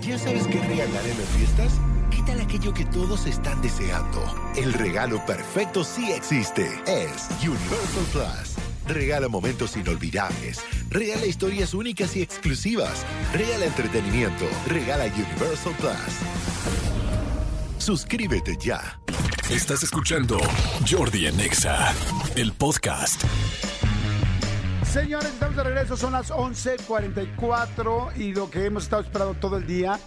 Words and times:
¿Ya 0.00 0.18
sabes 0.18 0.46
qué 0.46 0.58
regalar 0.60 1.06
en 1.06 1.18
las 1.18 1.28
fiestas? 1.36 1.72
¿Qué 2.10 2.22
tal 2.26 2.40
aquello 2.40 2.72
que 2.72 2.84
todos 2.86 3.26
están 3.26 3.60
deseando? 3.62 4.22
El 4.56 4.72
regalo 4.72 5.24
perfecto 5.26 5.84
sí 5.84 6.10
existe. 6.12 6.66
Es 6.86 7.28
Universal 7.42 8.04
Plus. 8.12 8.56
Regala 8.86 9.28
momentos 9.28 9.76
inolvidables. 9.76 10.60
Regala 10.90 11.26
historias 11.26 11.74
únicas 11.74 12.16
y 12.16 12.22
exclusivas. 12.22 13.04
Regala 13.32 13.66
entretenimiento. 13.66 14.46
Regala 14.66 15.04
Universal 15.04 15.74
Plus. 15.78 16.18
Suscríbete 17.78 18.56
ya. 18.58 18.98
Estás 19.50 19.82
escuchando 19.82 20.38
Jordi 20.90 21.26
Anexa, 21.26 21.92
el 22.36 22.52
podcast. 22.52 23.22
Señores, 24.92 25.32
estamos 25.32 25.56
de 25.56 25.62
regreso, 25.62 25.96
son 25.96 26.12
las 26.12 26.30
11.44 26.30 28.14
y 28.14 28.34
lo 28.34 28.50
que 28.50 28.66
hemos 28.66 28.82
estado 28.82 29.00
esperando 29.00 29.32
todo 29.32 29.56
el 29.56 29.66
día, 29.66 29.98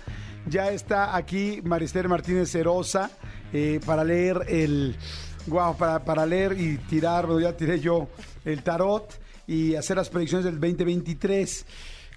ya 0.48 0.70
está 0.70 1.16
aquí 1.16 1.60
Marister 1.64 2.08
Martínez 2.08 2.52
Cerosa 2.52 3.10
eh, 3.52 3.80
para 3.84 4.04
leer 4.04 4.46
el, 4.48 4.96
wow, 5.48 5.76
para, 5.76 6.06
para 6.06 6.28
leer 6.28 6.56
y 6.60 6.78
tirar, 6.78 7.26
bueno, 7.26 7.42
ya 7.42 7.58
tiré 7.58 7.80
yo 7.80 8.10
el 8.46 8.62
tarot 8.62 9.12
y 9.48 9.74
hacer 9.74 9.98
las 9.98 10.10
predicciones 10.10 10.46
del 10.46 10.60
2023. 10.60 11.66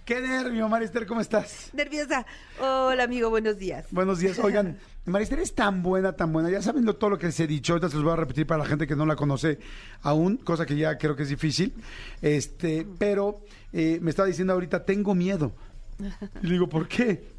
Qué 0.09 0.23
nervio, 0.23 0.71
Marister, 0.71 1.07
¿cómo 1.07 1.21
estás? 1.21 1.69
Nerviosa. 1.75 2.25
Hola, 2.59 3.03
amigo, 3.03 3.29
buenos 3.29 3.59
días. 3.59 3.85
Buenos 3.91 4.21
días. 4.21 4.39
Oigan, 4.39 4.79
Marister 5.05 5.39
es 5.39 5.55
tan 5.55 5.83
buena, 5.83 6.15
tan 6.15 6.33
buena. 6.33 6.49
Ya 6.49 6.63
saben 6.63 6.87
todo 6.87 7.11
lo 7.11 7.19
que 7.19 7.27
les 7.27 7.39
he 7.41 7.47
dicho. 7.47 7.75
Ahorita 7.75 7.91
se 7.91 7.97
los 7.97 8.05
voy 8.05 8.15
a 8.15 8.17
repetir 8.17 8.47
para 8.47 8.63
la 8.63 8.65
gente 8.65 8.87
que 8.87 8.97
no 8.97 9.05
la 9.05 9.17
conoce 9.17 9.59
aún, 10.01 10.39
cosa 10.39 10.65
que 10.65 10.77
ya 10.77 10.97
creo 10.97 11.15
que 11.15 11.25
es 11.25 11.29
difícil. 11.29 11.75
Este, 12.23 12.87
pero 12.97 13.41
eh, 13.75 13.99
me 14.01 14.09
estaba 14.09 14.27
diciendo 14.27 14.55
ahorita, 14.55 14.87
tengo 14.87 15.15
miedo. 15.15 15.53
Y 16.43 16.47
le 16.47 16.53
digo, 16.53 16.71
¿por 16.71 16.89
qué? 16.89 17.35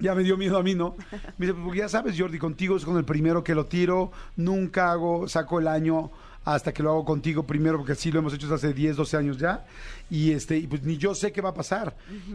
Ya 0.00 0.16
me 0.16 0.24
dio 0.24 0.36
miedo 0.36 0.58
a 0.58 0.64
mí, 0.64 0.74
¿no? 0.74 0.96
Me 1.38 1.46
dice, 1.46 1.56
porque 1.62 1.78
ya 1.78 1.88
sabes, 1.88 2.18
Jordi, 2.18 2.40
contigo 2.40 2.76
es 2.76 2.84
con 2.84 2.96
el 2.96 3.04
primero 3.04 3.44
que 3.44 3.54
lo 3.54 3.66
tiro. 3.66 4.10
Nunca 4.34 4.90
hago, 4.90 5.28
saco 5.28 5.60
el 5.60 5.68
año 5.68 6.10
hasta 6.44 6.72
que 6.72 6.82
lo 6.82 6.90
hago 6.90 7.04
contigo 7.04 7.42
primero, 7.44 7.76
porque 7.78 7.92
así 7.92 8.10
lo 8.10 8.18
hemos 8.20 8.32
hecho 8.34 8.52
hace 8.54 8.72
10, 8.72 8.96
12 8.96 9.16
años 9.16 9.38
ya. 9.38 9.66
Y 10.10 10.32
este, 10.32 10.56
y 10.56 10.66
pues 10.66 10.82
ni 10.82 10.96
yo 10.96 11.14
sé 11.14 11.32
qué 11.32 11.40
va 11.40 11.50
a 11.50 11.54
pasar. 11.54 11.94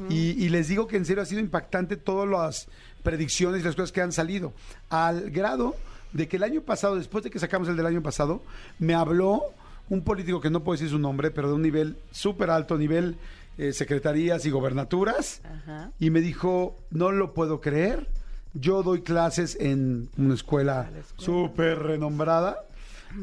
y, 0.09 0.43
y 0.43 0.49
les 0.49 0.67
digo 0.67 0.87
que 0.87 0.97
en 0.97 1.05
serio 1.05 1.23
ha 1.23 1.25
sido 1.25 1.41
impactante 1.41 1.97
todas 1.97 2.27
las 2.29 2.67
predicciones 3.03 3.61
y 3.61 3.63
las 3.65 3.75
cosas 3.75 3.91
que 3.91 4.01
han 4.01 4.11
salido. 4.11 4.53
Al 4.89 5.31
grado 5.31 5.75
de 6.13 6.27
que 6.27 6.37
el 6.37 6.43
año 6.43 6.61
pasado, 6.61 6.95
después 6.95 7.23
de 7.23 7.29
que 7.29 7.39
sacamos 7.39 7.67
el 7.67 7.75
del 7.75 7.85
año 7.85 8.01
pasado, 8.01 8.41
me 8.79 8.93
habló 8.93 9.41
un 9.89 10.01
político 10.01 10.39
que 10.41 10.49
no 10.49 10.63
puedo 10.63 10.75
decir 10.77 10.89
su 10.89 10.97
nombre, 10.99 11.29
pero 11.31 11.49
de 11.49 11.53
un 11.55 11.61
nivel 11.61 11.97
súper 12.11 12.49
alto, 12.49 12.77
nivel 12.77 13.17
eh, 13.57 13.73
secretarías 13.73 14.45
y 14.45 14.49
gobernaturas, 14.49 15.41
Ajá. 15.43 15.91
y 15.99 16.09
me 16.09 16.21
dijo, 16.21 16.75
no 16.89 17.11
lo 17.11 17.33
puedo 17.33 17.61
creer, 17.61 18.07
yo 18.53 18.81
doy 18.83 19.01
clases 19.01 19.57
en 19.59 20.09
una 20.17 20.33
escuela 20.33 20.89
súper 21.17 21.79
renombrada, 21.79 22.63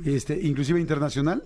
este, 0.04 0.38
inclusive 0.42 0.80
internacional, 0.80 1.42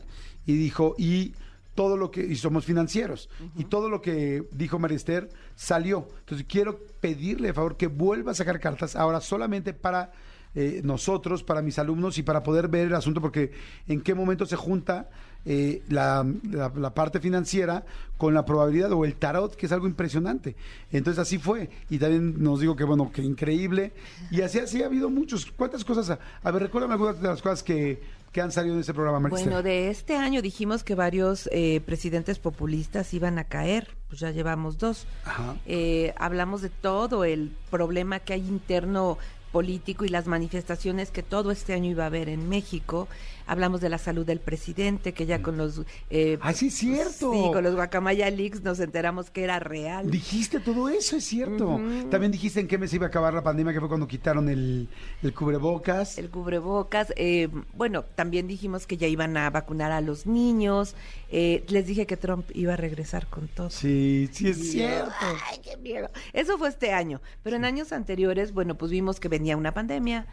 y 0.47 0.55
dijo, 0.57 0.95
y 0.99 1.33
todo 1.75 1.97
lo 1.97 2.11
que, 2.11 2.25
y 2.25 2.37
somos 2.37 2.65
financieros, 2.65 3.29
y 3.57 3.65
todo 3.65 3.89
lo 3.91 4.01
que 4.01 4.45
dijo 4.53 4.79
Marister 4.79 5.29
salió. 5.55 6.09
Entonces 6.21 6.47
quiero 6.49 6.79
pedirle, 7.01 7.49
de 7.49 7.55
favor, 7.55 7.77
que 7.77 7.87
vuelva 7.89 8.33
a 8.33 8.35
sacar 8.35 8.59
cartas 8.61 8.97
ahora 8.97 9.21
solamente 9.21 9.75
para 9.75 10.11
eh, 10.55 10.81
nosotros, 10.83 11.43
para 11.43 11.61
mis 11.61 11.79
alumnos 11.79 12.17
y 12.17 12.23
para 12.23 12.43
poder 12.43 12.69
ver 12.69 12.87
el 12.87 12.95
asunto, 12.95 13.21
porque 13.21 13.53
en 13.89 14.01
qué 14.01 14.15
momento 14.15 14.47
se 14.47 14.57
junta 14.57 15.11
eh, 15.45 15.83
la, 15.91 16.27
la- 16.51 16.73
la 16.75 16.95
parte 16.95 17.21
financiera 17.21 17.85
con 18.17 18.33
la 18.33 18.45
probabilidad 18.47 18.91
o 18.93 19.05
el 19.05 19.17
tarot, 19.17 19.55
que 19.55 19.67
es 19.67 19.73
algo 19.73 19.87
impresionante. 19.87 20.57
Entonces 20.91 21.21
así 21.21 21.37
fue. 21.37 21.69
Y 21.91 21.99
también 21.99 22.43
nos 22.43 22.59
digo 22.61 22.75
que, 22.75 22.85
bueno, 22.85 23.13
que 23.13 23.21
increíble. 23.23 23.93
Y 24.31 24.41
así, 24.41 24.59
así 24.61 24.83
ha 24.83 24.87
habido 24.87 25.11
muchos. 25.11 25.45
¿Cuántas 25.53 25.85
cosas? 25.85 26.09
A, 26.11 26.19
a 26.43 26.51
ver, 26.51 26.63
recuérdame 26.63 26.95
algunas 26.95 27.21
de 27.21 27.29
las 27.29 27.43
cosas 27.43 27.63
que, 27.63 28.01
que 28.33 28.41
han 28.41 28.53
salido 28.53 28.75
en 28.75 28.81
ese 28.81 28.93
programa, 28.93 29.21
Maricel. 29.21 29.47
Bueno, 29.47 29.63
de 29.63 29.91
este 29.91 30.17
año 30.17 30.43
dijimos 30.43 30.85
que 30.85 30.95
varios 30.95 31.49
eh, 31.53 31.81
presidentes 31.85 32.39
populistas 32.39 33.15
iban 33.15 33.39
a 33.39 33.45
caer, 33.45 33.97
pues 34.09 34.21
ya 34.21 34.31
llevamos 34.31 34.79
dos. 34.79 35.07
Ajá. 35.25 35.57
Eh, 35.67 36.15
hablamos 36.19 36.63
de 36.63 36.71
todo 36.71 37.25
el 37.25 37.57
problema 37.71 38.21
que 38.21 38.35
hay 38.35 38.47
interno 38.47 39.19
político 39.53 40.05
y 40.05 40.09
las 40.09 40.27
manifestaciones 40.27 41.11
que 41.11 41.23
todo 41.23 41.51
este 41.51 41.73
año 41.73 41.91
iba 41.91 42.05
a 42.05 42.09
haber 42.09 42.29
en 42.29 42.49
México. 42.49 43.09
Hablamos 43.47 43.81
de 43.81 43.89
la 43.89 43.99
salud 43.99 44.27
del 44.27 44.41
presidente, 44.41 45.13
que 45.13 45.25
ya 45.27 45.41
con 45.43 45.57
los... 45.57 45.83
eh, 46.11 46.39
¡Ay, 46.41 46.55
sí 46.55 46.67
es 46.67 46.75
cierto! 46.75 47.33
Sí, 47.33 47.51
con 47.53 47.63
los 47.63 47.75
Guacamaya 47.75 48.29
Leaks 48.31 48.63
nos 48.63 48.81
enteramos 48.81 49.31
que 49.31 49.45
era 49.45 49.59
real. 49.61 50.11
Dijiste 50.11 50.61
todo 50.61 50.89
eso, 50.89 51.17
es 51.17 51.25
cierto. 51.25 51.81
También 52.11 52.33
dijiste 52.33 52.61
en 52.61 52.69
qué 52.69 52.77
mes 52.79 52.93
iba 52.93 53.07
a 53.07 53.09
acabar 53.09 53.33
la 53.35 53.43
pandemia, 53.43 53.73
que 53.73 53.81
fue 53.81 53.89
cuando 53.89 54.09
quitaron 54.09 54.49
el, 54.49 54.89
el 55.23 55.33
cubrebocas. 55.35 56.19
El 56.19 56.29
cubrebocas. 56.31 57.13
eh, 57.17 57.49
bueno, 57.75 58.05
también 58.15 58.47
dijimos 58.49 58.87
que 58.87 58.97
ya 58.97 59.07
iban 59.07 59.37
a 59.37 59.49
vacunar 59.51 59.93
a 59.93 60.01
los 60.01 60.27
niños. 60.27 60.95
eh, 61.31 61.65
les 61.69 61.87
dije 61.87 62.07
que 62.07 62.17
Trump 62.17 62.51
iba 62.55 62.73
a 62.75 62.77
regresar 62.77 63.27
con 63.29 63.49
todo. 63.49 63.71
Sí, 63.71 64.29
sí 64.33 64.49
es 64.49 64.59
Y 64.59 64.63
yo, 64.65 64.71
cierto. 64.73 65.13
Ay, 65.51 65.59
qué 65.63 65.77
miedo. 65.77 66.09
Eso 66.33 66.59
fue 66.59 66.69
este 66.69 66.93
año. 66.93 67.21
Pero 67.43 67.57
en 67.57 67.65
años 67.65 67.93
anteriores, 67.93 68.53
bueno, 68.53 68.75
pues 68.77 68.91
vimos 68.91 69.21
que 69.21 69.29
venía 69.29 69.57
una 69.57 69.73
pandemia. 69.73 70.27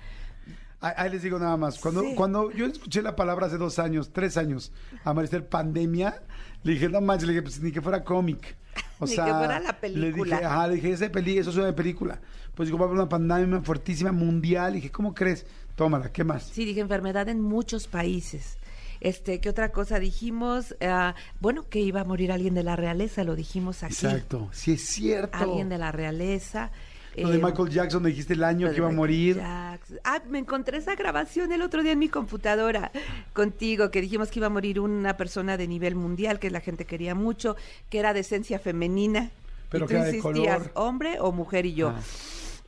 Ahí, 0.83 1.09
les 1.09 1.23
digo 1.23 1.39
nada 1.39 1.55
más. 1.57 1.79
Cuando, 1.79 2.01
Sí. 2.01 2.13
cuando 2.15 2.51
yo 2.51 2.65
escuché 2.65 3.01
la 3.01 3.15
palabra 3.15 3.47
hace 3.47 3.57
dos 3.57 3.79
años, 3.79 4.11
tres 4.11 4.35
años, 4.37 4.71
a 5.05 5.13
pandemia, 5.49 6.21
le 6.63 6.73
dije, 6.73 6.89
no 6.89 6.99
manches, 7.01 7.27
le 7.27 7.33
dije, 7.33 7.41
pues 7.43 7.61
ni 7.61 7.71
que 7.71 7.81
fuera 7.81 8.03
cómic. 8.03 8.57
O 8.99 9.05
Ni 9.05 9.15
sea, 9.15 9.25
que 9.25 9.31
fuera 9.33 9.59
la 9.59 9.71
Le 9.71 9.73
película. 9.73 10.37
dije, 10.37 10.45
ajá, 10.45 10.67
le 10.67 10.75
dije, 10.75 10.91
ese 10.91 11.09
peli, 11.09 11.37
eso 11.37 11.49
es 11.49 11.57
una 11.57 11.73
película. 11.75 12.21
Pues 12.55 12.67
digo, 12.67 12.77
va 12.77 12.85
a 12.85 12.87
haber 12.87 12.99
una 12.99 13.09
pandemia 13.09 13.61
fuertísima 13.61 14.11
mundial. 14.11 14.73
Y 14.73 14.75
dije, 14.77 14.91
¿cómo 14.91 15.13
crees? 15.13 15.45
Tómala, 15.75 16.11
¿qué 16.11 16.23
más? 16.23 16.43
Sí, 16.43 16.63
dije 16.63 16.79
enfermedad 16.81 17.27
en 17.27 17.41
muchos 17.41 17.87
países. 17.87 18.57
Este, 19.01 19.41
¿qué 19.41 19.49
otra 19.49 19.71
cosa 19.73 19.99
dijimos? 19.99 20.75
Ah, 20.79 21.15
bueno, 21.41 21.67
que 21.67 21.79
iba 21.81 22.01
a 22.01 22.03
morir 22.05 22.31
alguien 22.31 22.53
de 22.53 22.63
la 22.63 22.75
realeza, 22.77 23.23
lo 23.25 23.35
dijimos 23.35 23.83
aquí. 23.83 23.93
Exacto, 23.93 24.47
sí 24.53 24.73
es 24.73 24.85
cierto. 24.87 25.37
Alguien 25.37 25.67
de 25.69 25.77
la 25.77 25.91
realeza. 25.91 26.71
Lo 27.15 27.29
de 27.29 27.37
Eh, 27.37 27.41
Michael 27.43 27.69
Jackson, 27.69 28.01
me 28.03 28.09
dijiste 28.09 28.33
el 28.33 28.43
año 28.43 28.69
que 28.71 28.77
iba 28.77 28.87
a 28.87 28.91
morir. 28.91 29.35
Jackson. 29.37 29.99
Ah, 30.03 30.21
me 30.29 30.39
encontré 30.39 30.77
esa 30.77 30.95
grabación 30.95 31.51
el 31.51 31.61
otro 31.61 31.83
día 31.83 31.91
en 31.91 31.99
mi 31.99 32.09
computadora 32.09 32.91
contigo, 33.33 33.91
que 33.91 34.01
dijimos 34.01 34.29
que 34.29 34.39
iba 34.39 34.47
a 34.47 34.49
morir 34.49 34.79
una 34.79 35.15
persona 35.17 35.57
de 35.57 35.67
nivel 35.67 35.95
mundial, 35.95 36.39
que 36.39 36.49
la 36.49 36.59
gente 36.61 36.85
quería 36.85 37.15
mucho, 37.15 37.55
que 37.89 37.99
era 37.99 38.13
de 38.13 38.21
esencia 38.21 38.59
femenina. 38.59 39.31
Pero 39.69 39.85
y 39.85 39.87
que 39.87 39.93
tú 39.93 39.99
era 39.99 40.09
de 40.11 40.17
insistías, 40.17 40.57
color. 40.57 40.71
hombre 40.75 41.17
o 41.19 41.31
mujer, 41.31 41.65
y 41.65 41.73
yo, 41.73 41.89
Ah. 41.89 41.99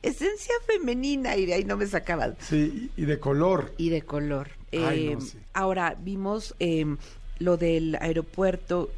esencia 0.02 0.54
femenina, 0.66 1.36
y 1.36 1.46
de 1.46 1.54
ahí 1.54 1.64
no 1.64 1.76
me 1.76 1.86
sacaban. 1.86 2.36
Sí, 2.40 2.90
y 2.96 3.04
de 3.04 3.18
color. 3.18 3.72
Y 3.78 3.88
de 3.90 4.02
color. 4.02 4.48
Ay, 4.72 5.08
Eh, 5.08 5.14
no, 5.14 5.20
sí. 5.20 5.38
Ahora, 5.54 5.96
vimos 5.98 6.54
eh, 6.60 6.84
lo 7.38 7.56
del 7.56 7.96
aeropuerto. 8.00 8.90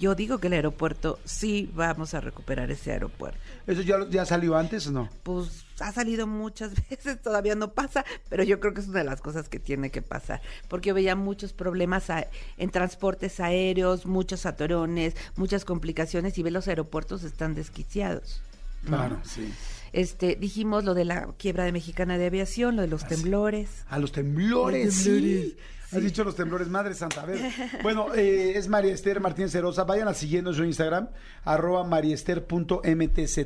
Yo 0.00 0.14
digo 0.14 0.38
que 0.38 0.46
el 0.48 0.54
aeropuerto, 0.54 1.18
sí 1.24 1.70
vamos 1.74 2.14
a 2.14 2.20
recuperar 2.20 2.70
ese 2.70 2.90
aeropuerto. 2.90 3.38
¿Eso 3.66 3.82
ya, 3.82 3.98
ya 4.08 4.24
salió 4.24 4.56
antes 4.56 4.86
o 4.86 4.90
no? 4.92 5.08
pues 5.22 5.64
ha 5.78 5.92
salido 5.92 6.26
muchas 6.26 6.72
veces, 6.90 7.20
todavía 7.22 7.54
no 7.54 7.72
pasa, 7.72 8.04
pero 8.28 8.42
yo 8.42 8.58
creo 8.60 8.72
que 8.74 8.80
es 8.80 8.88
una 8.88 8.98
de 9.00 9.04
las 9.04 9.20
cosas 9.20 9.48
que 9.48 9.58
tiene 9.58 9.90
que 9.90 10.02
pasar, 10.02 10.40
porque 10.68 10.88
yo 10.88 10.94
veía 10.94 11.14
muchos 11.16 11.52
problemas 11.52 12.10
a- 12.10 12.26
en 12.56 12.70
transportes 12.70 13.40
aéreos, 13.40 14.06
muchos 14.06 14.46
atorones, 14.46 15.14
muchas 15.36 15.64
complicaciones 15.64 16.36
y 16.38 16.42
ve 16.42 16.50
los 16.50 16.66
aeropuertos 16.66 17.22
están 17.22 17.54
desquiciados. 17.54 18.40
¿no? 18.82 18.96
Claro, 18.96 19.20
sí. 19.24 19.52
Este, 19.92 20.36
dijimos 20.36 20.84
lo 20.84 20.94
de 20.94 21.04
la 21.04 21.28
quiebra 21.36 21.64
de 21.64 21.72
Mexicana 21.72 22.16
de 22.16 22.26
Aviación, 22.26 22.76
lo 22.76 22.82
de 22.82 22.88
los 22.88 23.06
temblores. 23.06 23.68
A 23.90 23.98
los 23.98 24.12
temblores, 24.12 24.86
Los 24.86 24.94
sí. 24.94 25.56
Temblores, 25.90 25.94
Has 25.94 26.02
dicho 26.02 26.24
los 26.24 26.36
temblores, 26.36 26.68
Madre 26.68 26.94
Santa. 26.94 27.22
A 27.22 27.26
ver. 27.26 27.40
Bueno, 27.82 28.14
eh, 28.14 28.52
es 28.56 28.68
María 28.68 28.92
Esther 28.92 29.20
Martínez 29.20 29.52
Cerosa. 29.52 29.84
Vayan 29.84 30.08
a 30.08 30.14
siguiendo 30.14 30.50
en 30.50 30.56
su 30.56 30.64
Instagram, 30.64 31.08
arroba 31.44 31.84
mariester.mtz. 31.84 33.38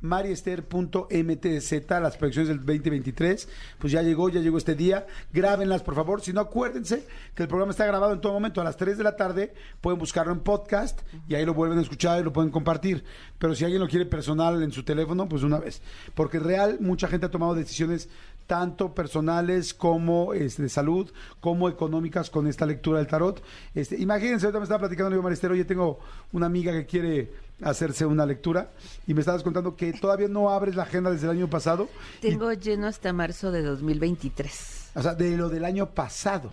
mariester.mtz, 0.00 1.72
las 1.88 2.16
proyecciones 2.16 2.48
del 2.48 2.58
2023. 2.58 3.48
Pues 3.78 3.92
ya 3.92 4.02
llegó, 4.02 4.28
ya 4.28 4.40
llegó 4.40 4.58
este 4.58 4.74
día. 4.74 5.06
Grábenlas, 5.32 5.82
por 5.82 5.94
favor. 5.94 6.20
Si 6.20 6.32
no, 6.32 6.40
acuérdense 6.40 7.06
que 7.34 7.42
el 7.44 7.48
programa 7.48 7.72
está 7.72 7.86
grabado 7.86 8.12
en 8.12 8.20
todo 8.20 8.32
momento. 8.34 8.60
A 8.60 8.64
las 8.64 8.76
3 8.76 8.98
de 8.98 9.04
la 9.04 9.16
tarde 9.16 9.54
pueden 9.80 9.98
buscarlo 9.98 10.32
en 10.32 10.40
podcast 10.40 11.00
y 11.28 11.34
ahí 11.34 11.46
lo 11.46 11.54
vuelven 11.54 11.78
a 11.78 11.82
escuchar 11.82 12.20
y 12.20 12.24
lo 12.24 12.32
pueden 12.32 12.50
compartir. 12.50 13.04
Pero 13.38 13.54
si 13.54 13.64
alguien 13.64 13.80
lo 13.80 13.88
quiere 13.88 14.04
personal 14.06 14.62
en 14.62 14.72
su 14.72 14.82
teléfono, 14.84 15.28
pues 15.28 15.42
una 15.42 15.58
vez. 15.58 15.80
Porque 16.14 16.38
real, 16.38 16.78
mucha 16.80 17.08
gente 17.08 17.26
ha 17.26 17.30
tomado 17.30 17.54
decisiones 17.54 18.08
tanto 18.46 18.94
personales 18.94 19.72
como 19.74 20.34
este, 20.34 20.62
de 20.62 20.68
salud, 20.68 21.10
como 21.40 21.68
económicas 21.68 22.30
con 22.30 22.46
esta 22.46 22.66
lectura 22.66 22.98
del 22.98 23.06
tarot. 23.06 23.42
Este, 23.74 23.96
imagínense, 24.00 24.46
ahorita 24.46 24.58
me 24.58 24.64
estaba 24.64 24.80
platicando, 24.80 25.10
digo, 25.10 25.22
Maristero, 25.22 25.54
oye, 25.54 25.64
tengo 25.64 25.98
una 26.32 26.46
amiga 26.46 26.72
que 26.72 26.86
quiere 26.86 27.32
hacerse 27.62 28.04
una 28.04 28.26
lectura 28.26 28.70
y 29.06 29.14
me 29.14 29.20
estabas 29.20 29.42
contando 29.42 29.76
que 29.76 29.92
todavía 29.92 30.28
no 30.28 30.50
abres 30.50 30.74
la 30.74 30.82
agenda 30.82 31.10
desde 31.10 31.26
el 31.26 31.32
año 31.32 31.48
pasado. 31.48 31.88
y- 32.18 32.28
Tengo 32.28 32.52
lleno 32.52 32.86
hasta 32.86 33.12
marzo 33.12 33.50
de 33.52 33.62
2023. 33.62 34.90
o 34.96 35.02
sea, 35.02 35.14
de 35.14 35.36
lo 35.36 35.48
del 35.48 35.64
año 35.64 35.90
pasado. 35.90 36.52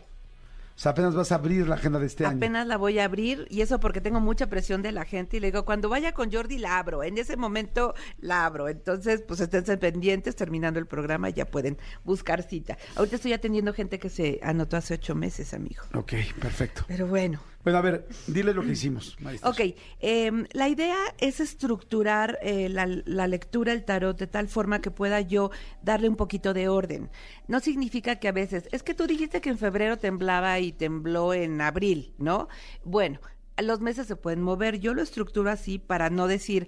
O 0.76 0.80
sea, 0.82 0.94
apenas 0.94 1.14
vas 1.16 1.32
a 1.32 1.36
abrir 1.36 1.68
la 1.68 1.76
agenda 1.76 2.00
de 2.00 2.08
este 2.08 2.26
año. 2.26 2.38
Apenas 2.38 2.66
la 2.68 2.78
voy 2.78 3.00
a 3.00 3.06
abrir 3.06 3.48
y 3.50 3.62
eso 3.62 3.80
porque 3.80 4.02
tengo 4.02 4.20
mucha 4.20 4.48
presión 4.48 4.82
de 4.82 4.92
la 4.92 5.06
gente 5.06 5.38
y 5.38 5.40
le 5.40 5.48
digo, 5.48 5.66
cuando 5.66 5.90
vaya 5.90 6.14
con 6.14 6.32
Jordi 6.32 6.58
la 6.58 6.80
abro, 6.80 7.04
en 7.04 7.18
ese 7.18 7.38
momento 7.38 7.94
la 8.20 8.46
abro. 8.46 8.68
Entonces, 8.68 9.24
pues 9.28 9.40
estén 9.40 9.64
pendientes, 9.80 10.36
terminando 10.36 10.80
el 10.80 10.88
programa 10.88 11.30
ya 11.30 11.46
pueden 11.46 11.78
buscar 12.04 12.44
cita. 12.44 12.78
Ahorita 12.96 13.18
estoy 13.18 13.34
atendiendo 13.34 13.74
gente 13.74 14.00
que 14.00 14.10
se 14.10 14.40
anotó 14.44 14.78
hace 14.78 14.96
ocho 14.96 15.16
meses, 15.16 15.54
amigo. 15.54 15.84
Ok, 15.94 16.14
perfecto. 16.40 16.84
Pero 16.88 17.08
bueno. 17.08 17.40
Bueno, 17.64 17.80
a 17.80 17.82
ver, 17.82 18.08
dile 18.28 18.54
lo 18.54 18.64
que 18.64 18.72
hicimos, 18.72 19.18
maestro. 19.20 19.50
Ok, 19.50 19.60
em, 20.00 20.46
la 20.52 20.68
idea 20.68 20.98
es 21.20 21.40
estructurar 21.40 22.40
eh, 22.42 22.70
la, 22.70 22.88
la, 22.88 23.28
lectura, 23.28 23.74
el 23.74 23.84
tarot, 23.84 24.18
de 24.18 24.28
tal 24.28 24.48
forma 24.48 24.82
que 24.82 24.92
pueda 24.92 25.22
yo 25.22 25.52
darle 25.84 26.10
un 26.10 26.16
poquito 26.16 26.54
de 26.54 26.70
orden. 26.70 27.10
No 27.48 27.60
significa 27.60 28.16
que 28.16 28.28
a 28.28 28.32
veces, 28.32 28.68
es 28.72 28.84
que 28.84 28.94
tú 28.94 29.06
dijiste 29.08 29.42
que 29.42 29.50
en 29.50 29.58
febrero 29.58 29.98
temblaba 29.98 30.60
y 30.60 30.72
tembló 30.72 31.34
en 31.34 31.62
abril, 31.62 32.14
¿no? 32.18 32.48
Bueno, 32.84 33.20
los 33.58 33.80
meses 33.80 34.08
se 34.08 34.16
pueden 34.16 34.42
mover. 34.42 34.80
Yo 34.80 34.94
lo 34.94 35.02
estructuro 35.02 35.50
así 35.50 35.80
para 35.80 36.10
no 36.10 36.28
decir 36.28 36.68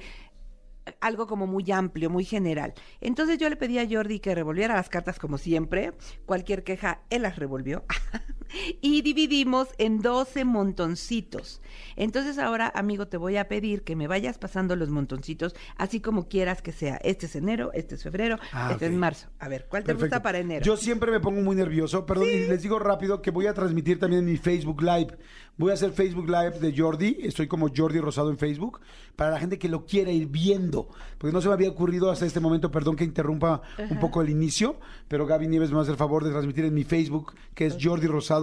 algo 1.00 1.28
como 1.28 1.48
muy 1.48 1.72
amplio, 1.72 2.10
muy 2.10 2.26
general. 2.26 2.74
Entonces 3.02 3.38
yo 3.38 3.50
le 3.50 3.56
pedí 3.56 3.80
a 3.80 3.88
Jordi 3.90 4.20
que 4.20 4.36
revolviera 4.36 4.76
las 4.76 4.90
cartas 4.90 5.20
como 5.20 5.38
siempre. 5.38 5.94
Cualquier 6.26 6.64
queja, 6.64 7.02
él 7.10 7.24
las 7.24 7.38
revolvió. 7.38 7.84
y 8.82 9.02
dividimos 9.02 9.70
en 9.78 10.00
12 10.02 10.46
montoncitos. 10.46 11.62
Entonces 11.96 12.38
ahora, 12.38 12.72
amigo, 12.76 13.08
te 13.08 13.18
voy 13.18 13.38
a 13.38 13.48
pedir 13.48 13.84
que 13.84 13.96
me 13.96 14.08
vayas 14.08 14.38
pasando 14.38 14.76
los 14.76 14.90
montoncitos 14.90 15.56
así 15.78 16.00
como 16.00 16.28
quieras 16.28 16.62
que 16.62 16.72
sea. 16.72 16.98
Este 16.98 17.26
es 17.26 17.36
enero, 17.36 17.72
este 17.74 17.96
es 17.96 18.04
febrero, 18.04 18.38
ah, 18.52 18.70
este 18.72 18.88
es 18.88 18.92
marzo. 18.92 19.28
A 19.40 19.48
ver, 19.48 19.68
¿cuál 19.70 19.84
te 19.84 19.94
gusta 19.94 20.22
para 20.22 20.40
enero? 20.40 20.64
Yo 20.64 20.78
siempre 20.78 21.12
me 21.12 21.20
pongo 21.20 21.42
muy 21.42 21.56
nervioso, 21.56 22.06
perdón, 22.06 22.28
y 22.30 22.48
les 22.48 22.62
digo 22.62 22.80
rápido 22.80 23.22
que 23.22 23.32
voy 23.32 23.48
a 23.48 23.54
transmitir 23.54 24.00
también 24.00 24.20
en 24.20 24.32
mi 24.32 24.38
Facebook 24.38 24.82
Live. 24.82 25.18
Voy 25.56 25.70
a 25.70 25.76
hacer 25.76 25.92
Facebook 25.92 26.28
Live 26.28 26.60
de 26.60 26.74
Jordi, 26.76 27.18
estoy 27.22 27.48
como 27.48 27.68
Jordi 27.76 28.00
Rosado 28.00 28.32
en 28.32 28.40
Facebook, 28.40 28.82
para 29.16 29.30
la 29.30 29.40
gente 29.40 29.60
que 29.60 29.70
lo 29.70 29.86
quiera 29.86 30.12
ir 30.12 30.28
viendo, 30.28 30.88
porque 31.20 31.32
no 31.32 31.42
se 31.42 31.48
me 31.48 31.54
había 31.54 31.70
ocurrido 31.70 32.10
hasta 32.10 32.26
este 32.26 32.40
momento, 32.40 32.72
perdón 32.72 32.96
que 32.96 33.04
interrumpa 33.04 33.62
un 33.78 34.00
poco 34.00 34.24
el 34.24 34.30
inicio, 34.30 34.80
pero 35.08 35.28
Gaby 35.28 35.48
Nieves 35.48 35.72
me 35.72 35.80
hace 35.80 35.92
el 35.92 35.98
favor 35.98 36.24
de 36.24 36.32
transmitir 36.32 36.66
en 36.66 36.74
mi 36.74 36.84
Facebook, 36.84 37.36
que 37.54 37.68
es 37.68 37.78
Jordi 37.80 38.08
Rosado, 38.08 38.43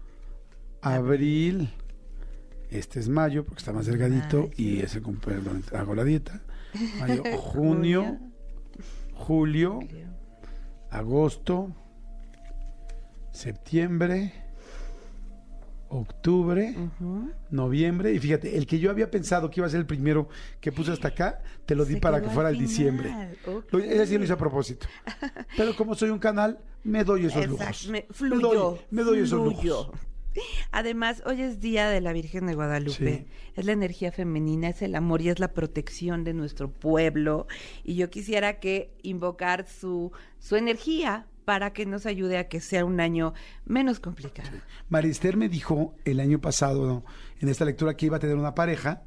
abril. 0.81 1.69
Este 2.69 2.99
es 2.99 3.09
mayo, 3.09 3.43
porque 3.43 3.59
está 3.59 3.73
más 3.73 3.85
delgadito 3.85 4.49
y 4.55 4.79
ese 4.79 5.01
perdón, 5.01 5.63
hago 5.73 5.93
la 5.93 6.03
dieta. 6.03 6.41
Mayo, 6.99 7.23
junio, 7.37 8.17
julio, 9.13 9.79
agosto, 10.89 11.75
septiembre, 13.31 14.33
octubre, 15.89 16.73
noviembre, 17.49 18.13
y 18.13 18.19
fíjate, 18.19 18.57
el 18.57 18.65
que 18.65 18.79
yo 18.79 18.89
había 18.89 19.11
pensado 19.11 19.49
que 19.49 19.59
iba 19.59 19.67
a 19.67 19.69
ser 19.69 19.81
el 19.81 19.85
primero 19.85 20.29
que 20.61 20.71
puse 20.71 20.93
hasta 20.93 21.09
acá, 21.09 21.41
te 21.65 21.75
lo 21.75 21.83
di 21.83 21.97
para 21.97 22.21
que 22.21 22.29
fuera 22.29 22.49
el 22.49 22.57
diciembre. 22.57 23.35
Ese 23.73 24.07
sí 24.07 24.17
lo 24.17 24.23
hice 24.23 24.33
a 24.33 24.37
propósito. 24.37 24.87
Pero 25.57 25.75
como 25.75 25.93
soy 25.95 26.09
un 26.09 26.19
canal, 26.19 26.59
me 26.83 27.03
doy 27.03 27.25
esos 27.25 27.45
lujos. 27.47 27.87
Me, 27.89 28.05
me 28.89 29.03
doy, 29.03 29.19
esos 29.19 29.43
lujos. 29.43 29.91
Además, 30.71 31.21
hoy 31.25 31.41
es 31.41 31.59
Día 31.59 31.89
de 31.89 32.01
la 32.01 32.13
Virgen 32.13 32.47
de 32.47 32.55
Guadalupe. 32.55 33.27
Es 33.55 33.65
la 33.65 33.73
energía 33.73 34.11
femenina, 34.11 34.69
es 34.69 34.81
el 34.81 34.95
amor 34.95 35.21
y 35.21 35.29
es 35.29 35.39
la 35.39 35.53
protección 35.53 36.23
de 36.23 36.33
nuestro 36.33 36.71
pueblo. 36.71 37.47
Y 37.83 37.95
yo 37.95 38.09
quisiera 38.09 38.59
que 38.59 38.93
invocar 39.03 39.67
su, 39.67 40.11
su 40.39 40.55
energía 40.55 41.27
para 41.45 41.73
que 41.73 41.85
nos 41.85 42.05
ayude 42.05 42.37
a 42.37 42.47
que 42.47 42.61
sea 42.61 42.85
un 42.85 42.99
año 42.99 43.33
menos 43.65 43.99
complicado. 43.99 44.49
Marister 44.89 45.37
me 45.37 45.49
dijo 45.49 45.95
el 46.05 46.19
año 46.19 46.39
pasado 46.39 47.03
en 47.39 47.49
esta 47.49 47.65
lectura 47.65 47.95
que 47.95 48.05
iba 48.05 48.17
a 48.17 48.19
tener 48.19 48.37
una 48.37 48.55
pareja, 48.55 49.03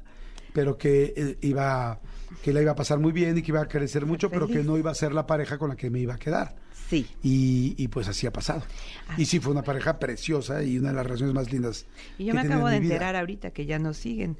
pero 0.53 0.77
que 0.77 1.13
eh, 1.15 1.37
iba 1.41 1.99
que 2.43 2.53
la 2.53 2.61
iba 2.61 2.71
a 2.71 2.75
pasar 2.75 2.99
muy 2.99 3.11
bien 3.11 3.37
y 3.37 3.41
que 3.41 3.51
iba 3.51 3.61
a 3.61 3.67
crecer 3.67 4.05
mucho, 4.05 4.29
pero 4.29 4.47
que 4.47 4.63
no 4.63 4.77
iba 4.77 4.91
a 4.91 4.95
ser 4.95 5.13
la 5.13 5.25
pareja 5.25 5.57
con 5.57 5.69
la 5.69 5.75
que 5.75 5.89
me 5.89 5.99
iba 5.99 6.15
a 6.15 6.17
quedar. 6.17 6.55
Sí. 6.89 7.07
Y, 7.23 7.87
pues 7.87 8.07
así 8.07 8.27
ha 8.27 8.33
pasado. 8.33 8.63
Ah. 9.07 9.15
Y 9.17 9.25
sí, 9.25 9.39
fue 9.39 9.51
una 9.51 9.63
pareja 9.63 9.99
preciosa 9.99 10.63
y 10.63 10.77
una 10.77 10.89
de 10.89 10.95
las 10.95 11.05
relaciones 11.05 11.33
más 11.33 11.51
lindas. 11.51 11.85
Y 12.17 12.25
yo 12.25 12.33
me 12.33 12.41
acabo 12.41 12.67
de 12.67 12.77
enterar 12.77 13.15
ahorita 13.15 13.51
que 13.51 13.65
ya 13.65 13.79
no 13.79 13.93
siguen, 13.93 14.37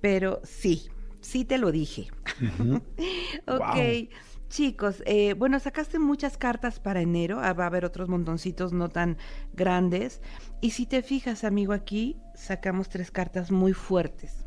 pero 0.00 0.40
sí, 0.44 0.88
sí 1.20 1.44
te 1.44 1.58
lo 1.58 1.72
dije. 1.72 2.08
ok. 3.46 4.10
Chicos, 4.50 5.00
eh, 5.06 5.34
bueno, 5.34 5.60
sacaste 5.60 6.00
muchas 6.00 6.36
cartas 6.36 6.80
para 6.80 7.00
enero, 7.00 7.38
ah, 7.40 7.52
va 7.52 7.64
a 7.64 7.66
haber 7.68 7.84
otros 7.84 8.08
montoncitos 8.08 8.72
no 8.72 8.88
tan 8.88 9.16
grandes. 9.52 10.20
Y 10.60 10.72
si 10.72 10.86
te 10.86 11.02
fijas, 11.02 11.44
amigo, 11.44 11.72
aquí 11.72 12.16
sacamos 12.34 12.88
tres 12.88 13.12
cartas 13.12 13.52
muy 13.52 13.74
fuertes. 13.74 14.44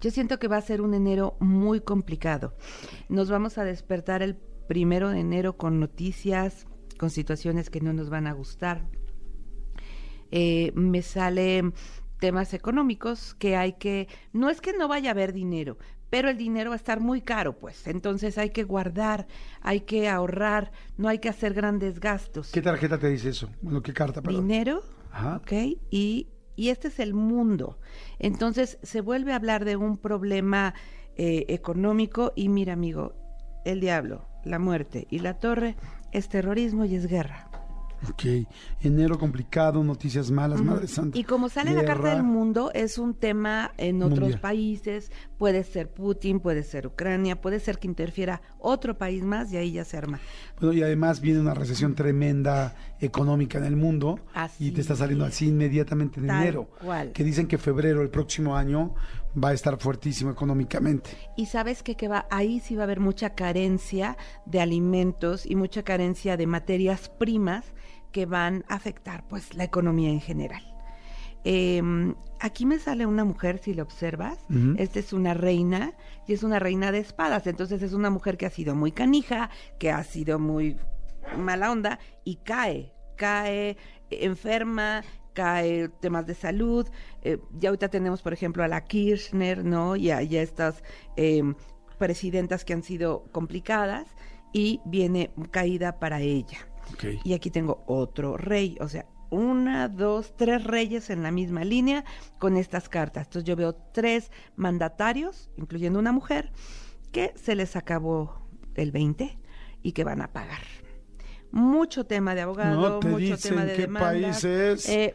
Yo 0.00 0.10
siento 0.10 0.40
que 0.40 0.48
va 0.48 0.56
a 0.56 0.60
ser 0.60 0.80
un 0.80 0.92
enero 0.92 1.36
muy 1.38 1.80
complicado. 1.80 2.56
Nos 3.08 3.30
vamos 3.30 3.58
a 3.58 3.64
despertar 3.64 4.22
el 4.22 4.34
primero 4.66 5.10
de 5.10 5.20
enero 5.20 5.56
con 5.56 5.80
noticias, 5.80 6.66
con 6.98 7.10
situaciones 7.10 7.70
que 7.70 7.80
no 7.80 7.92
nos 7.92 8.10
van 8.10 8.26
a 8.26 8.32
gustar. 8.32 8.86
Eh, 10.30 10.72
me 10.74 11.02
sale 11.02 11.72
temas 12.18 12.54
económicos 12.54 13.34
que 13.34 13.56
hay 13.56 13.74
que, 13.74 14.08
no 14.32 14.50
es 14.50 14.60
que 14.60 14.72
no 14.72 14.88
vaya 14.88 15.10
a 15.10 15.12
haber 15.12 15.32
dinero, 15.32 15.78
pero 16.10 16.30
el 16.30 16.36
dinero 16.36 16.70
va 16.70 16.74
a 16.74 16.76
estar 16.76 17.00
muy 17.00 17.20
caro, 17.20 17.58
pues. 17.58 17.86
Entonces 17.86 18.38
hay 18.38 18.50
que 18.50 18.64
guardar, 18.64 19.26
hay 19.60 19.80
que 19.80 20.08
ahorrar, 20.08 20.72
no 20.96 21.08
hay 21.08 21.18
que 21.18 21.28
hacer 21.28 21.54
grandes 21.54 22.00
gastos. 22.00 22.50
¿Qué 22.52 22.62
tarjeta 22.62 22.98
te 22.98 23.08
dice 23.08 23.30
eso? 23.30 23.50
Bueno, 23.62 23.82
¿qué 23.82 23.92
carta? 23.92 24.20
Dinero, 24.20 24.82
ok, 25.36 25.52
y, 25.90 26.28
y 26.56 26.68
este 26.68 26.88
es 26.88 26.98
el 27.00 27.14
mundo. 27.14 27.78
Entonces 28.18 28.78
se 28.82 29.00
vuelve 29.00 29.32
a 29.32 29.36
hablar 29.36 29.64
de 29.64 29.76
un 29.76 29.98
problema 29.98 30.74
eh, 31.16 31.44
económico 31.48 32.32
y 32.34 32.48
mira, 32.48 32.72
amigo, 32.72 33.14
el 33.64 33.80
diablo, 33.80 34.26
la 34.44 34.58
muerte 34.58 35.06
y 35.10 35.20
la 35.20 35.34
torre 35.34 35.76
es 36.12 36.28
terrorismo 36.28 36.84
y 36.84 36.94
es 36.94 37.06
guerra. 37.06 37.48
Ok, 38.10 38.46
enero 38.82 39.18
complicado, 39.18 39.82
noticias 39.82 40.30
malas, 40.30 40.60
Madre 40.60 40.86
Santa. 40.88 41.18
Y 41.18 41.24
como 41.24 41.48
sale 41.48 41.72
la 41.72 41.84
carta 41.84 42.14
del 42.14 42.22
mundo, 42.22 42.70
es 42.74 42.98
un 42.98 43.14
tema 43.14 43.72
en 43.78 44.02
otros 44.02 44.36
países, 44.36 45.10
puede 45.38 45.64
ser 45.64 45.90
Putin, 45.90 46.40
puede 46.40 46.64
ser 46.64 46.86
Ucrania, 46.86 47.40
puede 47.40 47.60
ser 47.60 47.78
que 47.78 47.86
interfiera 47.86 48.42
otro 48.58 48.98
país 48.98 49.24
más 49.24 49.52
y 49.52 49.56
ahí 49.56 49.72
ya 49.72 49.84
se 49.84 49.96
arma. 49.96 50.20
Bueno, 50.60 50.74
y 50.74 50.82
además 50.82 51.20
viene 51.20 51.40
una 51.40 51.54
recesión 51.54 51.94
tremenda 51.94 52.74
económica 53.00 53.58
en 53.58 53.64
el 53.64 53.76
mundo 53.76 54.20
y 54.58 54.72
te 54.72 54.80
está 54.80 54.96
saliendo 54.96 55.24
así 55.24 55.48
inmediatamente 55.48 56.20
en 56.20 56.28
enero. 56.28 56.68
Que 57.14 57.24
dicen 57.24 57.46
que 57.46 57.58
febrero, 57.58 58.02
el 58.02 58.10
próximo 58.10 58.56
año, 58.56 58.94
va 59.42 59.48
a 59.48 59.52
estar 59.52 59.78
fuertísimo 59.78 60.30
económicamente. 60.30 61.10
Y 61.36 61.46
sabes 61.46 61.82
que, 61.82 61.96
que 61.96 62.08
va, 62.08 62.26
ahí 62.30 62.60
sí 62.60 62.76
va 62.76 62.82
a 62.82 62.84
haber 62.84 63.00
mucha 63.00 63.30
carencia 63.30 64.16
de 64.46 64.60
alimentos 64.60 65.46
y 65.46 65.56
mucha 65.56 65.82
carencia 65.82 66.36
de 66.36 66.46
materias 66.46 67.08
primas 67.08 67.64
que 68.12 68.26
van 68.26 68.64
a 68.68 68.74
afectar 68.74 69.26
pues 69.28 69.54
la 69.54 69.64
economía 69.64 70.10
en 70.10 70.20
general. 70.20 70.62
Em, 71.42 72.14
aquí 72.40 72.64
me 72.64 72.78
sale 72.78 73.04
una 73.04 73.24
mujer, 73.24 73.58
si 73.58 73.74
lo 73.74 73.82
observas, 73.82 74.38
esta 74.78 74.98
es 74.98 75.12
una 75.12 75.34
reina 75.34 75.92
y 76.26 76.32
es 76.32 76.42
una 76.42 76.58
reina 76.58 76.90
de 76.90 77.00
espadas, 77.00 77.46
entonces 77.46 77.82
es 77.82 77.92
una 77.92 78.08
mujer 78.08 78.38
que 78.38 78.46
ha 78.46 78.50
sido 78.50 78.74
muy 78.74 78.92
canija, 78.92 79.50
que 79.78 79.90
ha 79.90 80.02
sido 80.04 80.38
muy 80.38 80.78
mala 81.36 81.70
onda 81.70 81.98
y 82.24 82.36
cae, 82.36 82.94
cae 83.16 83.76
enferma, 84.10 85.02
cae 85.34 85.88
temas 85.88 86.26
de 86.26 86.34
salud. 86.34 86.88
Eh, 87.22 87.38
ya 87.58 87.68
ahorita 87.68 87.88
tenemos, 87.88 88.22
por 88.22 88.32
ejemplo, 88.32 88.64
a 88.64 88.68
la 88.68 88.84
Kirchner, 88.84 89.64
¿no? 89.64 89.96
Y 89.96 90.10
a, 90.10 90.22
estas 90.22 90.82
em, 91.16 91.54
presidentas 91.98 92.64
que 92.64 92.72
han 92.72 92.82
sido 92.82 93.24
complicadas 93.32 94.06
y 94.52 94.80
viene 94.86 95.30
caída 95.50 95.98
para 95.98 96.20
ella. 96.20 96.58
Y 97.24 97.32
aquí 97.32 97.50
tengo 97.50 97.82
otro 97.86 98.36
rey, 98.36 98.76
o 98.80 98.88
sea, 98.88 99.06
una, 99.30 99.88
dos, 99.88 100.36
tres 100.36 100.64
reyes 100.64 101.10
en 101.10 101.22
la 101.22 101.30
misma 101.30 101.64
línea 101.64 102.04
con 102.38 102.56
estas 102.56 102.88
cartas. 102.88 103.26
Entonces 103.26 103.48
yo 103.48 103.56
veo 103.56 103.74
tres 103.74 104.30
mandatarios, 104.54 105.50
incluyendo 105.56 105.98
una 105.98 106.12
mujer, 106.12 106.52
que 107.10 107.32
se 107.36 107.56
les 107.56 107.74
acabó 107.74 108.48
el 108.74 108.92
20 108.92 109.38
y 109.82 109.92
que 109.92 110.04
van 110.04 110.22
a 110.22 110.32
pagar. 110.32 110.83
Mucho 111.54 112.04
tema 112.04 112.34
de 112.34 112.40
abogado, 112.40 112.80
No 112.80 112.98
te 112.98 113.08
mucho 113.08 113.36
tema 113.38 113.64
de 113.64 113.76
qué 113.76 113.86
es. 114.72 114.88
Eh, 114.88 115.14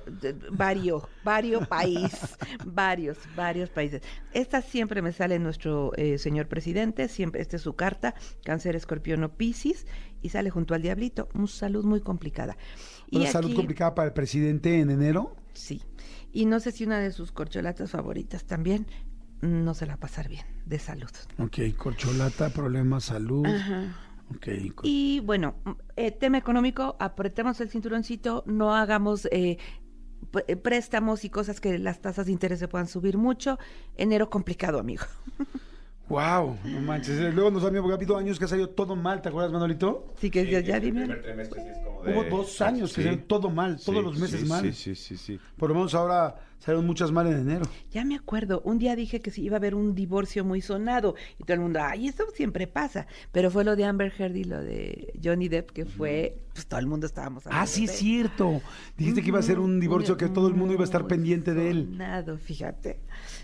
varios, 0.52 1.04
varios 1.24 1.68
países, 1.68 2.38
varios, 2.66 3.18
varios 3.36 3.70
países. 3.70 4.02
Esta 4.32 4.62
siempre 4.62 5.02
me 5.02 5.12
sale 5.12 5.38
nuestro 5.38 5.92
eh, 5.98 6.18
señor 6.18 6.48
presidente, 6.48 7.10
siempre, 7.10 7.42
esta 7.42 7.58
es 7.58 7.62
su 7.62 7.76
carta, 7.76 8.16
cáncer, 8.46 8.76
escorpión 8.78 9.22
o 9.26 9.34
piscis, 9.36 9.86
y 10.22 10.30
sale 10.30 10.50
junto 10.50 10.74
al 10.74 10.82
diablito, 10.82 11.28
una 11.34 11.48
salud 11.48 11.84
muy 11.84 12.00
complicada. 12.00 12.58
Una 13.12 13.26
y 13.26 13.28
salud 13.28 13.48
aquí- 13.50 13.56
complicada 13.56 13.94
para 13.96 14.08
el 14.08 14.14
presidente 14.14 14.80
en 14.80 14.92
enero. 14.92 15.36
Sí. 15.54 15.82
Y 16.32 16.46
no 16.46 16.60
sé 16.62 16.72
si 16.72 16.86
una 16.86 17.00
de 17.00 17.12
sus 17.12 17.34
corcholatas 17.34 17.92
favoritas 17.92 18.46
también 18.46 18.88
no 19.42 19.74
se 19.74 19.86
la 19.86 19.94
va 19.94 19.96
a 19.98 20.00
pasar 20.02 20.30
bien 20.30 20.46
de 20.66 20.80
salud. 20.80 21.10
Ok, 21.38 21.60
corcholata, 21.76 22.50
problemas, 22.50 23.06
salud. 23.06 23.46
Ok, 23.46 23.92
Y 24.84 25.20
bueno, 25.22 25.56
eh, 25.96 26.12
tema 26.12 26.38
económico, 26.38 26.96
apretemos 27.00 27.60
el 27.62 27.70
cinturoncito, 27.70 28.44
no 28.46 28.76
hagamos 28.76 29.26
eh, 29.32 29.58
eh, 30.48 30.56
préstamos 30.56 31.26
y 31.26 31.30
cosas 31.30 31.60
que 31.60 31.78
las 31.80 32.00
tasas 32.02 32.28
de 32.28 32.32
interés 32.32 32.60
se 32.60 32.68
puedan 32.68 32.88
subir 32.88 33.18
mucho. 33.18 33.58
Enero 33.96 34.30
complicado, 34.30 34.80
amigo. 34.80 35.04
Wow, 36.10 36.58
no 36.66 36.82
manches. 36.82 37.20
Eh, 37.20 37.32
Luego 37.32 37.52
nos 37.52 37.64
ha 37.64 37.68
ha 37.68 37.94
habido 37.94 38.18
años 38.18 38.40
que 38.40 38.46
ha 38.46 38.48
salido 38.48 38.70
todo 38.70 38.96
mal, 38.96 39.22
¿te 39.22 39.30
acuerdas, 39.30 39.52
Manolito? 39.52 40.08
Así 40.18 40.32
que 40.32 40.50
ya, 40.50 40.60
ya 40.60 40.78
el 40.78 40.82
dime. 40.84 41.02
primer 41.02 41.22
trimestre 41.22 41.62
sí 41.62 41.70
es 41.70 41.78
como 41.86 42.02
de- 42.04 42.14
Hubo 42.14 42.24
dos 42.38 42.62
años 42.62 42.90
que 42.90 42.96
Sí. 42.96 43.04
salieron 43.04 43.28
todo 43.28 43.50
mal, 43.52 43.76
todos 43.80 44.00
Sí, 44.00 44.04
los 44.04 44.18
meses 44.18 44.40
sí, 44.42 44.46
mal. 44.48 44.62
Sí, 44.64 44.74
sí, 44.74 44.96
sí, 44.96 45.18
sí. 45.18 45.40
Por 45.58 45.70
lo 45.70 45.76
menos 45.76 45.94
ahora 45.94 46.36
salieron 46.60 46.86
muchas 46.86 47.12
mal 47.12 47.28
en 47.28 47.40
enero. 47.40 47.66
Ya 47.92 48.06
me 48.06 48.16
acuerdo, 48.16 48.62
un 48.64 48.78
día 48.78 48.96
dije 48.96 49.20
que 49.20 49.32
sí 49.32 49.44
iba 49.44 49.56
a 49.56 49.58
haber 49.58 49.76
un 49.76 49.96
divorcio 49.96 50.46
muy 50.46 50.62
sonado 50.62 51.16
y 51.38 51.44
todo 51.44 51.54
el 51.56 51.60
mundo, 51.62 51.80
ay, 51.82 52.08
eso 52.08 52.26
siempre 52.34 52.68
pasa. 52.68 53.08
Pero 53.32 53.50
fue 53.50 53.64
lo 53.64 53.76
de 53.76 53.86
Amber 53.86 54.14
Heard 54.18 54.36
y 54.36 54.44
lo 54.44 54.62
de 54.62 55.14
Johnny 55.24 55.48
Depp, 55.48 55.72
que 55.72 55.86
fue, 55.86 56.38
pues 56.54 56.68
todo 56.68 56.80
el 56.80 56.88
mundo 56.88 57.06
estábamos 57.06 57.46
hablando 57.48 57.64
Ah, 57.64 57.68
sí, 57.68 57.86
es 57.86 57.92
cierto. 57.92 58.62
Dijiste 58.98 59.22
que 59.22 59.30
iba 59.30 59.40
a 59.40 59.44
ser 59.44 59.60
un 59.60 59.80
divorcio 59.80 60.18
que 60.18 60.30
todo 60.30 60.48
el 60.48 60.54
mundo 60.54 60.74
iba 60.74 60.84
a 60.84 60.86
estar 60.86 61.08
pendiente 61.08 61.54
de 61.54 61.70
él. 61.72 61.90
sonado, 61.92 62.38
fíjate. 62.38 63.00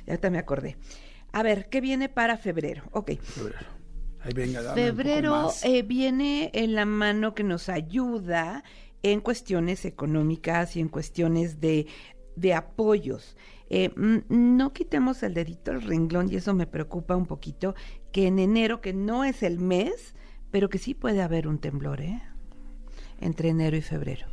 Ya 0.05 0.13
ahorita 0.13 0.29
me 0.29 0.37
acordé. 0.37 0.77
A 1.31 1.43
ver, 1.43 1.67
¿qué 1.69 1.81
viene 1.81 2.09
para 2.09 2.37
febrero? 2.37 2.83
Ok. 2.91 3.11
Febrero. 3.21 3.75
Ahí 4.21 4.33
venga, 4.33 4.73
Febrero 4.73 5.51
eh, 5.63 5.83
viene 5.83 6.49
en 6.53 6.73
la 6.73 6.85
mano 6.85 7.35
que 7.35 7.43
nos 7.43 7.69
ayuda 7.69 8.63
en 9.03 9.21
cuestiones 9.21 9.85
económicas 9.85 10.75
y 10.75 10.79
en 10.79 10.87
cuestiones 10.87 11.61
de, 11.61 11.85
de 12.35 12.53
apoyos. 12.53 13.35
Eh, 13.69 13.89
mm, 13.95 14.55
no 14.57 14.73
quitemos 14.73 15.23
el 15.23 15.33
dedito 15.33 15.71
al 15.71 15.81
renglón 15.81 16.31
y 16.31 16.35
eso 16.35 16.53
me 16.53 16.67
preocupa 16.67 17.15
un 17.15 17.25
poquito, 17.25 17.75
que 18.11 18.27
en 18.27 18.39
enero, 18.39 18.81
que 18.81 18.93
no 18.93 19.23
es 19.23 19.41
el 19.43 19.59
mes, 19.59 20.15
pero 20.51 20.69
que 20.69 20.77
sí 20.77 20.93
puede 20.93 21.21
haber 21.21 21.47
un 21.47 21.59
temblor, 21.59 22.01
¿eh? 22.01 22.21
Entre 23.19 23.49
enero 23.49 23.75
y 23.77 23.81
febrero. 23.81 24.27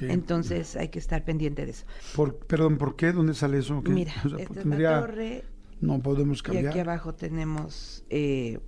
Entonces 0.00 0.74
hay 0.76 0.88
que 0.88 0.98
estar 0.98 1.24
pendiente 1.24 1.64
de 1.64 1.70
eso. 1.70 1.86
Por- 2.16 2.36
perdón, 2.46 2.78
¿por 2.78 2.96
qué? 2.96 3.12
¿Dónde 3.12 3.34
sale 3.34 3.58
eso? 3.58 3.80
Mira, 3.82 4.12
O 4.24 4.28
sea, 4.28 4.38
esta 4.40 4.60
es 4.60 4.66
la 4.66 5.00
torre 5.00 5.44
No 5.80 6.00
podemos 6.02 6.40
y 6.40 6.42
cambiar. 6.42 6.68
aquí 6.68 6.80
abajo 6.80 7.14
tenemos 7.14 8.04
eh, 8.10 8.58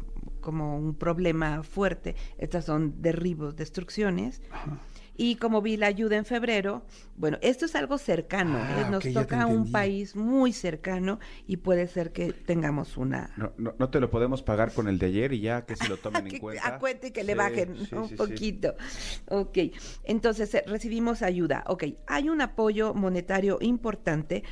como 0.41 0.79
un 0.79 0.95
problema 0.95 1.65
fuerte. 1.65 2.15
Estas 2.39 2.65
son 2.65 3.03
derribos, 3.03 3.57
destrucciones. 3.57 4.41
Y 5.23 5.37
como 5.37 5.61
vi 5.61 5.77
la 5.77 5.87
ayuda 5.87 6.17
en 6.17 6.25
febrero, 6.25 6.83
bueno, 7.15 7.37
esto 7.43 7.67
es 7.67 7.75
algo 7.75 7.99
cercano, 7.99 8.57
Ah, 8.59 8.81
¿eh? 8.81 8.91
nos 8.91 9.05
ok, 9.05 9.11
ya 9.11 9.21
te 9.21 9.27
toca 9.27 9.47
un 9.47 9.71
país 9.71 10.17
muy 10.17 10.55
cercano 10.55 11.19
y 11.47 11.59
puede 11.59 11.89
ser 11.89 12.11
que 12.13 12.33
tengamos 12.33 12.97
una... 12.97 13.31
No, 13.37 13.53
no, 13.59 13.75
no 13.79 13.91
te 13.91 14.01
lo 14.01 14.09
podemos 14.11 14.43
pagar 14.43 14.73
con 14.73 14.89
el 14.89 14.99
de 14.99 15.07
ayer 15.07 15.35
y 15.35 15.41
ya 15.43 15.67
que 15.67 15.77
se 15.77 15.89
lo 15.89 15.99
tomen 15.99 16.25
que 16.29 16.37
en 16.37 16.41
cuenta. 16.41 16.67
a 16.67 16.79
cuenta 16.79 17.09
y 17.09 17.11
que 17.11 17.23
le 17.23 17.35
bajen 17.35 17.77
un 17.93 18.09
sí. 18.09 18.15
poquito. 18.15 18.77
Ok, 19.29 19.59
entonces 20.05 20.55
eh, 20.55 20.65
recibimos 20.67 21.21
ayuda. 21.21 21.65
Ok, 21.67 21.85
hay 22.07 22.31
un 22.31 22.41
apoyo 22.41 22.95
monetario 22.95 23.59
importante 23.61 24.43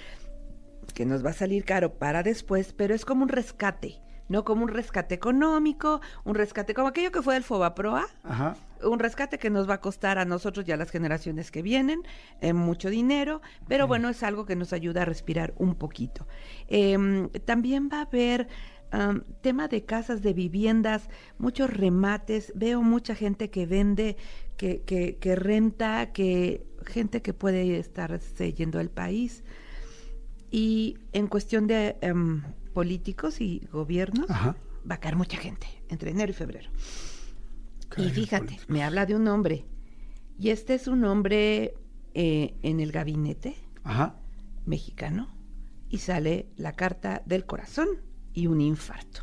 que 0.93 1.07
nos 1.07 1.25
va 1.25 1.31
a 1.31 1.33
salir 1.33 1.65
caro 1.65 1.95
para 1.95 2.23
después, 2.23 2.75
pero 2.75 2.95
es 2.95 3.07
como 3.07 3.23
un 3.23 3.31
rescate, 3.31 4.03
no 4.29 4.45
como 4.45 4.63
un 4.63 4.69
rescate 4.69 5.15
económico, 5.15 6.01
un 6.25 6.35
rescate 6.35 6.75
como 6.75 6.89
aquello 6.89 7.13
que 7.13 7.23
fue 7.23 7.37
el 7.37 7.43
Fobaproa, 7.43 8.07
Ajá. 8.25 8.57
un 8.83 8.99
rescate 8.99 9.39
que 9.39 9.51
nos 9.51 9.69
va 9.69 9.75
a 9.75 9.81
costar 9.81 10.19
a 10.19 10.25
nosotros 10.25 10.67
y 10.69 10.73
a 10.73 10.77
las 10.77 10.91
generaciones 10.91 11.51
que 11.51 11.63
vienen 11.63 12.03
eh, 12.41 12.53
mucho 12.53 12.91
dinero, 12.91 13.41
pero 13.67 13.87
bueno, 13.87 14.09
es 14.09 14.23
algo 14.23 14.47
que 14.47 14.57
nos 14.57 14.73
ayuda 14.73 15.03
a 15.03 15.05
respirar 15.05 15.55
un 15.57 15.75
poquito. 15.75 16.27
Em, 16.69 17.29
también 17.45 17.89
va 17.93 17.99
a 17.99 18.03
haber 18.03 18.49
tema 19.43 19.69
de 19.69 19.85
casas, 19.85 20.23
de 20.23 20.33
viviendas, 20.33 21.09
muchos 21.39 21.71
remates, 21.71 22.53
veo 22.55 22.83
mucha 22.83 23.15
gente 23.15 23.51
que 23.51 23.67
vende, 23.67 24.17
que, 24.57 24.81
que, 24.83 25.19
que 25.19 25.37
renta, 25.37 26.13
que 26.13 26.67
gente 26.87 27.23
que 27.23 27.35
puede 27.35 27.79
estarse 27.79 28.53
yendo 28.53 28.79
al 28.79 28.91
país. 28.91 29.45
Y 30.51 30.97
en 31.13 31.27
cuestión 31.27 31.67
de 31.67 31.97
em, 32.01 32.43
políticos 32.79 33.41
y 33.41 33.67
gobiernos, 33.73 34.31
Ajá. 34.31 34.55
va 34.89 34.95
a 34.95 35.01
caer 35.01 35.17
mucha 35.17 35.37
gente 35.37 35.67
entre 35.89 36.13
enero 36.13 36.31
y 36.31 36.33
febrero. 36.33 36.71
Y 37.97 38.09
fíjate, 38.11 38.45
políticos. 38.45 38.69
me 38.71 38.85
habla 38.85 39.05
de 39.05 39.17
un 39.17 39.27
hombre. 39.27 39.65
Y 40.39 40.51
este 40.51 40.75
es 40.75 40.87
un 40.87 41.03
hombre 41.05 41.75
eh, 42.15 42.55
en 42.63 42.79
el 42.79 42.93
gabinete 42.93 43.57
Ajá. 43.83 44.15
mexicano. 44.65 45.27
Y 45.89 45.99
sale 45.99 46.51
la 46.57 46.75
carta 46.75 47.21
del 47.27 47.47
corazón 47.47 47.89
y 48.33 48.47
un 48.47 48.61
infarto. 48.61 49.23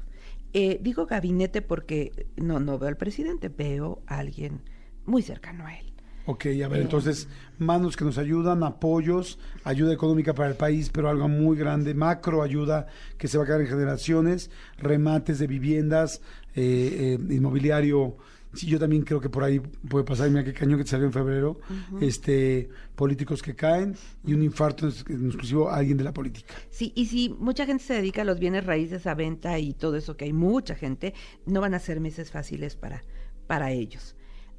Eh, 0.52 0.78
digo 0.82 1.06
gabinete 1.06 1.62
porque 1.62 2.28
no, 2.36 2.60
no 2.60 2.78
veo 2.78 2.90
al 2.90 2.98
presidente, 2.98 3.48
veo 3.48 4.04
a 4.06 4.18
alguien 4.18 4.64
muy 5.06 5.22
cercano 5.22 5.66
a 5.66 5.78
él. 5.78 5.94
Ok, 6.28 6.48
a 6.64 6.68
ver, 6.68 6.82
entonces, 6.82 7.28
manos 7.60 7.96
que 7.96 8.04
nos 8.04 8.18
ayudan, 8.18 8.64
apoyos, 8.64 9.38
ayuda 9.64 9.94
económica 9.94 10.34
para 10.34 10.50
el 10.50 10.56
país, 10.56 10.90
pero 10.90 11.10
algo 11.10 11.28
muy 11.28 11.56
grande, 11.56 11.94
macro 11.94 12.42
ayuda 12.42 12.88
que 13.20 13.28
se 13.28 13.38
va 13.38 13.44
a 13.44 13.48
quedar 13.48 13.62
en 13.62 13.68
generaciones, 13.68 14.50
remates 14.80 15.38
de 15.38 15.46
viviendas, 15.46 16.22
eh, 16.56 17.18
eh, 17.20 17.34
inmobiliario. 17.34 18.18
Sí, 18.54 18.68
yo 18.68 18.80
también 18.80 19.04
creo 19.04 19.20
que 19.20 19.30
por 19.30 19.44
ahí 19.44 19.60
puede 19.60 20.04
pasar, 20.06 20.30
mira 20.30 20.44
qué 20.44 20.54
cañón 20.54 20.80
que 20.80 20.88
salió 20.88 21.06
en 21.06 21.12
febrero, 21.12 21.60
este, 22.00 22.70
políticos 22.96 23.44
que 23.44 23.54
caen 23.54 23.96
y 24.26 24.34
un 24.34 24.42
infarto, 24.42 24.88
en 25.10 25.26
exclusivo 25.28 25.70
a 25.70 25.76
alguien 25.76 25.98
de 25.98 26.06
la 26.06 26.14
política. 26.14 26.56
Sí, 26.70 26.94
y 26.96 27.06
si 27.08 27.30
mucha 27.30 27.66
gente 27.66 27.84
se 27.84 27.96
dedica 27.96 28.22
a 28.22 28.26
los 28.26 28.40
bienes 28.40 28.66
raíces, 28.66 29.06
a 29.08 29.14
venta 29.14 29.60
y 29.60 29.74
todo 29.74 29.98
eso, 29.98 30.16
que 30.16 30.26
hay 30.26 30.34
mucha 30.34 30.74
gente, 30.74 31.14
no 31.46 31.60
van 31.60 31.74
a 31.74 31.80
ser 31.80 32.00
meses 32.00 32.32
fáciles 32.32 32.78
para, 32.78 33.04
para 33.46 33.72
ellos. 33.72 34.15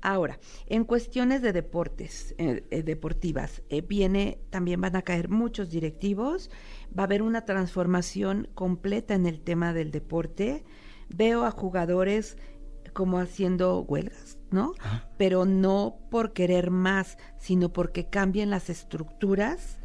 Ahora, 0.07 0.39
en 0.69 0.85
cuestiones 0.85 1.43
de 1.43 1.53
deportes, 1.53 2.37
eh, 2.39 2.65
eh, 2.71 2.85
deportivas, 2.85 3.65
eh, 3.71 3.81
viene, 3.81 4.39
también 4.51 4.81
van 4.81 4.95
a 4.95 5.03
caer 5.03 5.29
muchos 5.29 5.69
directivos, 5.69 6.49
va 6.97 7.03
a 7.03 7.07
haber 7.07 7.23
una 7.23 7.45
transformación 7.45 8.47
completa 8.55 9.15
en 9.15 9.27
el 9.27 9.41
tema 9.41 9.73
del 9.73 9.91
deporte. 9.91 10.65
Veo 11.09 11.45
a 11.45 11.51
jugadores 11.51 12.39
como 12.93 13.19
haciendo 13.19 13.81
huelgas, 13.81 14.39
¿no? 14.53 14.75
Pero 15.19 15.45
no 15.45 15.99
por 16.09 16.33
querer 16.33 16.71
más, 16.71 17.19
sino 17.37 17.73
porque 17.73 18.09
cambian 18.09 18.49
las 18.49 18.71
estructuras 18.71 19.81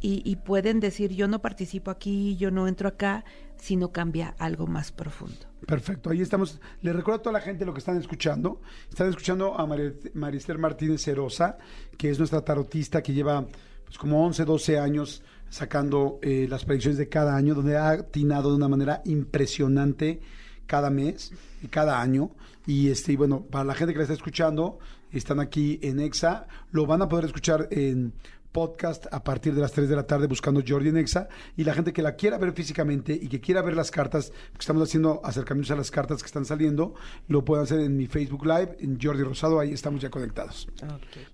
y, 0.00 0.22
y 0.24 0.36
pueden 0.36 0.80
decir 0.80 1.12
yo 1.12 1.28
no 1.28 1.42
participo 1.42 1.90
aquí, 1.90 2.38
yo 2.38 2.50
no 2.50 2.68
entro 2.68 2.88
acá, 2.88 3.26
sino 3.58 3.92
cambia 3.92 4.34
algo 4.38 4.66
más 4.66 4.92
profundo. 4.92 5.36
Perfecto, 5.66 6.10
ahí 6.10 6.20
estamos. 6.22 6.60
Les 6.82 6.94
recuerdo 6.94 7.20
a 7.20 7.22
toda 7.22 7.32
la 7.34 7.40
gente 7.40 7.64
lo 7.66 7.72
que 7.72 7.80
están 7.80 7.96
escuchando. 7.98 8.60
Están 8.88 9.08
escuchando 9.08 9.58
a 9.58 9.66
Mari- 9.66 9.94
Marister 10.14 10.56
Martínez 10.58 11.02
Cerosa, 11.02 11.58
que 11.96 12.10
es 12.10 12.18
nuestra 12.18 12.40
tarotista 12.42 13.02
que 13.02 13.12
lleva 13.12 13.46
pues, 13.84 13.98
como 13.98 14.24
11, 14.24 14.44
12 14.44 14.78
años 14.78 15.22
sacando 15.50 16.18
eh, 16.22 16.46
las 16.48 16.64
predicciones 16.64 16.98
de 16.98 17.08
cada 17.08 17.34
año, 17.36 17.54
donde 17.54 17.76
ha 17.76 17.90
atinado 17.90 18.50
de 18.50 18.56
una 18.56 18.68
manera 18.68 19.02
impresionante 19.48 20.20
cada 20.66 20.90
mes 20.90 21.32
y 21.62 21.68
cada 21.68 22.00
año. 22.00 22.30
Y 22.66 22.88
este, 22.90 23.12
y 23.12 23.16
bueno, 23.16 23.42
para 23.42 23.64
la 23.64 23.74
gente 23.74 23.92
que 23.94 23.98
la 23.98 24.02
está 24.04 24.14
escuchando, 24.14 24.78
están 25.10 25.40
aquí 25.40 25.78
en 25.82 26.00
EXA, 26.00 26.46
lo 26.70 26.84
van 26.86 27.00
a 27.02 27.08
poder 27.08 27.24
escuchar 27.24 27.66
en 27.70 28.12
podcast 28.52 29.06
a 29.12 29.22
partir 29.22 29.54
de 29.54 29.60
las 29.60 29.72
3 29.72 29.88
de 29.88 29.96
la 29.96 30.06
tarde 30.06 30.26
buscando 30.26 30.62
Jordi 30.66 30.88
en 30.88 30.96
Exa 30.96 31.28
y 31.56 31.64
la 31.64 31.74
gente 31.74 31.92
que 31.92 32.02
la 32.02 32.16
quiera 32.16 32.38
ver 32.38 32.52
físicamente 32.52 33.12
y 33.12 33.28
que 33.28 33.40
quiera 33.40 33.62
ver 33.62 33.76
las 33.76 33.90
cartas, 33.90 34.30
porque 34.50 34.60
estamos 34.60 34.82
haciendo 34.82 35.20
acercamientos 35.24 35.70
a 35.70 35.76
las 35.76 35.90
cartas 35.90 36.22
que 36.22 36.26
están 36.26 36.44
saliendo, 36.44 36.94
lo 37.28 37.44
pueden 37.44 37.64
hacer 37.64 37.80
en 37.80 37.96
mi 37.96 38.06
Facebook 38.06 38.46
Live, 38.46 38.76
en 38.80 38.98
Jordi 39.00 39.22
Rosado, 39.22 39.60
ahí 39.60 39.72
estamos 39.72 40.00
ya 40.00 40.10
conectados. 40.10 40.68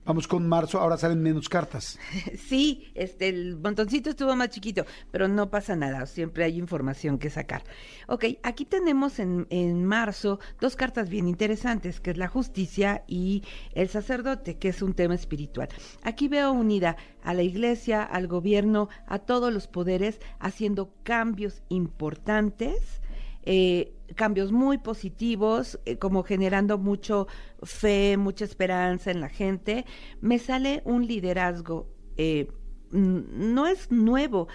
Vamos 0.04 0.28
con 0.28 0.48
marzo, 0.48 0.80
ahora 0.80 0.96
salen 0.96 1.22
menos 1.22 1.48
cartas. 1.48 1.98
Sí, 2.44 2.90
este, 2.94 3.28
el 3.28 3.56
montoncito 3.56 4.10
estuvo 4.10 4.34
más 4.36 4.50
chiquito, 4.50 4.84
pero 5.10 5.28
no 5.28 5.50
pasa 5.50 5.76
nada, 5.76 6.06
siempre 6.06 6.44
hay 6.44 6.58
información 6.58 7.18
que 7.18 7.30
sacar. 7.30 7.62
Ok, 8.06 8.24
aquí 8.42 8.64
tenemos 8.64 9.18
en, 9.18 9.46
en 9.50 9.84
marzo 9.84 10.40
dos 10.60 10.76
cartas 10.76 11.08
bien 11.08 11.28
interesantes, 11.28 12.00
que 12.00 12.10
es 12.10 12.16
la 12.16 12.28
justicia 12.28 13.04
y 13.06 13.42
el 13.72 13.88
sacerdote, 13.88 14.56
que 14.58 14.68
es 14.68 14.82
un 14.82 14.94
tema 14.94 15.14
espiritual. 15.14 15.68
Aquí 16.02 16.28
veo 16.28 16.52
unida 16.52 16.96
a 17.22 17.34
la 17.34 17.42
iglesia, 17.42 18.02
al 18.02 18.26
gobierno, 18.26 18.88
a 19.06 19.18
todos 19.18 19.52
los 19.52 19.66
poderes, 19.66 20.20
haciendo 20.38 20.92
cambios 21.02 21.62
importantes. 21.68 23.00
eh, 23.46 23.92
cambios 24.16 24.52
muy 24.52 24.78
positivos, 24.78 25.78
eh, 25.84 25.98
como 25.98 26.22
generando 26.22 26.78
mucho 26.78 27.26
fe, 27.62 28.16
mucha 28.16 28.44
esperanza 28.44 29.10
en 29.10 29.20
la 29.20 29.28
gente. 29.28 29.84
Me 30.20 30.38
sale 30.38 30.82
un 30.84 31.06
liderazgo, 31.06 31.86
eh, 32.16 32.50
no 32.90 33.66
es 33.66 33.90
nuevo, 33.90 34.48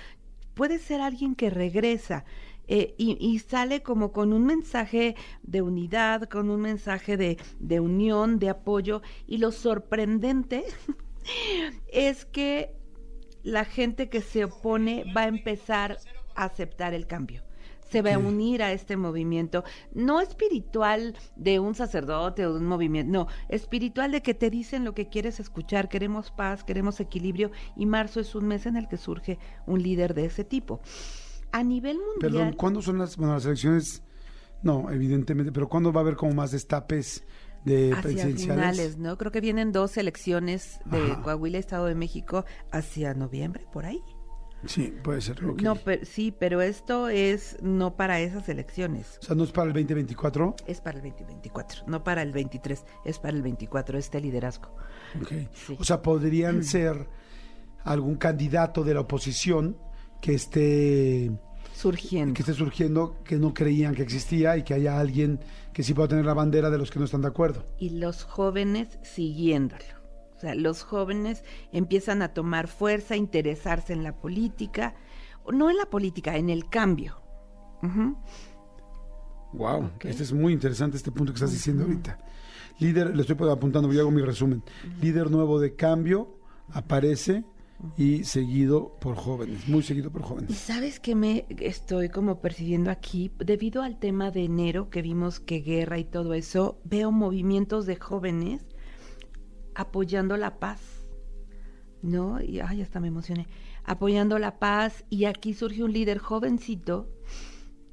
puede 0.53 0.79
ser 0.79 1.01
alguien 1.01 1.35
que 1.35 1.49
regresa. 1.49 2.25
Eh, 2.71 2.93
y, 2.99 3.39
sale 3.39 3.81
como 3.81 4.11
con 4.11 4.31
un 4.31 4.45
mensaje 4.45 5.15
de 5.41 5.63
unidad, 5.63 6.29
con 6.29 6.51
un 6.51 6.61
mensaje 6.61 7.17
de, 7.17 7.37
de 7.59 7.79
unión, 7.79 8.37
de 8.37 8.49
apoyo. 8.49 9.01
Y 9.25 9.37
lo 9.39 9.51
sorprendente 9.51 10.65
es 11.91 12.25
que 12.25 12.75
la 13.43 13.65
gente 13.65 14.09
que 14.09 14.21
se 14.21 14.45
opone 14.45 15.05
va 15.15 15.21
a 15.21 15.27
empezar 15.27 15.97
a 16.35 16.45
aceptar 16.45 16.93
el 16.93 17.07
cambio 17.07 17.43
se 17.89 18.01
va 18.01 18.13
a 18.13 18.17
unir 18.17 18.61
a 18.61 18.71
este 18.71 18.97
movimiento, 18.97 19.63
no 19.93 20.21
espiritual 20.21 21.15
de 21.35 21.59
un 21.59 21.75
sacerdote 21.75 22.45
o 22.45 22.53
de 22.53 22.59
un 22.59 22.67
movimiento, 22.67 23.11
no, 23.11 23.27
espiritual 23.49 24.11
de 24.11 24.21
que 24.21 24.33
te 24.33 24.49
dicen 24.49 24.85
lo 24.85 24.93
que 24.93 25.09
quieres 25.09 25.39
escuchar, 25.39 25.89
queremos 25.89 26.31
paz, 26.31 26.63
queremos 26.63 26.99
equilibrio 26.99 27.51
y 27.75 27.85
marzo 27.85 28.19
es 28.19 28.35
un 28.35 28.47
mes 28.47 28.65
en 28.65 28.77
el 28.77 28.87
que 28.87 28.97
surge 28.97 29.39
un 29.65 29.81
líder 29.81 30.13
de 30.13 30.25
ese 30.25 30.43
tipo. 30.43 30.81
A 31.51 31.63
nivel 31.63 31.97
mundial... 31.97 32.19
Perdón, 32.19 32.53
¿cuándo 32.53 32.81
son 32.81 32.99
las, 32.99 33.17
bueno, 33.17 33.33
las 33.33 33.45
elecciones? 33.45 34.03
No, 34.61 34.91
evidentemente, 34.91 35.51
pero 35.51 35.67
¿cuándo 35.67 35.91
va 35.91 36.01
a 36.01 36.03
haber 36.03 36.15
como 36.15 36.33
más 36.33 36.51
destapes? 36.51 37.23
De 37.69 37.93
hacia 37.93 38.01
presidenciales. 38.01 38.43
finales, 38.43 38.97
¿no? 38.97 39.17
Creo 39.17 39.31
que 39.31 39.41
vienen 39.41 39.71
dos 39.71 39.97
elecciones 39.97 40.79
de 40.85 41.15
Coahuila, 41.23 41.57
Estado 41.57 41.85
de 41.85 41.95
México, 41.95 42.45
hacia 42.71 43.13
noviembre, 43.13 43.65
por 43.71 43.85
ahí. 43.85 44.03
Sí, 44.65 44.93
puede 45.03 45.21
ser. 45.21 45.41
No, 45.61 45.75
pero, 45.75 46.05
sí, 46.05 46.35
pero 46.37 46.61
esto 46.61 47.07
es 47.07 47.57
no 47.61 47.95
para 47.95 48.19
esas 48.19 48.49
elecciones. 48.49 49.17
O 49.21 49.25
sea, 49.25 49.35
no 49.35 49.45
es 49.45 49.51
para 49.51 49.67
el 49.67 49.73
2024. 49.73 50.55
Es 50.67 50.81
para 50.81 50.97
el 50.97 51.03
2024, 51.03 51.83
no 51.87 52.03
para 52.03 52.21
el 52.21 52.33
23, 52.33 52.83
es 53.05 53.19
para 53.19 53.37
el 53.37 53.41
24, 53.41 53.97
este 53.97 54.19
liderazgo. 54.19 54.75
Okay. 55.21 55.49
O 55.77 55.83
sea, 55.85 56.01
podrían 56.01 56.63
ser 56.65 57.07
algún 57.85 58.15
candidato 58.15 58.83
de 58.83 58.93
la 58.93 59.01
oposición 59.01 59.77
que 60.21 60.33
esté 60.33 61.31
surgiendo. 61.73 62.33
Que 62.33 62.41
esté 62.41 62.53
surgiendo, 62.53 63.17
que 63.23 63.37
no 63.37 63.53
creían 63.53 63.95
que 63.95 64.03
existía 64.03 64.57
y 64.57 64.63
que 64.63 64.73
haya 64.73 64.99
alguien 64.99 65.39
que 65.73 65.83
sí 65.83 65.93
pueda 65.93 66.09
tener 66.09 66.25
la 66.25 66.33
bandera 66.33 66.69
de 66.69 66.77
los 66.77 66.91
que 66.91 66.99
no 66.99 67.05
están 67.05 67.21
de 67.21 67.27
acuerdo. 67.27 67.65
Y 67.77 67.91
los 67.91 68.23
jóvenes 68.23 68.99
siguiéndolo. 69.01 69.83
O 70.35 70.39
sea, 70.39 70.55
los 70.55 70.83
jóvenes 70.83 71.43
empiezan 71.73 72.21
a 72.21 72.33
tomar 72.33 72.67
fuerza, 72.67 73.15
interesarse 73.15 73.91
en 73.91 74.03
la 74.03 74.15
política, 74.15 74.95
no 75.51 75.69
en 75.69 75.77
la 75.77 75.85
política, 75.85 76.37
en 76.37 76.49
el 76.49 76.69
cambio. 76.69 77.21
Wow, 79.53 79.91
este 80.01 80.23
es 80.23 80.31
muy 80.31 80.53
interesante 80.53 80.95
este 80.97 81.11
punto 81.11 81.33
que 81.33 81.37
estás 81.37 81.51
diciendo 81.51 81.83
ahorita. 81.83 82.19
Líder, 82.79 83.15
le 83.15 83.21
estoy 83.23 83.35
apuntando, 83.49 83.91
yo 83.91 83.99
hago 83.99 84.11
mi 84.11 84.21
resumen. 84.21 84.63
Líder 85.01 85.29
nuevo 85.29 85.59
de 85.59 85.75
cambio 85.75 86.39
aparece 86.71 87.43
y 87.97 88.23
seguido 88.23 88.97
por 88.99 89.15
jóvenes, 89.15 89.67
muy 89.67 89.83
seguido 89.83 90.11
por 90.11 90.21
jóvenes. 90.21 90.51
¿Y 90.51 90.53
sabes 90.53 90.99
qué 90.99 91.15
me 91.15 91.45
estoy 91.59 92.09
como 92.09 92.41
percibiendo 92.41 92.91
aquí? 92.91 93.31
Debido 93.37 93.83
al 93.83 93.99
tema 93.99 94.31
de 94.31 94.43
enero 94.43 94.89
que 94.89 95.01
vimos 95.01 95.39
que 95.39 95.61
guerra 95.61 95.97
y 95.97 96.03
todo 96.03 96.33
eso, 96.33 96.79
veo 96.83 97.11
movimientos 97.11 97.85
de 97.85 97.95
jóvenes 97.95 98.65
apoyando 99.75 100.35
la 100.35 100.59
paz, 100.59 100.81
¿no? 102.01 102.41
Y 102.41 102.59
ay, 102.59 102.81
hasta 102.81 102.99
me 102.99 103.07
emocioné. 103.07 103.47
Apoyando 103.85 104.39
la 104.39 104.59
paz 104.59 105.05
y 105.09 105.25
aquí 105.25 105.53
surge 105.53 105.83
un 105.83 105.93
líder 105.93 106.17
jovencito 106.17 107.09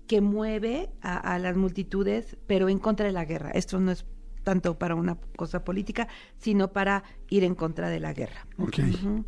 que 0.09 0.21
mueve 0.21 0.91
a, 1.01 1.39
las 1.39 1.57
multitudes, 1.57 2.37
pero 2.47 2.69
en 2.69 2.79
contra 2.79 3.07
de 3.07 3.13
la 3.13 3.25
guerra. 3.25 3.51
Esto 3.51 3.81
no 3.81 3.91
es 3.91 4.05
tanto 4.45 4.79
para 4.79 4.95
una 4.95 5.19
cosa 5.37 5.65
política, 5.65 6.07
sino 6.39 6.73
para 6.73 7.03
ir 7.29 7.43
en 7.43 7.57
contra 7.57 7.89
de 7.89 7.99
la 7.99 8.13
guerra. 8.13 8.47
Okay. 8.59 9.25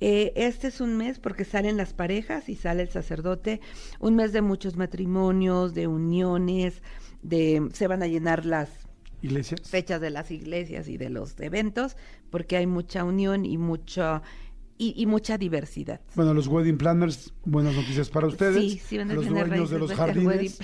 Eh, 0.00 0.32
este 0.36 0.68
es 0.68 0.80
un 0.80 0.96
mes 0.96 1.18
porque 1.18 1.44
salen 1.44 1.76
las 1.76 1.92
parejas 1.94 2.48
y 2.48 2.56
sale 2.56 2.82
el 2.82 2.88
sacerdote, 2.88 3.60
un 4.00 4.16
mes 4.16 4.32
de 4.32 4.42
muchos 4.42 4.76
matrimonios, 4.76 5.74
de 5.74 5.86
uniones, 5.86 6.82
de 7.22 7.68
se 7.72 7.86
van 7.86 8.02
a 8.02 8.06
llenar 8.06 8.44
las 8.44 8.70
fechas 9.62 10.00
de 10.00 10.10
las 10.10 10.30
iglesias 10.30 10.88
y 10.88 10.98
de 10.98 11.10
los 11.10 11.38
eventos, 11.40 11.96
porque 12.30 12.56
hay 12.56 12.66
mucha 12.66 13.04
unión 13.04 13.46
y 13.46 13.56
mucha 13.56 14.22
y, 14.76 15.06
mucha 15.06 15.38
diversidad. 15.38 16.00
Bueno, 16.14 16.34
los 16.34 16.48
wedding 16.48 16.76
planners, 16.76 17.32
buenas 17.44 17.74
noticias 17.74 18.10
para 18.10 18.26
ustedes. 18.26 18.56
Sí, 18.56 18.80
sí, 18.84 18.98
van 18.98 19.10
a 19.12 19.14
los 19.14 19.28
dueños 19.28 19.70
de 19.70 19.78
los 19.78 19.92
jardines, 19.92 20.58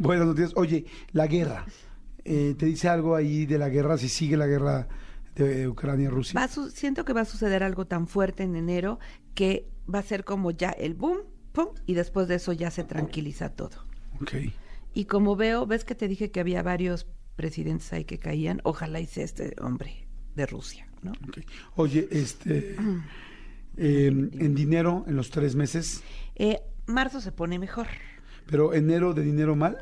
buenas 0.00 0.26
noticias. 0.26 0.52
Oye, 0.54 0.86
la 1.12 1.26
guerra, 1.26 1.66
eh, 2.24 2.54
¿te 2.56 2.66
dice 2.66 2.88
algo 2.88 3.16
ahí 3.16 3.44
de 3.44 3.58
la 3.58 3.68
guerra, 3.68 3.98
si 3.98 4.08
sigue 4.08 4.36
la 4.36 4.46
guerra 4.46 4.88
de 5.44 5.68
Ucrania-Rusia? 5.68 6.48
siento 6.72 7.04
que 7.04 7.12
va 7.12 7.22
a 7.22 7.24
suceder 7.24 7.62
algo 7.62 7.86
tan 7.86 8.06
fuerte 8.06 8.42
en 8.42 8.56
enero 8.56 8.98
que 9.34 9.68
va 9.92 10.00
a 10.00 10.02
ser 10.02 10.24
como 10.24 10.50
ya 10.50 10.70
el 10.70 10.94
boom, 10.94 11.18
pum, 11.52 11.68
y 11.86 11.94
después 11.94 12.26
de 12.28 12.36
eso 12.36 12.52
ya 12.52 12.70
se 12.70 12.84
tranquiliza 12.84 13.50
todo. 13.50 13.86
Ok. 14.20 14.34
Y 14.94 15.04
como 15.04 15.36
veo, 15.36 15.66
ves 15.66 15.84
que 15.84 15.94
te 15.94 16.08
dije 16.08 16.30
que 16.30 16.40
había 16.40 16.62
varios 16.62 17.06
presidentes 17.36 17.92
ahí 17.92 18.04
que 18.04 18.18
caían, 18.18 18.60
ojalá 18.64 18.98
hice 18.98 19.22
este 19.22 19.54
hombre 19.60 20.08
de 20.34 20.46
Rusia, 20.46 20.88
¿no? 21.02 21.12
Oye, 21.74 22.08
este, 22.10 22.76
em, 23.76 24.30
en 24.32 24.54
dinero, 24.54 25.04
en 25.06 25.16
los 25.16 25.30
tres 25.30 25.54
meses. 25.54 26.02
Eh, 26.34 26.60
marzo 26.86 27.20
se 27.20 27.32
pone 27.32 27.58
mejor. 27.58 27.88
Pero 28.46 28.72
enero 28.72 29.12
de 29.12 29.22
dinero 29.22 29.54
mal. 29.54 29.76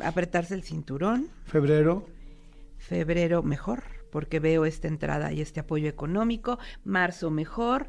Apretarse 0.00 0.54
el 0.54 0.62
cinturón. 0.62 1.28
Febrero. 1.46 2.06
Febrero 2.78 3.42
mejor 3.42 3.99
porque 4.10 4.40
veo 4.40 4.64
esta 4.64 4.88
entrada 4.88 5.32
y 5.32 5.40
este 5.40 5.60
apoyo 5.60 5.88
económico, 5.88 6.58
marzo 6.84 7.30
mejor, 7.30 7.88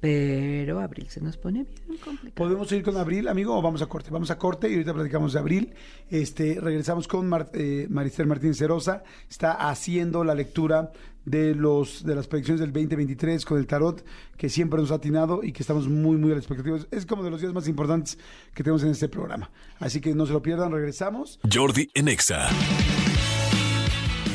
pero 0.00 0.80
abril 0.80 1.08
se 1.08 1.20
nos 1.20 1.36
pone 1.36 1.66
bien 1.86 1.98
complicado. 1.98 2.34
¿Podemos 2.34 2.70
ir 2.72 2.82
con 2.82 2.96
abril, 2.96 3.28
amigo, 3.28 3.56
o 3.56 3.62
vamos 3.62 3.82
a 3.82 3.86
corte? 3.86 4.10
Vamos 4.10 4.30
a 4.30 4.38
corte 4.38 4.68
y 4.68 4.74
ahorita 4.74 4.94
platicamos 4.94 5.32
de 5.32 5.38
abril. 5.38 5.74
Este, 6.10 6.58
regresamos 6.60 7.08
con 7.08 7.28
Mar, 7.28 7.50
eh, 7.54 7.86
Martín 7.88 8.54
Cerosa, 8.54 9.02
está 9.28 9.52
haciendo 9.52 10.24
la 10.24 10.34
lectura 10.34 10.92
de 11.24 11.54
los 11.54 12.04
de 12.04 12.14
las 12.14 12.26
predicciones 12.26 12.60
del 12.60 12.72
2023 12.72 13.44
con 13.44 13.58
el 13.58 13.66
tarot 13.66 14.04
que 14.36 14.48
siempre 14.48 14.80
nos 14.80 14.90
ha 14.90 14.96
atinado 14.96 15.42
y 15.42 15.52
que 15.52 15.62
estamos 15.62 15.88
muy 15.88 16.16
muy 16.16 16.30
a 16.30 16.34
la 16.34 16.40
expectativa. 16.40 16.78
Es 16.90 17.06
como 17.06 17.22
de 17.22 17.30
los 17.30 17.40
días 17.40 17.52
más 17.52 17.68
importantes 17.68 18.18
que 18.54 18.62
tenemos 18.62 18.82
en 18.82 18.90
este 18.90 19.08
programa. 19.08 19.50
Así 19.78 20.00
que 20.00 20.14
no 20.14 20.26
se 20.26 20.32
lo 20.32 20.42
pierdan, 20.42 20.72
regresamos. 20.72 21.38
Jordi 21.50 21.90
Enexa. 21.94 22.48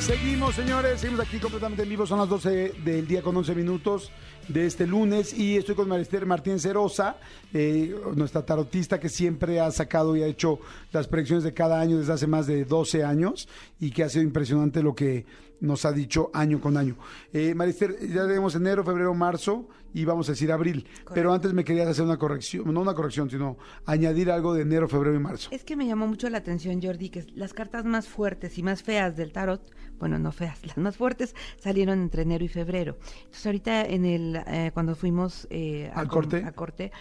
Seguimos, 0.08 0.56
señores, 0.56 1.02
seguimos 1.02 1.28
aquí 1.28 1.38
completamente 1.38 1.84
en 1.84 1.89
vivo. 1.89 2.08
Son 2.08 2.17
las 2.17 2.30
12 2.30 2.76
del 2.86 3.06
día 3.06 3.22
con 3.22 3.36
11 3.36 3.54
minutos 3.54 4.10
de 4.48 4.65
este 4.65 4.88
lunes 4.88 5.38
y 5.38 5.58
estoy 5.58 5.76
con 5.76 5.89
Marister 5.89 6.26
Martín 6.26 6.62
Cerosa, 6.62 7.17
eh, 7.54 7.93
nuestra 8.15 8.46
tarotista 8.46 9.02
que 9.02 9.10
siempre 9.10 9.60
ha 9.60 9.70
sacado 9.70 10.15
y 10.15 10.24
ha 10.24 10.28
hecho 10.28 10.60
las 10.93 11.10
predicciones 11.10 11.43
de 11.43 11.54
cada 11.54 11.82
año 11.82 11.98
desde 11.98 12.13
hace 12.13 12.26
más 12.26 12.48
de 12.48 12.63
12 12.63 13.04
años 13.04 13.50
y 13.82 13.91
que 13.91 14.06
ha 14.06 14.08
sido 14.08 14.24
impresionante 14.24 14.82
lo 14.82 14.96
que 14.96 15.26
nos 15.60 15.86
ha 15.86 15.91
dicho 15.91 16.30
año 16.34 16.60
con 16.60 16.78
año. 16.78 16.98
Eh, 17.34 17.54
Marister, 17.56 17.98
ya 18.08 18.28
tenemos 18.28 18.56
enero, 18.56 18.84
febrero, 18.84 19.13
marzo 19.13 19.67
y 19.93 20.06
vamos 20.06 20.30
a 20.30 20.34
decir 20.34 20.52
abril. 20.52 20.86
Pero 21.13 21.34
antes 21.34 21.54
me 21.54 21.63
querías 21.63 21.88
hacer 21.88 22.06
una 22.06 22.17
corrección, 22.17 22.72
no 22.74 22.82
una 22.82 22.93
corrección, 22.93 23.30
sino 23.30 23.58
añadir 23.86 24.30
algo 24.32 24.54
de 24.54 24.62
enero, 24.62 24.88
febrero 24.88 25.15
y 25.15 25.20
marzo. 25.20 25.50
Es 25.52 25.63
que 25.63 25.76
me 25.76 25.88
llamó 25.88 26.08
mucho 26.08 26.30
la 26.30 26.38
atención, 26.38 26.82
Jordi, 26.82 27.10
que 27.10 27.26
las 27.36 27.54
cartas 27.54 27.86
más 27.86 28.08
fuertes 28.08 28.58
y 28.58 28.63
más 28.63 28.84
feas 28.84 29.15
del 29.15 29.32
tarot, 29.32 29.62
bueno, 30.00 30.20
no 30.20 30.32
feas, 30.32 30.65
las 30.65 30.78
más 30.78 30.98
fuertes 30.98 31.36
salieron 31.58 32.00
entre 32.00 32.22
enero 32.24 32.46
y 32.46 32.48
febrero. 32.48 32.98
Entonces 33.17 33.46
ahorita 33.46 33.86
en 33.86 34.06
el, 34.06 34.43
eh, 34.48 34.72
cuando 34.74 34.96
fuimos 34.96 35.48
eh, 35.50 35.91
a, 35.93 36.06
corte, 36.06 36.43
a 36.43 36.52
corte 36.52 36.91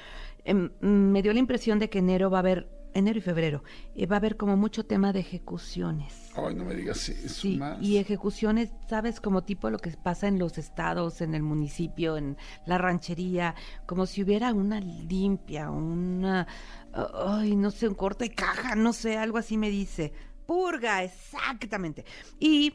em, 0.45 0.71
me 0.81 1.23
dio 1.23 1.33
la 1.33 1.38
impresión 1.38 1.79
de 1.79 1.90
que 1.90 1.99
enero 1.99 2.31
va 2.31 2.38
a 2.38 2.40
haber 2.40 2.76
enero 2.96 3.18
y 3.18 3.22
febrero, 3.22 3.62
eh, 3.94 4.06
va 4.06 4.16
a 4.16 4.18
haber 4.18 4.37
como 4.37 4.56
mucho 4.56 4.85
tema 4.85 5.12
de 5.12 5.20
ejecuciones. 5.20 6.30
Ay, 6.35 6.54
no 6.54 6.64
me 6.64 6.74
digas 6.74 6.98
sí, 6.98 7.61
Y 7.80 7.98
ejecuciones, 7.98 8.70
¿sabes? 8.88 9.20
Como 9.20 9.44
tipo 9.44 9.70
lo 9.70 9.78
que 9.78 9.90
pasa 9.90 10.28
en 10.28 10.38
los 10.38 10.59
estados, 10.59 11.20
en 11.20 11.35
el 11.35 11.42
municipio, 11.42 12.16
en 12.16 12.37
la 12.66 12.78
ranchería, 12.78 13.54
como 13.87 14.06
si 14.06 14.22
hubiera 14.22 14.52
una 14.52 14.80
limpia, 14.80 15.70
una, 15.70 16.46
ay, 16.92 17.56
no 17.56 17.70
sé, 17.70 17.88
un 17.88 17.94
corte 17.94 18.24
de 18.24 18.35
caja, 18.35 18.74
no 18.74 18.92
sé, 18.92 19.16
algo 19.16 19.38
así 19.38 19.56
me 19.56 19.70
dice. 19.70 20.12
Purga, 20.46 21.02
exactamente. 21.02 22.04
Y, 22.38 22.72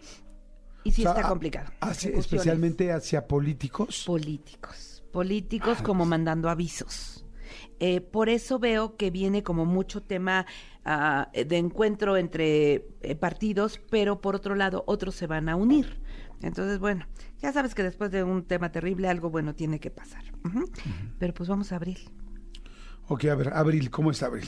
y 0.84 0.91
sí 0.91 1.03
está 1.03 1.23
complicado. 1.23 1.71
especialmente 2.13 2.91
hacia 2.91 3.27
políticos. 3.27 4.03
Políticos. 4.05 5.03
Políticos 5.12 5.81
como 5.81 6.05
mandando 6.05 6.49
avisos. 6.49 7.20
Eh, 7.84 8.00
por 8.00 8.30
eso 8.30 8.60
veo 8.60 8.96
que 8.96 9.10
viene 9.10 9.41
como 9.41 9.65
mucho 9.65 10.04
tema 10.04 10.46
ah, 10.86 11.32
de 11.34 11.58
encuentro 11.58 12.15
entre 12.15 12.86
eh, 13.02 13.15
partidos, 13.15 13.82
pero 13.89 14.22
por 14.22 14.36
otro 14.36 14.54
lado 14.54 14.84
otros 14.86 15.15
se 15.15 15.26
van 15.26 15.50
a 15.50 15.56
unir. 15.56 16.00
Entonces, 16.44 16.78
bueno, 16.78 17.08
ya 17.41 17.52
sabes 17.52 17.74
que 17.74 17.82
después 17.82 18.12
de 18.12 18.24
un 18.24 18.44
tema 18.44 18.72
terrible 18.72 19.10
algo 19.10 19.32
bueno 19.32 19.56
tiene 19.56 19.80
que 19.80 19.89
pasar. 19.89 20.24
Pero 21.17 21.34
pues 21.34 21.50
vamos 21.50 21.72
a 21.72 21.78
abril. 21.78 21.98
Ok, 23.08 23.26
a 23.26 23.36
ver, 23.36 23.52
abril, 23.52 23.89
¿cómo 23.89 24.12
está 24.12 24.28
abril? 24.28 24.48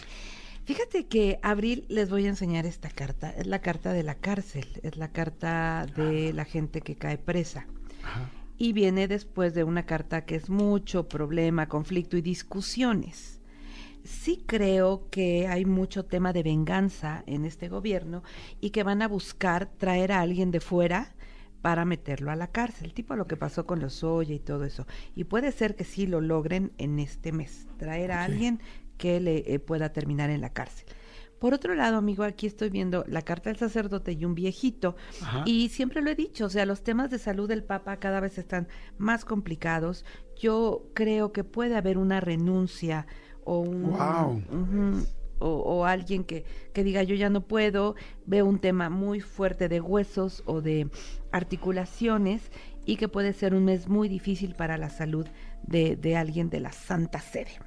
Fíjate 0.65 1.07
que 1.07 1.39
Abril 1.41 1.85
les 1.89 2.09
voy 2.09 2.25
a 2.27 2.29
enseñar 2.29 2.67
esta 2.67 2.89
carta. 2.89 3.31
Es 3.31 3.47
la 3.47 3.59
carta 3.59 3.93
de 3.93 4.03
la 4.03 4.15
cárcel, 4.15 4.79
es 4.83 4.95
la 4.95 5.11
carta 5.11 5.87
de 5.95 6.33
la 6.33 6.45
gente 6.45 6.81
que 6.81 6.95
cae 6.95 7.17
presa. 7.17 7.65
Y 8.57 8.73
viene 8.73 9.07
después 9.07 9.53
de 9.53 9.63
una 9.63 9.85
carta 9.85 10.25
que 10.25 10.35
es 10.35 10.49
mucho 10.49 11.07
problema, 11.07 11.67
conflicto 11.67 12.17
y 12.17 12.21
discusiones. 12.21 13.39
Sí 14.03 14.43
creo 14.45 15.09
que 15.09 15.47
hay 15.47 15.65
mucho 15.65 16.05
tema 16.05 16.33
de 16.33 16.43
venganza 16.43 17.23
en 17.25 17.45
este 17.45 17.69
gobierno 17.69 18.23
y 18.59 18.71
que 18.71 18.83
van 18.83 19.01
a 19.01 19.07
buscar 19.07 19.69
traer 19.77 20.11
a 20.11 20.21
alguien 20.21 20.51
de 20.51 20.59
fuera 20.59 21.15
para 21.61 21.85
meterlo 21.85 22.29
a 22.29 22.35
la 22.35 22.47
cárcel, 22.47 22.93
tipo 22.93 23.15
lo 23.15 23.25
que 23.25 23.37
pasó 23.37 23.65
con 23.65 23.79
los 23.79 24.03
Oye 24.03 24.35
y 24.35 24.39
todo 24.39 24.65
eso. 24.65 24.85
Y 25.15 25.23
puede 25.23 25.53
ser 25.53 25.75
que 25.75 25.85
sí 25.85 26.05
lo 26.05 26.19
logren 26.19 26.73
en 26.77 26.99
este 26.99 27.31
mes, 27.31 27.67
traer 27.77 28.11
a 28.11 28.25
alguien 28.25 28.59
que 28.97 29.21
le 29.21 29.53
eh, 29.53 29.59
pueda 29.59 29.93
terminar 29.93 30.29
en 30.29 30.41
la 30.41 30.49
cárcel. 30.49 30.85
Por 31.43 31.53
otro 31.53 31.75
lado, 31.75 31.97
amigo, 31.97 32.23
aquí 32.23 32.47
estoy 32.47 32.69
viendo 32.69 33.03
la 33.05 33.21
carta 33.21 33.49
del 33.49 33.59
sacerdote 33.59 34.13
y 34.13 34.23
un 34.23 34.33
viejito. 34.33 34.95
Y 35.43 35.67
siempre 35.67 36.01
lo 36.01 36.09
he 36.09 36.15
dicho, 36.15 36.45
o 36.45 36.49
sea, 36.49 36.65
los 36.65 36.83
temas 36.83 37.11
de 37.11 37.19
salud 37.19 37.49
del 37.49 37.65
Papa 37.65 37.97
cada 37.97 38.21
vez 38.21 38.37
están 38.37 38.69
más 38.97 39.25
complicados. 39.25 40.05
Yo 40.37 40.85
creo 40.93 41.33
que 41.33 41.43
puede 41.43 41.75
haber 41.75 41.97
una 41.97 42.21
renuncia 42.21 43.07
o 43.43 43.59
un... 43.59 45.05
o, 45.39 45.85
alguien 45.85 46.23
que, 46.23 46.45
que 46.71 46.81
diga 46.81 47.03
yo 47.03 47.13
ya 47.13 47.29
no 47.29 47.45
puedo, 47.45 47.95
veo 48.25 48.45
un 48.45 48.59
tema 48.59 48.89
muy 48.89 49.19
fuerte 49.19 49.67
de 49.67 49.81
huesos 49.81 50.43
o 50.45 50.61
de 50.61 50.87
articulaciones 51.33 52.53
y 52.85 52.95
que 52.95 53.09
puede 53.09 53.33
ser 53.33 53.53
un 53.53 53.65
mes 53.65 53.89
muy 53.89 54.07
difícil 54.07 54.55
para 54.55 54.77
la 54.77 54.89
salud 54.89 55.27
de, 55.63 55.97
de 55.97 56.15
alguien 56.15 56.49
de 56.49 56.61
la 56.61 56.71
Santa 56.71 57.19
Sede. 57.19 57.59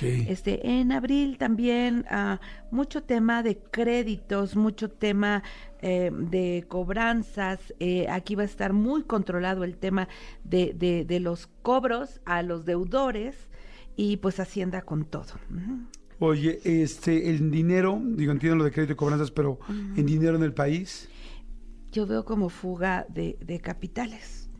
Este, 0.00 0.80
en 0.80 0.92
abril 0.92 1.38
también 1.38 2.04
uh, 2.10 2.36
mucho 2.74 3.02
tema 3.02 3.42
de 3.42 3.58
créditos, 3.58 4.56
mucho 4.56 4.90
tema 4.90 5.42
eh, 5.80 6.10
de 6.12 6.64
cobranzas. 6.68 7.74
Eh, 7.80 8.06
aquí 8.08 8.34
va 8.34 8.42
a 8.42 8.46
estar 8.46 8.72
muy 8.72 9.02
controlado 9.02 9.64
el 9.64 9.76
tema 9.76 10.08
de, 10.44 10.74
de, 10.74 11.04
de, 11.04 11.20
los 11.20 11.48
cobros 11.62 12.20
a 12.24 12.42
los 12.42 12.64
deudores 12.64 13.48
y 13.96 14.18
pues 14.18 14.40
Hacienda 14.40 14.82
con 14.82 15.04
todo. 15.04 15.34
Oye, 16.20 16.60
este, 16.64 17.30
el 17.30 17.50
dinero, 17.50 18.00
digo, 18.02 18.32
entiendo 18.32 18.56
lo 18.56 18.64
de 18.64 18.72
crédito 18.72 18.92
y 18.92 18.96
cobranzas, 18.96 19.30
pero 19.30 19.58
¿en 19.68 20.04
dinero 20.06 20.36
en 20.36 20.42
el 20.42 20.52
país? 20.52 21.08
Yo 21.92 22.06
veo 22.06 22.24
como 22.24 22.48
fuga 22.48 23.06
de, 23.08 23.38
de 23.40 23.60
capitales. 23.60 24.50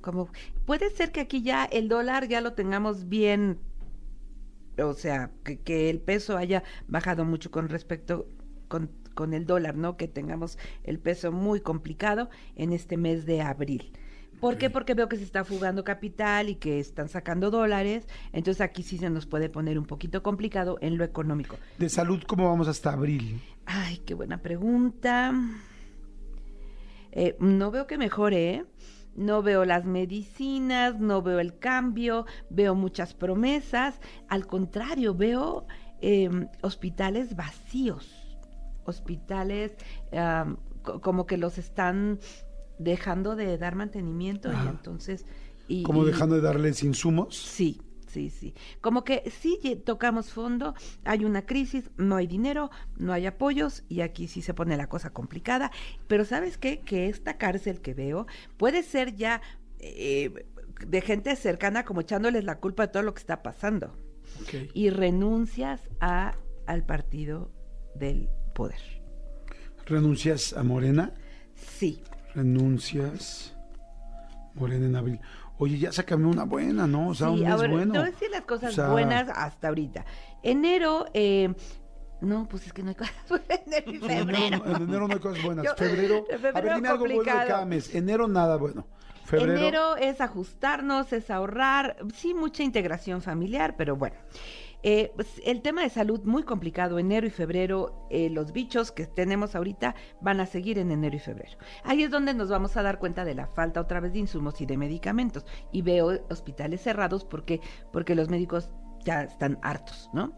Como, 0.00 0.28
puede 0.66 0.90
ser 0.90 1.12
que 1.12 1.20
aquí 1.20 1.42
ya 1.42 1.64
el 1.64 1.88
dólar 1.88 2.26
ya 2.26 2.40
lo 2.40 2.54
tengamos 2.54 3.08
bien 3.08 3.58
o 4.78 4.94
sea, 4.94 5.30
que, 5.44 5.90
el 5.90 6.00
peso 6.00 6.36
haya 6.36 6.62
bajado 6.88 7.24
mucho 7.24 7.50
con 7.50 7.68
respecto 7.68 8.26
con, 8.68 8.90
con, 9.14 9.34
el 9.34 9.46
dólar, 9.46 9.76
¿no? 9.76 9.96
Que 9.96 10.08
tengamos 10.08 10.58
el 10.84 10.98
peso 10.98 11.32
muy 11.32 11.60
complicado 11.60 12.30
en 12.56 12.72
este 12.72 12.96
mes 12.96 13.26
de 13.26 13.42
abril. 13.42 13.92
¿Por 14.42 14.58
qué? 14.58 14.70
Porque 14.70 14.94
veo 14.94 15.08
que 15.08 15.16
se 15.16 15.22
está 15.22 15.44
fugando 15.44 15.84
capital 15.84 16.48
y 16.48 16.56
que 16.56 16.80
están 16.80 17.08
sacando 17.08 17.52
dólares. 17.52 18.08
Entonces 18.32 18.60
aquí 18.60 18.82
sí 18.82 18.98
se 18.98 19.08
nos 19.08 19.24
puede 19.24 19.48
poner 19.48 19.78
un 19.78 19.84
poquito 19.84 20.24
complicado 20.24 20.78
en 20.80 20.98
lo 20.98 21.04
económico. 21.04 21.56
¿De 21.78 21.88
salud 21.88 22.24
cómo 22.26 22.48
vamos 22.48 22.66
hasta 22.66 22.92
abril? 22.92 23.40
Ay, 23.66 23.98
qué 23.98 24.14
buena 24.14 24.42
pregunta. 24.42 25.32
Eh, 27.12 27.36
no 27.38 27.70
veo 27.70 27.86
que 27.86 27.98
mejore, 27.98 28.54
¿eh? 28.54 28.64
No 29.14 29.42
veo 29.42 29.64
las 29.64 29.84
medicinas, 29.84 30.98
no 30.98 31.22
veo 31.22 31.40
el 31.40 31.58
cambio, 31.58 32.26
veo 32.50 32.74
muchas 32.74 33.14
promesas, 33.14 34.00
al 34.28 34.46
contrario, 34.46 35.14
veo 35.14 35.66
em, 36.00 36.48
hospitales 36.62 37.36
vacíos, 37.36 38.38
hospitales 38.84 39.76
como 40.82 41.26
que 41.26 41.36
los 41.36 41.58
están 41.58 42.18
dejando 42.78 43.36
de 43.36 43.56
dar 43.58 43.76
mantenimiento 43.76 44.50
y 44.52 44.68
entonces... 44.68 45.24
Y, 45.68 45.84
como 45.84 46.04
dejando 46.04 46.34
de 46.34 46.40
darles 46.40 46.82
insumos. 46.82 47.36
Sí, 47.36 47.80
sí, 48.12 48.30
sí. 48.30 48.54
Como 48.80 49.04
que 49.04 49.30
sí 49.30 49.58
tocamos 49.84 50.32
fondo, 50.32 50.74
hay 51.04 51.24
una 51.24 51.46
crisis, 51.46 51.90
no 51.96 52.16
hay 52.16 52.26
dinero, 52.26 52.70
no 52.98 53.12
hay 53.12 53.26
apoyos 53.26 53.84
y 53.88 54.02
aquí 54.02 54.28
sí 54.28 54.42
se 54.42 54.54
pone 54.54 54.76
la 54.76 54.88
cosa 54.88 55.10
complicada. 55.10 55.70
Pero 56.06 56.24
¿sabes 56.24 56.58
qué? 56.58 56.80
Que 56.80 57.08
esta 57.08 57.38
cárcel 57.38 57.80
que 57.80 57.94
veo 57.94 58.26
puede 58.56 58.82
ser 58.82 59.16
ya 59.16 59.40
eh, 59.78 60.46
de 60.86 61.00
gente 61.00 61.34
cercana 61.36 61.84
como 61.84 62.02
echándoles 62.02 62.44
la 62.44 62.58
culpa 62.58 62.86
de 62.86 62.92
todo 62.92 63.02
lo 63.02 63.14
que 63.14 63.20
está 63.20 63.42
pasando. 63.42 63.96
Y 64.74 64.90
renuncias 64.90 65.88
a, 66.00 66.34
al 66.66 66.84
partido 66.84 67.50
del 67.94 68.28
poder. 68.54 68.80
¿Renuncias 69.86 70.52
a 70.52 70.62
Morena? 70.62 71.12
Sí. 71.54 72.02
Renuncias 72.34 73.54
Morena 74.54 74.86
en 74.86 74.96
abril. 74.96 75.20
Oye, 75.58 75.78
ya 75.78 75.92
sácame 75.92 76.26
una 76.26 76.44
buena, 76.44 76.86
¿no? 76.86 77.08
O 77.08 77.14
sea, 77.14 77.30
un 77.30 77.42
mes 77.42 77.56
bueno. 77.56 77.92
Te 77.92 77.98
voy 77.98 78.08
a 78.08 78.10
decir 78.10 78.30
las 78.30 78.42
cosas 78.42 78.90
buenas 78.90 79.28
hasta 79.34 79.68
ahorita. 79.68 80.04
Enero, 80.42 81.06
eh, 81.14 81.54
no, 82.20 82.46
pues 82.48 82.66
es 82.66 82.72
que 82.72 82.82
no 82.82 82.90
hay 82.90 82.94
cosas 82.94 83.14
buenas. 83.28 83.48
Enero 83.66 83.92
y 83.92 83.98
febrero. 83.98 84.62
En 84.64 84.82
enero, 84.82 85.08
no 85.08 85.14
hay 85.14 85.20
cosas 85.20 85.42
buenas. 85.42 85.66
febrero, 85.76 86.24
febrero, 86.28 86.56
a 86.56 86.60
ver, 86.60 86.74
dime 86.76 86.88
algo 86.88 87.04
bueno 87.04 87.22
de 87.22 87.24
cada 87.24 87.64
mes. 87.64 87.94
Enero, 87.94 88.28
nada 88.28 88.56
bueno. 88.56 88.86
Febrero. 89.24 89.52
Enero 89.52 89.96
es 89.96 90.20
ajustarnos, 90.20 91.12
es 91.12 91.30
ahorrar, 91.30 91.96
sí, 92.14 92.34
mucha 92.34 92.62
integración 92.62 93.22
familiar, 93.22 93.76
pero 93.76 93.96
bueno. 93.96 94.16
Eh, 94.82 95.12
pues, 95.14 95.40
el 95.44 95.62
tema 95.62 95.82
de 95.82 95.90
salud 95.90 96.22
muy 96.24 96.42
complicado, 96.42 96.98
enero 96.98 97.26
y 97.26 97.30
febrero, 97.30 98.06
eh, 98.10 98.30
los 98.30 98.52
bichos 98.52 98.90
que 98.90 99.06
tenemos 99.06 99.54
ahorita 99.54 99.94
van 100.20 100.40
a 100.40 100.46
seguir 100.46 100.78
en 100.78 100.90
enero 100.90 101.16
y 101.16 101.20
febrero. 101.20 101.56
Ahí 101.84 102.02
es 102.02 102.10
donde 102.10 102.34
nos 102.34 102.48
vamos 102.48 102.76
a 102.76 102.82
dar 102.82 102.98
cuenta 102.98 103.24
de 103.24 103.34
la 103.34 103.46
falta 103.46 103.80
otra 103.80 104.00
vez 104.00 104.12
de 104.12 104.20
insumos 104.20 104.60
y 104.60 104.66
de 104.66 104.76
medicamentos. 104.76 105.46
Y 105.70 105.82
veo 105.82 106.20
hospitales 106.30 106.80
cerrados 106.80 107.24
porque, 107.24 107.60
porque 107.92 108.14
los 108.14 108.28
médicos 108.28 108.70
ya 109.04 109.22
están 109.22 109.58
hartos, 109.62 110.10
¿no? 110.12 110.32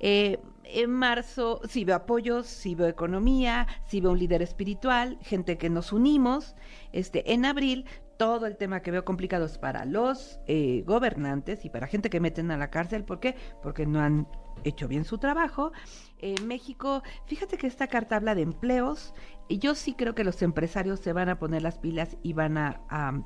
Eh, 0.00 0.38
en 0.64 0.90
marzo 0.90 1.60
sí 1.68 1.84
veo 1.84 1.96
apoyos, 1.96 2.46
sí 2.46 2.74
veo 2.74 2.88
economía, 2.88 3.66
sí 3.86 4.00
veo 4.00 4.12
un 4.12 4.18
líder 4.18 4.42
espiritual, 4.42 5.18
gente 5.22 5.58
que 5.58 5.70
nos 5.70 5.92
unimos. 5.92 6.56
Este, 6.92 7.32
en 7.32 7.44
abril 7.44 7.86
todo 8.16 8.46
el 8.46 8.56
tema 8.56 8.82
que 8.82 8.90
veo 8.90 9.04
complicado 9.04 9.46
es 9.46 9.58
para 9.58 9.84
los 9.84 10.38
eh, 10.46 10.84
gobernantes 10.86 11.64
y 11.64 11.70
para 11.70 11.86
gente 11.86 12.10
que 12.10 12.20
meten 12.20 12.50
a 12.50 12.56
la 12.56 12.70
cárcel. 12.70 13.04
¿Por 13.04 13.20
qué? 13.20 13.34
Porque 13.62 13.86
no 13.86 14.00
han 14.00 14.28
hecho 14.64 14.88
bien 14.88 15.04
su 15.04 15.18
trabajo. 15.18 15.72
En 16.18 16.46
México, 16.46 17.02
fíjate 17.26 17.56
que 17.56 17.66
esta 17.66 17.86
carta 17.88 18.16
habla 18.16 18.34
de 18.34 18.42
empleos 18.42 19.14
y 19.48 19.58
yo 19.58 19.74
sí 19.74 19.94
creo 19.94 20.14
que 20.14 20.24
los 20.24 20.40
empresarios 20.42 21.00
se 21.00 21.12
van 21.12 21.28
a 21.28 21.38
poner 21.38 21.62
las 21.62 21.78
pilas 21.78 22.16
y 22.22 22.32
van 22.32 22.56
a, 22.56 22.80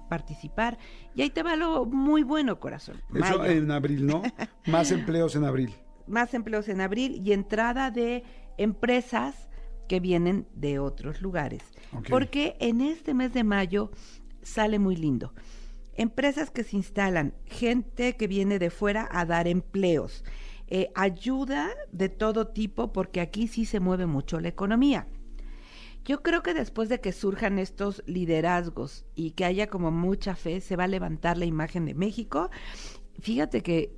participar. 0.09 0.79
Y 1.15 1.23
ahí 1.23 1.31
te 1.31 1.43
va 1.43 1.57
lo 1.57 1.85
muy 1.87 2.23
bueno, 2.23 2.59
corazón. 2.59 3.03
Eso 3.15 3.45
en 3.45 3.71
abril, 3.71 4.07
¿no? 4.07 4.23
Más 4.67 4.91
empleos 4.91 5.37
en 5.37 5.45
abril. 5.45 5.75
Más 6.07 6.35
empleos 6.35 6.69
en 6.69 6.81
abril 6.81 7.23
y 7.25 7.33
entrada 7.33 7.91
de 7.91 8.25
empresas 8.57 9.49
que 9.89 10.01
vienen 10.01 10.47
de 10.55 10.79
otros 10.79 11.21
lugares. 11.21 11.63
Porque 12.09 12.57
en 12.61 12.81
este 12.81 13.15
mes 13.15 13.33
de 13.33 13.45
mayo 13.45 13.91
sale 14.43 14.79
muy 14.79 14.97
lindo. 14.97 15.33
Empresas 15.95 16.51
que 16.51 16.63
se 16.63 16.77
instalan, 16.77 17.35
gente 17.47 18.17
que 18.17 18.27
viene 18.27 18.59
de 18.59 18.71
fuera 18.71 19.09
a 19.11 19.25
dar 19.25 19.49
empleos, 19.49 20.25
eh, 20.69 20.91
ayuda 20.95 21.71
de 21.93 22.09
todo 22.09 22.49
tipo 22.49 22.93
porque 22.93 23.21
aquí 23.21 23.47
sí 23.47 23.65
se 23.65 23.79
mueve 23.79 24.07
mucho 24.07 24.41
la 24.41 24.49
economía. 24.49 25.07
Yo 26.05 26.23
creo 26.23 26.43
que 26.43 26.55
después 26.55 26.89
de 26.89 27.01
que 27.01 27.13
surjan 27.13 27.59
estos 27.59 28.03
liderazgos 28.07 29.05
y 29.15 29.33
que 29.33 29.45
haya 29.45 29.69
como 29.69 29.91
mucha 29.91 30.35
fe, 30.35 30.61
se 30.61 30.77
va 30.77 30.85
a 30.85 30.89
levantar 30.89 31.37
la 31.37 31.47
imagen 31.47 31.85
de 31.85 31.95
México. 31.95 32.51
Fíjate 33.21 33.63
que 33.63 33.97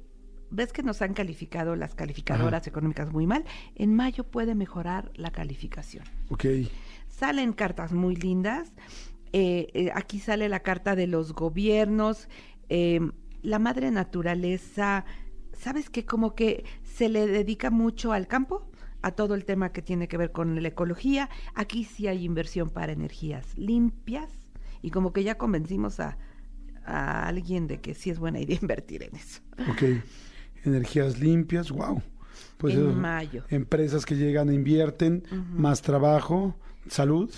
ves 0.50 0.72
que 0.72 0.82
nos 0.82 1.02
han 1.02 1.12
calificado 1.12 1.76
las 1.76 1.94
calificadoras 1.94 2.66
económicas 2.66 3.12
muy 3.12 3.26
mal. 3.26 3.44
En 3.74 3.94
mayo 3.94 4.24
puede 4.24 4.54
mejorar 4.54 5.10
la 5.14 5.30
calificación. 5.30 6.04
Ok. 6.30 6.46
Salen 7.08 7.52
cartas 7.52 7.92
muy 7.92 8.16
lindas. 8.16 8.72
Eh, 9.32 9.68
eh, 9.74 9.90
aquí 9.94 10.18
sale 10.18 10.48
la 10.48 10.60
carta 10.60 10.96
de 10.96 11.06
los 11.06 11.34
gobiernos, 11.34 12.28
la 12.68 13.58
madre 13.58 13.90
naturaleza, 13.90 15.04
¿sabes 15.58 15.90
qué? 15.90 16.04
Como 16.04 16.34
que 16.34 16.64
se 16.82 17.08
le 17.08 17.26
dedica 17.26 17.70
mucho 17.70 18.12
al 18.12 18.26
campo, 18.26 18.68
a 19.02 19.12
todo 19.12 19.34
el 19.34 19.44
tema 19.44 19.72
que 19.72 19.82
tiene 19.82 20.08
que 20.08 20.16
ver 20.16 20.32
con 20.32 20.60
la 20.60 20.68
ecología. 20.68 21.28
Aquí 21.54 21.84
sí 21.84 22.06
hay 22.06 22.24
inversión 22.24 22.70
para 22.70 22.92
energías 22.92 23.56
limpias 23.56 24.30
y 24.82 24.90
como 24.90 25.12
que 25.12 25.24
ya 25.24 25.36
convencimos 25.36 26.00
a, 26.00 26.16
alguien 26.84 27.66
de 27.66 27.82
que 27.82 27.92
sí 27.92 28.08
es 28.08 28.18
buena 28.18 28.40
idea 28.40 28.58
invertir 28.62 29.02
en 29.02 29.14
eso. 29.14 29.42
Ok, 29.70 30.02
energías 30.64 31.20
limpias, 31.20 31.70
wow. 31.70 32.02
Pues 32.56 32.74
en 32.74 32.98
mayo. 32.98 33.44
Empresas 33.50 34.06
que 34.06 34.16
llegan, 34.16 34.48
e 34.48 34.54
invierten, 34.54 35.22
más 35.52 35.82
trabajo, 35.82 36.56
salud. 36.88 37.30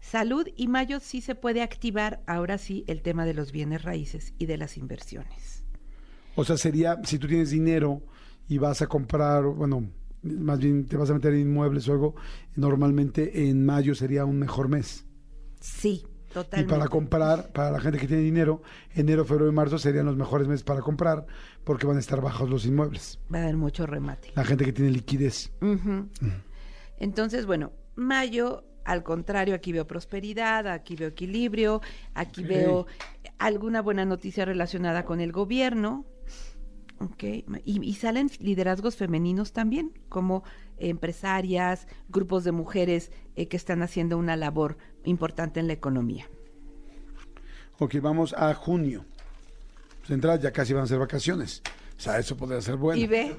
Salud 0.00 0.48
y 0.56 0.66
mayo 0.68 0.98
sí 0.98 1.20
se 1.20 1.34
puede 1.34 1.62
activar 1.62 2.22
ahora 2.26 2.58
sí 2.58 2.84
el 2.86 3.02
tema 3.02 3.26
de 3.26 3.34
los 3.34 3.52
bienes 3.52 3.82
raíces 3.82 4.32
y 4.38 4.46
de 4.46 4.56
las 4.56 4.76
inversiones. 4.78 5.59
O 6.36 6.44
sea, 6.44 6.56
sería, 6.56 6.98
si 7.04 7.18
tú 7.18 7.26
tienes 7.26 7.50
dinero 7.50 8.02
y 8.48 8.58
vas 8.58 8.82
a 8.82 8.86
comprar, 8.86 9.44
bueno, 9.44 9.90
más 10.22 10.58
bien 10.58 10.86
te 10.86 10.96
vas 10.96 11.10
a 11.10 11.14
meter 11.14 11.34
en 11.34 11.40
inmuebles 11.40 11.88
o 11.88 11.92
algo, 11.92 12.14
normalmente 12.56 13.48
en 13.48 13.64
mayo 13.64 13.94
sería 13.94 14.24
un 14.24 14.38
mejor 14.38 14.68
mes. 14.68 15.06
Sí, 15.60 16.04
totalmente. 16.32 16.74
Y 16.74 16.78
para 16.78 16.88
comprar, 16.88 17.52
para 17.52 17.70
la 17.70 17.80
gente 17.80 17.98
que 17.98 18.06
tiene 18.06 18.22
dinero, 18.22 18.62
enero, 18.94 19.24
febrero 19.24 19.50
y 19.50 19.54
marzo 19.54 19.78
serían 19.78 20.06
los 20.06 20.16
mejores 20.16 20.48
meses 20.48 20.62
para 20.62 20.80
comprar 20.80 21.26
porque 21.64 21.86
van 21.86 21.96
a 21.96 22.00
estar 22.00 22.20
bajos 22.20 22.48
los 22.48 22.66
inmuebles. 22.66 23.18
Va 23.32 23.38
a 23.38 23.42
haber 23.42 23.56
mucho 23.56 23.86
remate. 23.86 24.32
La 24.34 24.44
gente 24.44 24.64
que 24.64 24.72
tiene 24.72 24.90
liquidez. 24.90 25.52
Ujú. 25.60 26.08
Entonces, 26.98 27.46
bueno, 27.46 27.72
mayo, 27.94 28.64
al 28.84 29.02
contrario, 29.02 29.54
aquí 29.54 29.72
veo 29.72 29.86
prosperidad, 29.86 30.66
aquí 30.66 30.96
veo 30.96 31.08
equilibrio, 31.08 31.80
aquí 32.14 32.44
veo 32.44 32.86
alguna 33.38 33.82
buena 33.82 34.04
noticia 34.04 34.44
relacionada 34.44 35.04
con 35.04 35.20
el 35.20 35.32
gobierno. 35.32 36.06
Ok, 37.00 37.22
y, 37.22 37.80
y 37.82 37.94
salen 37.94 38.30
liderazgos 38.40 38.96
femeninos 38.96 39.52
también, 39.52 39.92
como 40.10 40.44
empresarias, 40.76 41.86
grupos 42.10 42.44
de 42.44 42.52
mujeres 42.52 43.10
eh, 43.36 43.48
que 43.48 43.56
están 43.56 43.82
haciendo 43.82 44.18
una 44.18 44.36
labor 44.36 44.76
importante 45.04 45.60
en 45.60 45.66
la 45.66 45.72
economía. 45.72 46.28
Ok, 47.78 47.96
vamos 48.02 48.34
a 48.34 48.52
junio. 48.54 49.06
Pues 50.00 50.10
entrada 50.10 50.38
ya 50.38 50.52
casi 50.52 50.74
van 50.74 50.84
a 50.84 50.86
ser 50.86 50.98
vacaciones. 50.98 51.62
O 51.96 52.02
sea, 52.02 52.18
eso 52.18 52.36
podría 52.36 52.60
ser 52.60 52.76
bueno. 52.76 53.00
Y 53.00 53.06
ve, 53.06 53.36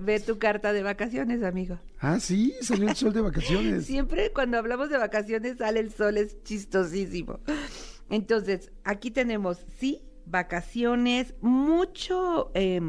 ve 0.00 0.20
tu 0.20 0.38
carta 0.38 0.72
de 0.72 0.82
vacaciones, 0.82 1.42
amigo. 1.42 1.78
Ah, 2.00 2.18
sí, 2.18 2.54
salió 2.60 2.88
el 2.88 2.96
sol 2.96 3.12
de 3.12 3.20
vacaciones. 3.20 3.86
Siempre 3.86 4.32
cuando 4.32 4.58
hablamos 4.58 4.88
de 4.88 4.98
vacaciones 4.98 5.58
sale 5.58 5.80
el 5.80 5.92
sol, 5.92 6.16
es 6.16 6.42
chistosísimo. 6.42 7.40
Entonces, 8.10 8.72
aquí 8.84 9.10
tenemos, 9.10 9.64
sí, 9.78 10.02
vacaciones, 10.26 11.34
mucho 11.40 12.50
eh, 12.54 12.80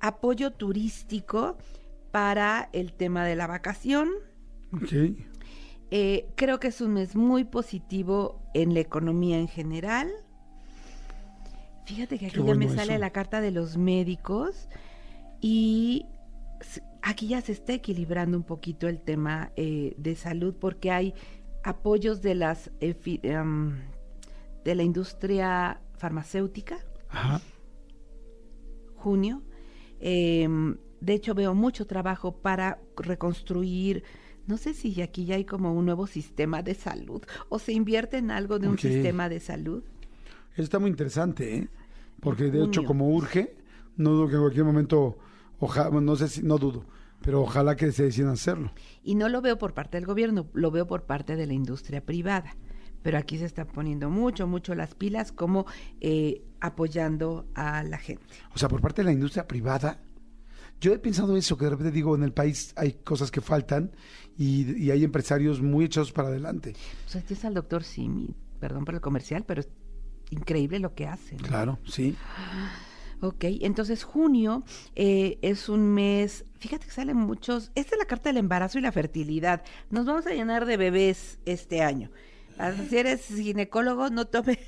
apoyo 0.00 0.52
turístico 0.52 1.56
para 2.10 2.68
el 2.72 2.92
tema 2.92 3.24
de 3.24 3.36
la 3.36 3.46
vacación. 3.46 4.08
Eh, 5.90 6.28
creo 6.36 6.60
que 6.60 6.68
es 6.68 6.80
un 6.80 6.94
mes 6.94 7.16
muy 7.16 7.44
positivo 7.44 8.40
en 8.54 8.74
la 8.74 8.80
economía 8.80 9.38
en 9.38 9.48
general. 9.48 10.08
Fíjate 11.86 12.18
que 12.18 12.26
aquí 12.26 12.40
Qué 12.40 12.46
ya 12.46 12.54
me 12.54 12.68
sale 12.68 12.92
eso. 12.92 13.00
la 13.00 13.10
carta 13.10 13.40
de 13.40 13.50
los 13.50 13.76
médicos 13.76 14.68
y 15.40 16.06
aquí 17.02 17.26
ya 17.28 17.40
se 17.40 17.52
está 17.52 17.72
equilibrando 17.72 18.36
un 18.36 18.44
poquito 18.44 18.86
el 18.86 19.00
tema 19.00 19.50
eh, 19.56 19.94
de 19.96 20.14
salud 20.14 20.54
porque 20.54 20.92
hay 20.92 21.14
apoyos 21.64 22.22
de 22.22 22.34
las 22.36 22.70
eh, 22.80 22.94
fi- 22.94 23.18
em, 23.24 23.80
de 24.64 24.74
la 24.76 24.82
industria 24.84 25.80
farmacéutica 26.00 26.78
Ajá. 27.10 27.40
junio. 28.96 29.42
Em, 30.00 30.76
de 31.00 31.12
hecho, 31.12 31.34
veo 31.34 31.54
mucho 31.54 31.86
trabajo 31.86 32.32
para 32.32 32.80
reconstruir. 32.96 34.02
No 34.46 34.56
sé 34.56 34.74
si 34.74 35.00
aquí 35.02 35.26
ya 35.26 35.36
hay 35.36 35.44
como 35.44 35.74
un 35.74 35.84
nuevo 35.84 36.06
sistema 36.06 36.62
de 36.62 36.74
salud 36.74 37.22
o 37.48 37.58
se 37.58 37.72
invierte 37.72 38.16
en 38.16 38.30
algo 38.30 38.58
de 38.58 38.68
un 38.68 38.78
sistema 38.78 39.28
de 39.28 39.40
salud. 39.40 39.84
Está 40.56 40.78
muy 40.78 40.90
interesante, 40.90 41.56
¿eh? 41.56 41.68
Porque 42.20 42.50
de 42.50 42.64
hecho, 42.64 42.84
como 42.84 43.08
urge, 43.08 43.56
no 43.96 44.10
dudo 44.10 44.28
que 44.28 44.34
en 44.34 44.40
cualquier 44.40 44.64
momento, 44.64 45.16
ojalá, 45.58 46.00
no 46.00 46.16
sé 46.16 46.28
si, 46.28 46.42
no 46.42 46.58
dudo, 46.58 46.84
pero 47.22 47.42
ojalá 47.42 47.76
que 47.76 47.92
se 47.92 48.04
decidan 48.04 48.32
hacerlo. 48.32 48.72
Y 49.02 49.14
no 49.14 49.28
lo 49.28 49.40
veo 49.40 49.56
por 49.56 49.72
parte 49.72 49.96
del 49.96 50.06
gobierno, 50.06 50.48
lo 50.52 50.70
veo 50.70 50.86
por 50.86 51.04
parte 51.04 51.36
de 51.36 51.46
la 51.46 51.54
industria 51.54 52.04
privada. 52.04 52.56
Pero 53.02 53.18
aquí 53.18 53.38
se 53.38 53.46
están 53.46 53.66
poniendo 53.66 54.10
mucho, 54.10 54.46
mucho 54.46 54.74
las 54.74 54.94
pilas 54.94 55.32
como 55.32 55.66
eh, 56.00 56.42
apoyando 56.60 57.46
a 57.54 57.82
la 57.82 57.98
gente. 57.98 58.24
O 58.54 58.58
sea, 58.58 58.68
por 58.68 58.80
parte 58.80 59.02
de 59.02 59.06
la 59.06 59.12
industria 59.12 59.46
privada, 59.46 60.00
yo 60.80 60.92
he 60.92 60.98
pensado 60.98 61.36
eso, 61.36 61.56
que 61.56 61.64
de 61.64 61.70
repente 61.70 61.92
digo, 61.92 62.14
en 62.14 62.22
el 62.22 62.32
país 62.32 62.72
hay 62.76 62.92
cosas 62.92 63.30
que 63.30 63.40
faltan 63.40 63.92
y, 64.36 64.82
y 64.82 64.90
hay 64.90 65.04
empresarios 65.04 65.60
muy 65.60 65.84
echados 65.84 66.12
para 66.12 66.28
adelante. 66.28 66.74
Pues 67.04 67.16
aquí 67.16 67.34
está 67.34 67.48
el 67.48 67.54
doctor 67.54 67.84
Simi, 67.84 68.34
perdón 68.58 68.84
por 68.84 68.94
el 68.94 69.00
comercial, 69.00 69.44
pero 69.46 69.60
es 69.60 69.68
increíble 70.30 70.78
lo 70.78 70.94
que 70.94 71.06
hace. 71.06 71.36
¿no? 71.36 71.42
Claro, 71.42 71.78
sí. 71.86 72.16
Ok, 73.20 73.44
entonces 73.60 74.02
junio 74.02 74.64
eh, 74.96 75.38
es 75.42 75.68
un 75.68 75.92
mes, 75.92 76.46
fíjate 76.58 76.86
que 76.86 76.92
salen 76.92 77.18
muchos, 77.18 77.70
esta 77.74 77.94
es 77.94 77.98
la 77.98 78.06
carta 78.06 78.30
del 78.30 78.38
embarazo 78.38 78.78
y 78.78 78.82
la 78.82 78.92
fertilidad. 78.92 79.62
Nos 79.90 80.06
vamos 80.06 80.26
a 80.26 80.30
llenar 80.30 80.64
de 80.64 80.78
bebés 80.78 81.38
este 81.44 81.82
año. 81.82 82.10
Si 82.88 82.96
eres 82.98 83.26
ginecólogo, 83.26 84.10
no 84.10 84.26
tome... 84.26 84.58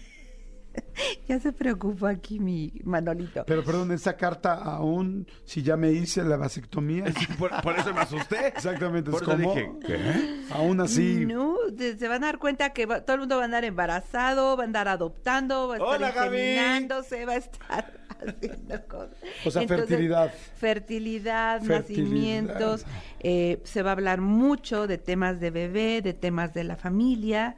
ya 1.29 1.39
se 1.39 1.53
preocupó 1.53 2.07
aquí 2.07 2.39
mi 2.41 2.73
Manolito. 2.85 3.45
Pero 3.47 3.63
perdón, 3.63 3.93
esa 3.93 4.17
carta 4.17 4.55
aún, 4.55 5.27
si 5.45 5.63
ya 5.63 5.77
me 5.77 5.93
hice 5.93 6.25
la 6.25 6.39
vasectomía, 6.39 7.05
Por, 7.39 7.51
por 7.61 7.79
eso 7.79 7.93
me 7.93 8.01
asusté. 8.01 8.47
exactamente, 8.49 9.11
Por 9.11 9.23
es 9.23 9.29
eso 9.29 9.37
como, 9.37 9.55
dije, 9.55 9.71
¿qué? 9.87 10.45
aún 10.51 10.81
así, 10.81 11.27
No, 11.27 11.57
se 11.77 12.09
van 12.09 12.25
a 12.25 12.29
dar 12.29 12.39
cuenta 12.39 12.71
que 12.73 12.87
va- 12.87 13.03
todo 13.03 13.15
el 13.15 13.21
mundo 13.21 13.37
va 13.37 13.43
a 13.43 13.45
andar 13.45 13.65
embarazado, 13.67 14.57
va 14.57 14.63
a 14.63 14.67
andar 14.67 14.89
adoptando, 14.89 15.69
va 15.69 15.75
a 15.75 15.77
estar 15.77 15.95
Hola, 15.97 16.11
Gaby. 16.13 16.37
inseminándose, 16.39 17.27
va 17.27 17.33
a 17.33 17.37
estar 17.37 18.01
haciendo 18.27 18.87
cosas. 18.89 19.17
O 19.45 19.51
sea, 19.51 19.69
fertilidad. 19.69 20.33
Fertilidad, 20.57 21.61
Fertilidad. 21.63 21.81
nacimientos. 21.81 22.87
eh, 23.21 23.61
se 23.65 23.83
va 23.83 23.91
a 23.91 23.93
hablar 23.93 24.23
mucho 24.23 24.87
de 24.87 24.97
temas 24.97 25.39
de 25.39 25.51
bebé, 25.51 26.01
de 26.01 26.15
temas 26.15 26.55
de 26.55 26.65
la 26.65 26.77
familia 26.77 27.57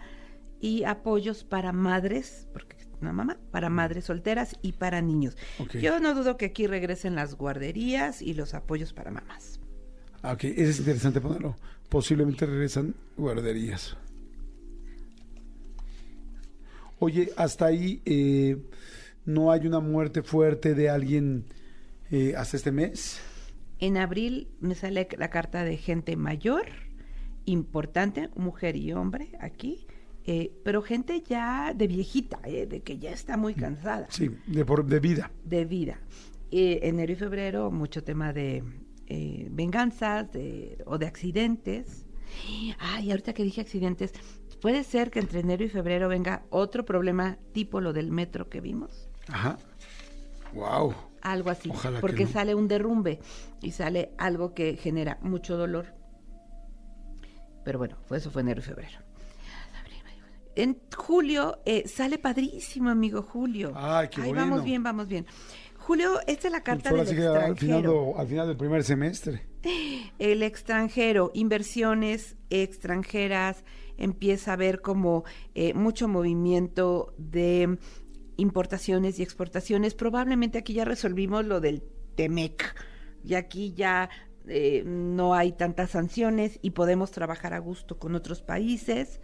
y 0.64 0.84
apoyos 0.84 1.44
para 1.44 1.74
madres, 1.74 2.48
porque 2.54 2.78
es 2.78 2.88
una 3.02 3.12
mamá, 3.12 3.36
para 3.50 3.68
madres 3.68 4.06
solteras 4.06 4.56
y 4.62 4.72
para 4.72 5.02
niños. 5.02 5.36
Yo 5.78 6.00
no 6.00 6.14
dudo 6.14 6.38
que 6.38 6.46
aquí 6.46 6.66
regresen 6.66 7.14
las 7.14 7.34
guarderías 7.34 8.22
y 8.22 8.32
los 8.32 8.54
apoyos 8.54 8.94
para 8.94 9.10
mamás. 9.10 9.60
Ah, 10.22 10.32
ok, 10.32 10.44
eso 10.44 10.70
es 10.70 10.78
interesante 10.78 11.20
ponerlo. 11.20 11.54
Posiblemente 11.90 12.46
regresan 12.46 12.94
guarderías. 13.14 13.94
Oye, 16.98 17.30
hasta 17.36 17.66
ahí 17.66 18.00
eh, 18.06 18.56
no 19.26 19.52
hay 19.52 19.66
una 19.66 19.80
muerte 19.80 20.22
fuerte 20.22 20.74
de 20.74 20.88
alguien 20.88 21.44
eh, 22.10 22.32
hasta 22.38 22.56
este 22.56 22.72
mes. 22.72 23.20
En 23.80 23.98
abril 23.98 24.48
me 24.60 24.74
sale 24.74 25.08
la 25.18 25.28
carta 25.28 25.62
de 25.62 25.76
gente 25.76 26.16
mayor, 26.16 26.64
importante, 27.44 28.30
mujer 28.34 28.76
y 28.76 28.94
hombre 28.94 29.32
aquí, 29.40 29.86
eh, 30.26 30.52
pero 30.64 30.82
gente 30.82 31.22
ya 31.22 31.72
de 31.74 31.86
viejita, 31.86 32.40
eh, 32.44 32.66
de 32.66 32.80
que 32.82 32.98
ya 32.98 33.10
está 33.10 33.36
muy 33.36 33.54
cansada 33.54 34.06
Sí, 34.10 34.30
de, 34.46 34.64
por, 34.64 34.84
de 34.86 35.00
vida. 35.00 35.30
de 35.44 35.64
vida. 35.64 35.98
Eh, 36.50 36.80
enero 36.84 37.12
y 37.12 37.16
febrero, 37.16 37.70
mucho 37.70 38.04
tema 38.04 38.32
de 38.32 38.62
eh, 39.06 39.48
venganzas 39.50 40.30
de, 40.32 40.78
o 40.86 40.98
de 40.98 41.06
accidentes. 41.06 42.06
Ay, 42.78 43.10
ahorita 43.10 43.32
que 43.34 43.42
dije 43.44 43.60
accidentes, 43.60 44.12
puede 44.60 44.82
ser 44.84 45.10
que 45.10 45.18
entre 45.20 45.40
enero 45.40 45.64
y 45.64 45.68
febrero 45.68 46.08
venga 46.08 46.44
otro 46.50 46.84
problema 46.84 47.36
tipo 47.52 47.80
lo 47.80 47.92
del 47.92 48.10
metro 48.10 48.48
que 48.48 48.60
vimos. 48.60 49.08
Ajá. 49.28 49.58
Wow. 50.54 50.94
Algo 51.22 51.50
así, 51.50 51.70
Ojalá 51.70 51.98
que 51.98 52.00
porque 52.00 52.24
no. 52.24 52.30
sale 52.30 52.54
un 52.54 52.68
derrumbe 52.68 53.18
y 53.62 53.70
sale 53.72 54.10
algo 54.18 54.54
que 54.54 54.76
genera 54.76 55.18
mucho 55.22 55.56
dolor. 55.56 55.86
Pero 57.64 57.78
bueno, 57.78 57.96
eso 58.10 58.30
fue 58.30 58.42
enero 58.42 58.60
y 58.60 58.64
febrero. 58.64 58.98
En 60.56 60.78
julio 60.96 61.58
eh, 61.64 61.88
sale 61.88 62.18
padrísimo, 62.18 62.90
amigo 62.90 63.22
Julio. 63.22 63.72
Ay, 63.74 64.08
qué 64.08 64.20
bueno. 64.20 64.40
vamos 64.40 64.64
bien, 64.64 64.82
vamos 64.82 65.08
bien. 65.08 65.26
Julio, 65.78 66.18
esta 66.26 66.48
es 66.48 66.52
la 66.52 66.62
carta 66.62 66.90
Ahora 66.90 67.04
del 67.04 67.16
que 67.16 67.26
al 67.26 67.56
final, 67.56 67.80
extranjero. 67.80 68.18
al 68.18 68.26
final 68.26 68.48
del 68.48 68.56
primer 68.56 68.84
semestre. 68.84 69.46
El 70.18 70.42
extranjero, 70.42 71.30
inversiones 71.34 72.36
extranjeras, 72.48 73.64
empieza 73.98 74.52
a 74.52 74.54
haber 74.54 74.80
como 74.80 75.24
eh, 75.54 75.74
mucho 75.74 76.08
movimiento 76.08 77.14
de 77.18 77.78
importaciones 78.36 79.18
y 79.18 79.22
exportaciones. 79.22 79.94
Probablemente 79.94 80.58
aquí 80.58 80.72
ya 80.72 80.84
resolvimos 80.84 81.44
lo 81.44 81.60
del 81.60 81.82
TEMEC 82.14 82.74
y 83.22 83.34
aquí 83.34 83.74
ya 83.74 84.08
eh, 84.46 84.82
no 84.86 85.34
hay 85.34 85.52
tantas 85.52 85.90
sanciones 85.90 86.58
y 86.62 86.70
podemos 86.70 87.10
trabajar 87.10 87.54
a 87.54 87.58
gusto 87.58 87.98
con 87.98 88.14
otros 88.14 88.42
países. 88.42 89.20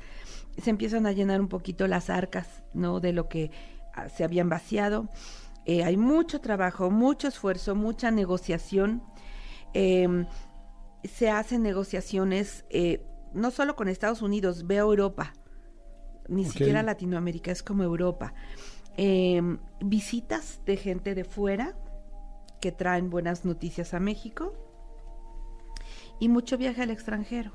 Se 0.58 0.70
empiezan 0.70 1.06
a 1.06 1.12
llenar 1.12 1.40
un 1.40 1.48
poquito 1.48 1.86
las 1.86 2.10
arcas, 2.10 2.62
¿no? 2.74 3.00
De 3.00 3.12
lo 3.12 3.28
que 3.28 3.50
ah, 3.94 4.08
se 4.08 4.24
habían 4.24 4.48
vaciado. 4.48 5.08
Eh, 5.64 5.84
hay 5.84 5.96
mucho 5.96 6.40
trabajo, 6.40 6.90
mucho 6.90 7.28
esfuerzo, 7.28 7.74
mucha 7.74 8.10
negociación. 8.10 9.02
Em, 9.72 10.26
se 11.04 11.30
hacen 11.30 11.62
negociaciones 11.62 12.64
eh, 12.70 13.06
no 13.32 13.50
solo 13.50 13.76
con 13.76 13.88
Estados 13.88 14.22
Unidos, 14.22 14.66
veo 14.66 14.90
Europa, 14.90 15.32
ni 16.28 16.44
siquiera 16.44 16.82
Latinoamérica, 16.82 17.50
es 17.50 17.62
como 17.62 17.82
Europa. 17.82 18.34
Em, 18.96 19.58
visitas 19.80 20.60
de 20.66 20.76
gente 20.76 21.14
de 21.14 21.24
fuera 21.24 21.76
que 22.60 22.72
traen 22.72 23.10
buenas 23.10 23.44
noticias 23.44 23.94
a 23.94 24.00
México 24.00 24.52
y 26.18 26.28
mucho 26.28 26.58
viaje 26.58 26.82
al 26.82 26.90
extranjero. 26.90 27.52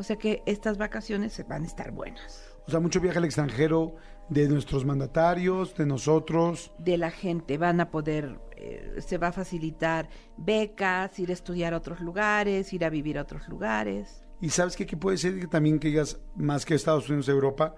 O 0.00 0.02
sea 0.02 0.16
que 0.16 0.42
estas 0.46 0.78
vacaciones 0.78 1.34
se 1.34 1.42
van 1.42 1.62
a 1.62 1.66
estar 1.66 1.90
buenas. 1.90 2.42
O 2.66 2.70
sea, 2.70 2.80
mucho 2.80 3.02
viaje 3.02 3.18
al 3.18 3.26
extranjero 3.26 3.96
de 4.30 4.48
nuestros 4.48 4.86
mandatarios, 4.86 5.74
de 5.76 5.84
nosotros. 5.84 6.72
de 6.78 6.96
la 6.96 7.10
gente. 7.10 7.58
Van 7.58 7.82
a 7.82 7.90
poder, 7.90 8.40
eh, 8.56 8.94
se 9.06 9.18
va 9.18 9.28
a 9.28 9.32
facilitar 9.32 10.08
becas, 10.38 11.18
ir 11.18 11.28
a 11.28 11.34
estudiar 11.34 11.74
a 11.74 11.76
otros 11.76 12.00
lugares, 12.00 12.72
ir 12.72 12.82
a 12.86 12.88
vivir 12.88 13.18
a 13.18 13.22
otros 13.22 13.46
lugares. 13.46 14.24
Y 14.40 14.48
sabes 14.48 14.74
qué? 14.74 14.86
que 14.86 14.96
puede 14.96 15.18
ser 15.18 15.38
que 15.38 15.46
también 15.46 15.78
que 15.78 15.88
digas 15.88 16.18
más 16.34 16.64
que 16.64 16.76
Estados 16.76 17.06
Unidos, 17.10 17.28
Europa, 17.28 17.74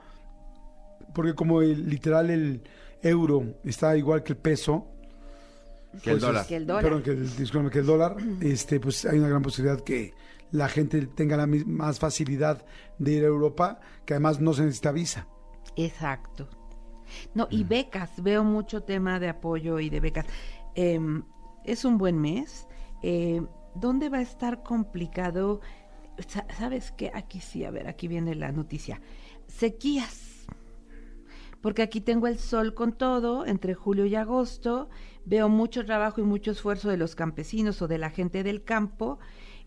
porque 1.12 1.35
como 1.35 1.61
el, 1.61 1.90
literal 1.90 2.30
el 2.30 2.62
euro 3.02 3.56
está 3.64 3.96
igual 3.96 4.22
que 4.22 4.35
el 4.35 4.38
peso, 4.38 4.87
Que 6.04 6.11
el 6.11 6.18
pues, 6.18 6.22
dólar. 6.22 6.46
Que 6.46 6.54
el 6.54 6.66
dólar. 6.68 6.85
perdón, 6.85 7.02
que 7.02 7.11
el, 7.11 7.70
que 7.72 7.78
el 7.80 7.87
dólar, 7.87 8.16
este, 8.42 8.78
pues 8.78 9.06
hay 9.06 9.18
una 9.18 9.28
gran 9.28 9.42
posibilidad 9.42 9.80
que 9.80 10.14
la 10.52 10.68
gente 10.68 11.06
tenga 11.06 11.36
la 11.36 11.46
más 11.46 11.98
facilidad 11.98 12.64
de 12.98 13.12
ir 13.12 13.24
a 13.24 13.26
Europa, 13.26 13.80
que 14.06 14.14
además 14.14 14.40
no 14.40 14.52
se 14.54 14.62
necesita 14.62 14.92
visa. 14.92 15.26
Exacto. 15.76 16.48
No, 17.34 17.46
y 17.50 17.64
becas, 17.64 18.22
veo 18.22 18.44
mucho 18.44 18.82
tema 18.84 19.18
de 19.18 19.28
apoyo 19.28 19.80
y 19.80 19.90
de 19.90 20.00
becas. 20.00 20.26
Em, 20.74 21.24
es 21.64 21.84
un 21.84 21.98
buen 21.98 22.18
mes. 22.20 22.68
Eh, 23.02 23.42
¿Dónde 23.74 24.08
va 24.08 24.18
a 24.18 24.22
estar 24.22 24.62
complicado? 24.62 25.60
Sa- 26.28 26.46
¿Sabes 26.58 26.92
qué? 26.92 27.10
Aquí 27.14 27.40
sí, 27.40 27.64
a 27.64 27.70
ver, 27.70 27.88
aquí 27.88 28.06
viene 28.08 28.34
la 28.34 28.52
noticia. 28.52 29.00
Sequías. 29.46 30.46
Porque 31.60 31.82
aquí 31.82 32.00
tengo 32.00 32.26
el 32.26 32.38
sol 32.38 32.74
con 32.74 32.92
todo, 32.92 33.46
entre 33.46 33.74
julio 33.74 34.04
y 34.06 34.14
agosto. 34.16 34.88
Veo 35.24 35.48
mucho 35.48 35.84
trabajo 35.84 36.20
y 36.20 36.24
mucho 36.24 36.50
esfuerzo 36.50 36.88
de 36.88 36.96
los 36.96 37.14
campesinos 37.14 37.80
o 37.82 37.88
de 37.88 37.98
la 37.98 38.10
gente 38.10 38.42
del 38.42 38.64
campo. 38.64 39.18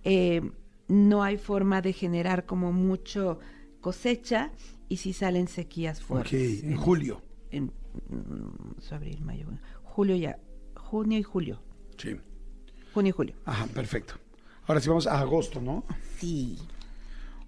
Eh, 0.03 0.51
no 0.87 1.23
hay 1.23 1.37
forma 1.37 1.81
de 1.81 1.93
generar 1.93 2.45
como 2.45 2.71
mucho 2.71 3.39
cosecha 3.81 4.51
y 4.89 4.97
si 4.97 5.13
salen 5.13 5.47
sequías 5.47 6.01
fuertes. 6.01 6.63
en 6.63 6.75
julio. 6.77 7.21
En, 7.51 7.65
mm, 8.09 8.93
abril, 8.93 9.21
mayo, 9.21 9.47
julio 9.83 10.15
ya, 10.15 10.37
junio 10.75 11.17
y 11.17 11.23
julio, 11.23 11.61
Sí. 11.97 12.15
junio 12.93 13.09
y 13.09 13.13
julio. 13.13 13.35
Ajá, 13.45 13.67
perfecto. 13.67 14.15
Ahora 14.67 14.81
sí 14.81 14.89
vamos 14.89 15.07
a 15.07 15.19
agosto, 15.19 15.61
¿no? 15.61 15.85
Sí. 16.17 16.57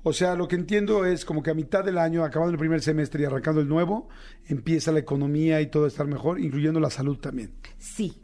O 0.04 0.14
sea, 0.14 0.36
lo 0.36 0.48
que 0.48 0.56
entiendo 0.56 1.06
es 1.06 1.26
como 1.26 1.44
que 1.44 1.50
a 1.52 1.54
mitad 1.54 1.84
del 1.84 1.98
año, 1.98 2.24
acabando 2.24 2.54
el 2.54 2.60
primer 2.60 2.82
semestre 2.82 3.24
y 3.24 3.26
arrancando 3.26 3.60
el 3.60 3.68
nuevo, 3.68 4.08
empieza 4.48 4.92
la 4.92 5.00
economía 5.00 5.60
y 5.62 5.68
todo 5.68 5.86
a 5.86 5.88
estar 5.90 6.08
mejor, 6.08 6.40
incluyendo 6.40 6.80
la 6.80 6.90
salud 6.90 7.18
también. 7.18 7.52
Sí. 7.78 8.22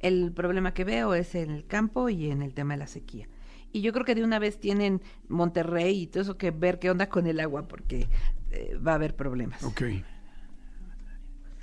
El 0.00 0.32
problema 0.32 0.74
que 0.74 0.84
veo 0.84 1.14
es 1.14 1.34
en 1.34 1.50
el 1.50 1.64
campo 1.66 2.10
y 2.10 2.30
en 2.30 2.42
el 2.42 2.52
tema 2.52 2.74
de 2.74 2.78
la 2.80 2.86
sequía. 2.88 3.26
Y 3.74 3.80
yo 3.80 3.92
creo 3.92 4.04
que 4.04 4.14
de 4.14 4.22
una 4.22 4.38
vez 4.38 4.60
tienen 4.60 5.02
Monterrey 5.26 6.02
y 6.02 6.06
todo 6.06 6.22
eso 6.22 6.38
que 6.38 6.52
ver 6.52 6.78
qué 6.78 6.90
onda 6.90 7.08
con 7.08 7.26
el 7.26 7.40
agua, 7.40 7.66
porque 7.66 8.08
eh, 8.52 8.76
va 8.76 8.92
a 8.92 8.94
haber 8.94 9.16
problemas. 9.16 9.64
Ok. 9.64 9.82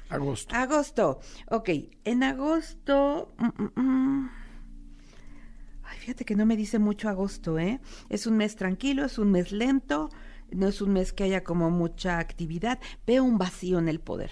Agosto. 0.10 0.54
Agosto. 0.54 1.20
Ok, 1.50 1.70
en 2.04 2.24
agosto... 2.24 3.34
mm, 3.38 3.64
mm, 3.64 3.82
mm. 3.82 4.32
Ay, 5.84 5.98
fíjate 6.00 6.26
que 6.26 6.36
no 6.36 6.46
me 6.46 6.58
dice 6.58 6.80
mucho 6.80 7.08
agosto, 7.08 7.58
¿eh? 7.58 7.80
Es 8.10 8.28
un 8.28 8.36
mes 8.36 8.58
tranquilo, 8.58 9.06
es 9.06 9.18
un 9.18 9.32
mes 9.32 9.54
lento, 9.54 10.10
no 10.52 10.68
es 10.68 10.82
un 10.82 10.92
mes 10.92 11.14
que 11.14 11.24
haya 11.24 11.46
como 11.46 11.72
mucha 11.72 12.20
actividad. 12.20 12.78
Veo 13.08 13.24
un 13.24 13.38
vacío 13.38 13.80
en 13.80 13.88
el 13.88 14.02
poder. 14.02 14.32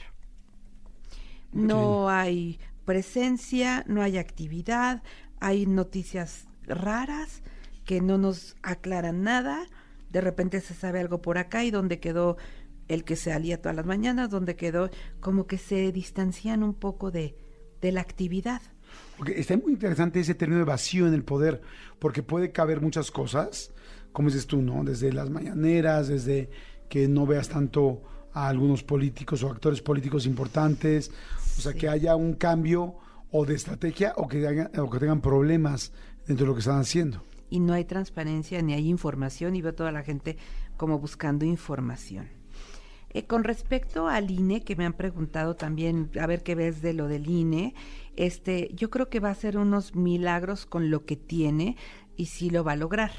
No 1.54 2.10
hay 2.10 2.60
presencia, 2.84 3.86
no 3.88 4.02
hay 4.02 4.18
actividad, 4.18 5.02
hay 5.40 5.66
noticias 5.66 6.50
raras 6.68 7.42
que 7.90 8.02
no 8.02 8.20
nos 8.20 8.56
aclaran 8.62 9.24
nada. 9.24 9.66
De 10.12 10.22
repente 10.22 10.62
se 10.62 10.76
sabe 10.76 11.00
algo 11.00 11.24
por 11.24 11.40
acá 11.40 11.64
y 11.64 11.72
donde 11.72 12.00
quedó 12.00 12.38
el 12.88 13.04
que 13.04 13.16
se 13.16 13.34
alía 13.34 13.60
todas 13.60 13.76
las 13.76 13.88
mañanas, 13.88 14.30
donde 14.30 14.56
quedó 14.56 14.92
como 15.20 15.48
que 15.48 15.58
se 15.58 15.92
distancian 15.92 16.62
un 16.62 16.76
poco 16.76 17.10
de, 17.10 17.36
de 17.82 17.92
la 17.92 18.02
actividad. 18.02 18.62
Ok, 19.20 19.30
Está 19.30 19.58
muy 19.58 19.74
interesante 19.74 20.20
ese 20.20 20.36
término 20.36 20.60
de 20.60 20.66
vacío 20.66 21.08
en 21.08 21.16
el 21.16 21.24
poder, 21.24 21.62
porque 21.98 22.22
puede 22.22 22.52
caber 22.52 22.80
muchas 22.80 23.10
cosas, 23.10 23.72
como 24.12 24.30
dices 24.30 24.46
tú, 24.46 24.62
¿no? 24.62 24.84
Desde 24.84 25.12
las 25.12 25.32
mañaneras, 25.32 26.10
desde 26.10 26.52
que 26.90 27.08
no 27.08 27.26
veas 27.26 27.50
tanto 27.50 28.04
a 28.34 28.50
algunos 28.50 28.84
políticos 28.84 29.42
o 29.42 29.50
actores 29.50 29.82
políticos 29.82 30.28
importantes, 30.28 31.10
o 31.58 31.62
sea, 31.62 31.72
Sí. 31.72 31.80
que 31.80 31.90
haya 31.90 32.16
un 32.16 32.34
cambio 32.36 32.98
o 33.32 33.46
de 33.48 33.56
estrategia 33.56 34.14
o 34.16 34.28
que, 34.28 34.46
haya- 34.46 34.70
o 34.78 34.92
que 34.92 35.00
tengan 35.00 35.22
problemas 35.22 35.92
dentro 36.28 36.46
de 36.46 36.50
lo 36.50 36.54
que 36.54 36.60
están 36.60 36.80
haciendo. 36.80 37.24
Y 37.50 37.60
no 37.60 37.74
hay 37.74 37.86
transparencia 37.86 38.62
ni 38.62 38.74
hay 38.74 38.88
información 38.88 39.56
y 39.56 39.62
veo 39.62 39.74
toda 39.74 39.92
la 39.92 40.04
gente 40.04 40.38
como 40.78 41.00
buscando 41.00 41.46
información. 41.46 42.28
Eh, 43.12 43.26
con 43.26 43.44
respecto 43.44 44.08
al 44.08 44.30
INE, 44.30 44.64
que 44.64 44.76
me 44.76 44.86
han 44.86 44.94
preguntado 44.94 45.56
también, 45.56 46.12
a 46.20 46.28
ver 46.28 46.44
qué 46.44 46.54
ves 46.54 46.82
de 46.82 46.94
lo 46.94 47.08
del 47.08 47.28
INE, 47.28 47.74
este, 48.16 48.70
yo 48.76 48.90
creo 48.92 49.10
que 49.10 49.20
va 49.20 49.30
a 49.30 49.32
hacer 49.32 49.58
unos 49.58 49.96
milagros 49.96 50.66
con 50.66 50.92
lo 50.92 51.06
que 51.06 51.16
tiene 51.16 51.76
y 52.16 52.28
sí 52.28 52.50
lo 52.50 52.64
va 52.64 52.74
a 52.74 52.78
lograr. 52.78 53.12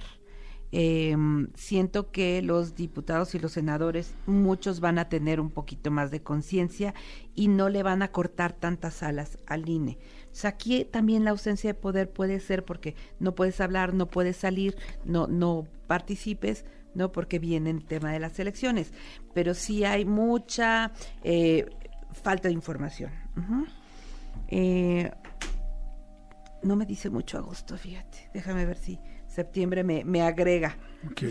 Eh, 0.72 1.16
siento 1.54 2.12
que 2.12 2.42
los 2.42 2.76
diputados 2.76 3.34
y 3.34 3.40
los 3.40 3.52
senadores, 3.52 4.14
muchos 4.26 4.78
van 4.78 5.00
a 5.00 5.08
tener 5.08 5.40
un 5.40 5.50
poquito 5.50 5.90
más 5.90 6.12
de 6.12 6.22
conciencia 6.22 6.94
y 7.34 7.48
no 7.48 7.68
le 7.68 7.82
van 7.82 8.02
a 8.02 8.12
cortar 8.12 8.52
tantas 8.52 9.02
alas 9.02 9.38
al 9.46 9.68
INE. 9.68 9.98
O 10.32 10.34
sea, 10.34 10.50
aquí 10.50 10.84
también 10.84 11.24
la 11.24 11.30
ausencia 11.30 11.70
de 11.70 11.74
poder 11.74 12.10
puede 12.10 12.40
ser 12.40 12.64
porque 12.64 12.94
no 13.18 13.34
puedes 13.34 13.60
hablar, 13.60 13.94
no 13.94 14.06
puedes 14.06 14.36
salir, 14.36 14.76
no, 15.04 15.26
no 15.26 15.66
participes, 15.86 16.64
no 16.94 17.12
porque 17.12 17.38
viene 17.38 17.70
el 17.70 17.84
tema 17.84 18.12
de 18.12 18.20
las 18.20 18.38
elecciones. 18.38 18.92
Pero 19.34 19.54
sí 19.54 19.84
hay 19.84 20.04
mucha 20.04 20.92
eh, 21.24 21.66
falta 22.12 22.48
de 22.48 22.54
información. 22.54 23.10
Eh, 24.48 25.10
no 26.62 26.76
me 26.76 26.86
dice 26.86 27.10
mucho 27.10 27.38
agosto, 27.38 27.76
fíjate. 27.76 28.30
Déjame 28.32 28.66
ver 28.66 28.76
si 28.76 28.98
septiembre 29.26 29.82
me, 29.82 30.04
me 30.04 30.22
agrega. 30.22 30.76
Ok. 31.10 31.22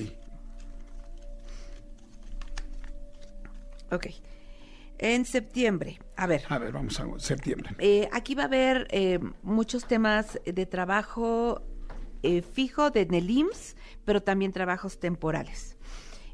Ok. 3.92 4.08
En 5.00 5.26
septiembre, 5.26 6.00
a 6.18 6.28
ver. 6.28 6.44
A 6.50 6.58
ver, 6.58 6.74
vamos 6.74 7.00
a 7.00 7.08
septiembre. 7.20 7.72
Eh, 7.80 8.10
aquí 8.12 8.36
va 8.36 8.44
a 8.44 8.46
haber 8.48 8.88
eh, 8.92 9.20
muchos 9.44 9.86
temas 9.86 10.40
de 10.46 10.66
trabajo 10.66 11.62
eh, 12.22 12.42
fijo 12.42 12.92
de 12.92 13.02
en 13.02 13.14
el 13.14 13.30
IMSS, 13.30 13.78
pero 14.04 14.22
también 14.22 14.52
trabajos 14.52 15.00
temporales. 15.00 15.78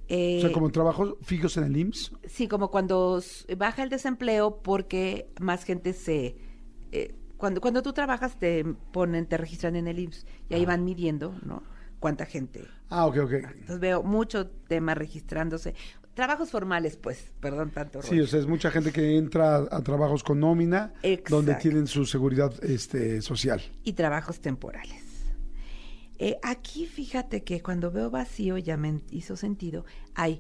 Eh, 0.08 0.38
o 0.40 0.42
sea, 0.42 0.52
como 0.52 0.72
trabajos 0.72 1.16
fijos 1.22 1.58
en 1.58 1.66
el 1.66 1.78
IMSS. 1.78 2.12
Sí, 2.28 2.48
como 2.48 2.70
cuando 2.72 3.22
baja 3.58 3.84
el 3.84 3.90
desempleo 3.90 4.62
porque 4.62 5.30
más 5.40 5.64
gente 5.64 5.94
se... 5.94 6.36
eh, 6.92 7.16
cuando, 7.38 7.62
cuando 7.62 7.84
tú 7.84 7.94
trabajas 7.94 8.40
te 8.40 8.64
ponen, 8.64 9.28
te 9.28 9.38
registran 9.38 9.76
en 9.76 9.88
el 9.88 10.00
IMSS 10.00 10.26
y 10.50 10.56
ahí 10.56 10.66
van 10.66 10.84
midiendo, 10.86 11.36
¿no? 11.44 11.64
Cuánta 12.00 12.26
gente. 12.26 12.64
Ah, 12.90 13.06
ok, 13.08 13.18
ok. 13.18 13.32
Entonces 13.34 13.80
veo 13.80 14.04
mucho 14.04 14.48
tema 14.48 14.96
registrándose. 14.96 15.76
Trabajos 16.16 16.50
formales, 16.50 16.96
pues, 16.96 17.32
perdón 17.42 17.72
tanto. 17.72 18.02
Sí, 18.02 18.20
o 18.22 18.26
sea, 18.26 18.40
es 18.40 18.48
mucha 18.48 18.72
gente 18.72 18.92
que 18.92 19.18
entra 19.18 19.58
a, 19.58 19.68
a 19.70 19.82
trabajos 19.84 20.24
con 20.24 20.40
nómina, 20.40 20.94
Exacto. 21.04 21.36
donde 21.36 21.56
tienen 21.56 21.88
su 21.88 22.06
seguridad 22.06 22.54
este, 22.64 23.22
social. 23.22 23.62
y 23.84 23.94
trabajos 23.94 24.40
temporales. 24.40 25.04
Eh, 26.18 26.38
aquí 26.42 26.86
fíjate 26.86 27.44
que 27.44 27.62
cuando 27.62 27.92
veo 27.92 28.10
vacío, 28.10 28.58
ya 28.58 28.78
me 28.78 29.02
hizo 29.12 29.36
sentido, 29.36 29.86
hay 30.14 30.40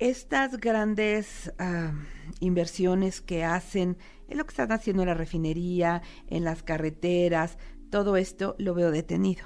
estas 0.00 0.58
grandes 0.58 1.52
ah, 1.58 1.92
inversiones 2.40 3.20
que 3.20 3.44
hacen 3.44 3.96
en 4.28 4.38
lo 4.38 4.44
que 4.44 4.50
están 4.50 4.72
haciendo 4.72 5.02
en 5.02 5.08
la 5.08 5.14
refinería, 5.14 6.02
en 6.26 6.42
las 6.44 6.62
carreteras, 6.64 7.58
todo 7.90 8.16
esto 8.16 8.56
lo 8.58 8.74
veo 8.74 8.90
detenido. 8.90 9.44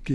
Ok. 0.00 0.10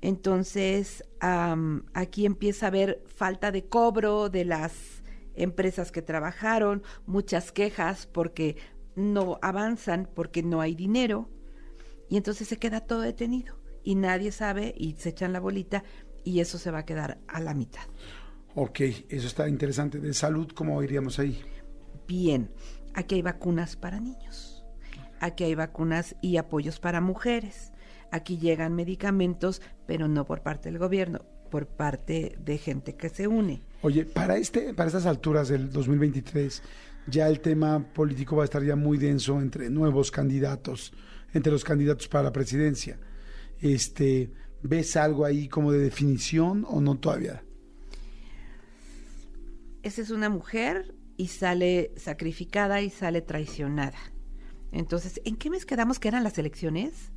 Entonces, 0.00 1.04
am, 1.20 1.86
aquí 1.94 2.26
empieza 2.26 2.66
a 2.66 2.68
haber 2.68 3.02
falta 3.06 3.50
de 3.50 3.66
cobro 3.66 4.28
de 4.28 4.44
las 4.44 5.02
empresas 5.34 5.92
que 5.92 6.02
trabajaron, 6.02 6.82
muchas 7.06 7.52
quejas 7.52 8.06
porque 8.06 8.56
no 8.94 9.38
avanzan, 9.42 10.08
porque 10.14 10.42
no 10.42 10.60
hay 10.60 10.74
dinero, 10.74 11.28
y 12.08 12.16
entonces 12.16 12.48
se 12.48 12.56
queda 12.56 12.80
todo 12.80 13.00
detenido 13.00 13.56
y 13.82 13.94
nadie 13.94 14.32
sabe 14.32 14.74
y 14.76 14.94
se 14.94 15.10
echan 15.10 15.32
la 15.32 15.40
bolita 15.40 15.84
y 16.24 16.40
eso 16.40 16.58
se 16.58 16.70
va 16.70 16.78
a 16.78 16.84
quedar 16.84 17.18
a 17.28 17.40
la 17.40 17.54
mitad. 17.54 17.82
Ok, 18.54 18.80
eso 19.08 19.26
está 19.26 19.48
interesante. 19.48 19.98
De 20.00 20.12
salud, 20.14 20.48
¿cómo 20.54 20.82
iríamos 20.82 21.18
ahí? 21.18 21.40
Bien, 22.06 22.50
aquí 22.94 23.16
hay 23.16 23.22
vacunas 23.22 23.76
para 23.76 24.00
niños, 24.00 24.64
aquí 25.20 25.44
hay 25.44 25.54
vacunas 25.54 26.16
y 26.22 26.38
apoyos 26.38 26.80
para 26.80 27.00
mujeres, 27.00 27.72
aquí 28.10 28.38
llegan 28.38 28.74
medicamentos, 28.74 29.62
pero 29.86 30.08
no 30.08 30.24
por 30.24 30.42
parte 30.42 30.70
del 30.70 30.78
gobierno, 30.78 31.20
por 31.50 31.66
parte 31.66 32.36
de 32.38 32.58
gente 32.58 32.96
que 32.96 33.08
se 33.08 33.26
une. 33.26 33.62
Oye, 33.82 34.04
para 34.04 34.36
este, 34.36 34.74
para 34.74 34.88
estas 34.88 35.06
alturas 35.06 35.48
del 35.48 35.70
2023, 35.70 36.62
ya 37.06 37.28
el 37.28 37.40
tema 37.40 37.84
político 37.92 38.36
va 38.36 38.42
a 38.42 38.44
estar 38.44 38.62
ya 38.62 38.76
muy 38.76 38.98
denso 38.98 39.40
entre 39.40 39.70
nuevos 39.70 40.10
candidatos, 40.10 40.92
entre 41.32 41.52
los 41.52 41.64
candidatos 41.64 42.08
para 42.08 42.24
la 42.24 42.32
presidencia. 42.32 42.98
Este, 43.60 44.30
¿ves 44.62 44.96
algo 44.96 45.24
ahí 45.24 45.48
como 45.48 45.72
de 45.72 45.78
definición 45.78 46.64
o 46.68 46.80
no 46.80 46.96
todavía? 46.96 47.42
esa 49.88 50.02
es 50.02 50.10
una 50.10 50.28
mujer 50.28 50.94
y 51.16 51.28
sale 51.28 51.92
sacrificada 51.96 52.80
y 52.82 52.90
sale 52.90 53.22
traicionada. 53.22 53.98
Entonces, 54.70 55.20
¿en 55.24 55.36
qué 55.36 55.50
mes 55.50 55.64
quedamos 55.64 55.98
que 55.98 56.08
eran 56.08 56.22
las 56.22 56.38
elecciones? 56.38 57.10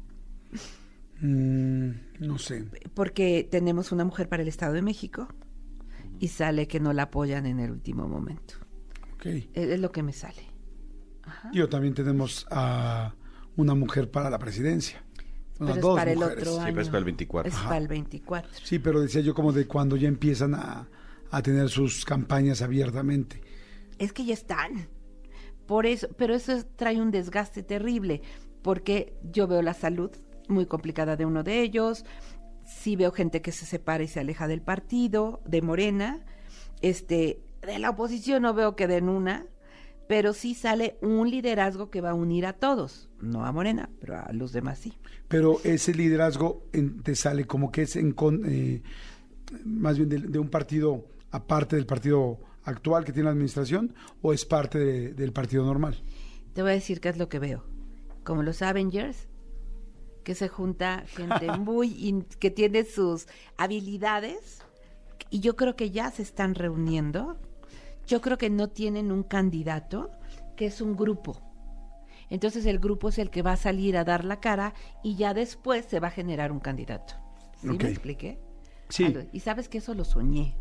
Mm, 1.21 1.91
no 2.19 2.37
sé. 2.37 2.65
Porque 2.93 3.47
tenemos 3.49 3.91
una 3.91 4.03
mujer 4.05 4.27
para 4.27 4.41
el 4.41 4.49
Estado 4.49 4.73
de 4.73 4.81
México 4.81 5.27
y 6.19 6.27
sale 6.29 6.67
que 6.67 6.79
no 6.79 6.93
la 6.93 7.03
apoyan 7.03 7.45
en 7.45 7.59
el 7.59 7.71
último 7.71 8.07
momento. 8.07 8.55
Ok. 9.15 9.25
Es, 9.27 9.47
es 9.53 9.79
lo 9.79 9.91
que 9.91 10.03
me 10.03 10.13
sale. 10.13 10.41
Yo 11.53 11.69
también 11.69 11.93
tenemos 11.93 12.45
a 12.49 13.13
una 13.55 13.75
mujer 13.75 14.09
para 14.09 14.29
la 14.29 14.39
presidencia. 14.39 15.03
Pero 15.59 15.75
es 15.75 15.81
dos 15.81 15.95
para 15.95 16.11
el 16.11 16.23
otro 16.23 16.53
Sí, 16.55 16.57
año. 16.59 16.65
pero 16.69 16.81
es 16.81 16.87
para 16.87 16.97
el 16.99 17.05
24. 17.05 17.49
Es 17.49 17.55
Ajá. 17.55 17.65
para 17.69 17.77
el 17.77 17.87
24. 17.87 18.51
Sí, 18.63 18.79
pero 18.79 18.99
decía 18.99 19.21
yo 19.21 19.35
como 19.35 19.51
de 19.53 19.67
cuando 19.67 19.95
ya 19.95 20.07
empiezan 20.07 20.55
a, 20.55 20.89
a 21.29 21.41
tener 21.43 21.69
sus 21.69 22.03
campañas 22.03 22.63
abiertamente. 22.63 23.41
Es 23.99 24.11
que 24.11 24.25
ya 24.25 24.33
están. 24.33 24.87
Por 25.67 25.85
eso, 25.85 26.07
pero 26.17 26.33
eso 26.33 26.53
es- 26.53 26.65
trae 26.75 26.99
un 26.99 27.11
desgaste 27.11 27.61
terrible, 27.61 28.23
porque 28.63 29.13
yo 29.31 29.47
veo 29.47 29.61
la 29.61 29.75
salud 29.75 30.09
muy 30.51 30.65
complicada 30.65 31.15
de 31.15 31.25
uno 31.25 31.43
de 31.43 31.61
ellos, 31.61 32.05
sí 32.65 32.95
veo 32.95 33.11
gente 33.11 33.41
que 33.41 33.51
se 33.51 33.65
separa 33.65 34.03
y 34.03 34.07
se 34.07 34.19
aleja 34.19 34.47
del 34.47 34.61
partido, 34.61 35.41
de 35.45 35.61
Morena, 35.61 36.23
este, 36.81 37.41
de 37.61 37.79
la 37.79 37.89
oposición 37.91 38.43
no 38.43 38.53
veo 38.53 38.75
que 38.75 38.87
den 38.87 39.09
una, 39.09 39.45
pero 40.07 40.33
sí 40.33 40.53
sale 40.55 40.97
un 41.01 41.29
liderazgo 41.29 41.89
que 41.89 42.01
va 42.01 42.09
a 42.11 42.13
unir 42.13 42.45
a 42.45 42.53
todos, 42.53 43.09
no 43.21 43.45
a 43.45 43.51
Morena, 43.51 43.89
pero 43.99 44.17
a 44.19 44.31
los 44.33 44.51
demás 44.51 44.79
sí. 44.79 44.93
Pero 45.27 45.59
ese 45.63 45.93
liderazgo 45.93 46.65
en- 46.73 47.01
te 47.01 47.15
sale 47.15 47.45
como 47.45 47.71
que 47.71 47.83
es 47.83 47.95
en 47.95 48.11
con, 48.11 48.41
eh, 48.45 48.81
más 49.65 49.97
bien 49.97 50.09
de, 50.09 50.17
de 50.19 50.39
un 50.39 50.49
partido 50.49 51.05
aparte 51.31 51.75
del 51.77 51.85
partido 51.85 52.39
actual 52.63 53.05
que 53.05 53.13
tiene 53.13 53.25
la 53.25 53.31
administración 53.31 53.93
o 54.21 54.33
es 54.33 54.45
parte 54.45 54.77
de- 54.79 55.13
del 55.13 55.31
partido 55.31 55.65
normal. 55.65 56.03
Te 56.53 56.61
voy 56.61 56.71
a 56.71 56.73
decir 56.75 56.99
qué 56.99 57.09
es 57.09 57.17
lo 57.17 57.29
que 57.29 57.39
veo. 57.39 57.63
Como 58.25 58.43
los 58.43 58.61
Avengers, 58.61 59.27
que 60.23 60.35
se 60.35 60.47
junta 60.47 61.03
gente 61.07 61.51
muy 61.59 62.07
in- 62.07 62.23
que 62.39 62.51
tiene 62.51 62.83
sus 62.85 63.27
habilidades 63.57 64.61
y 65.29 65.39
yo 65.39 65.55
creo 65.55 65.75
que 65.75 65.91
ya 65.91 66.11
se 66.11 66.21
están 66.21 66.55
reuniendo. 66.55 67.37
Yo 68.07 68.19
creo 68.21 68.37
que 68.37 68.49
no 68.49 68.67
tienen 68.67 69.11
un 69.11 69.23
candidato, 69.23 70.11
que 70.57 70.65
es 70.65 70.81
un 70.81 70.95
grupo. 70.97 71.39
Entonces 72.29 72.65
el 72.65 72.79
grupo 72.79 73.09
es 73.09 73.17
el 73.19 73.29
que 73.29 73.41
va 73.41 73.53
a 73.53 73.57
salir 73.57 73.95
a 73.97 74.03
dar 74.03 74.25
la 74.25 74.39
cara 74.39 74.73
y 75.03 75.15
ya 75.15 75.33
después 75.33 75.85
se 75.85 75.99
va 75.99 76.07
a 76.07 76.11
generar 76.11 76.51
un 76.51 76.59
candidato. 76.59 77.13
¿Sí 77.61 77.67
me 77.67 77.73
expliqué? 77.91 78.39
Sí. 78.89 79.13
Y 79.31 79.39
sabes 79.41 79.69
que 79.69 79.77
eso 79.77 79.93
lo 79.93 80.03
soñé. 80.03 80.55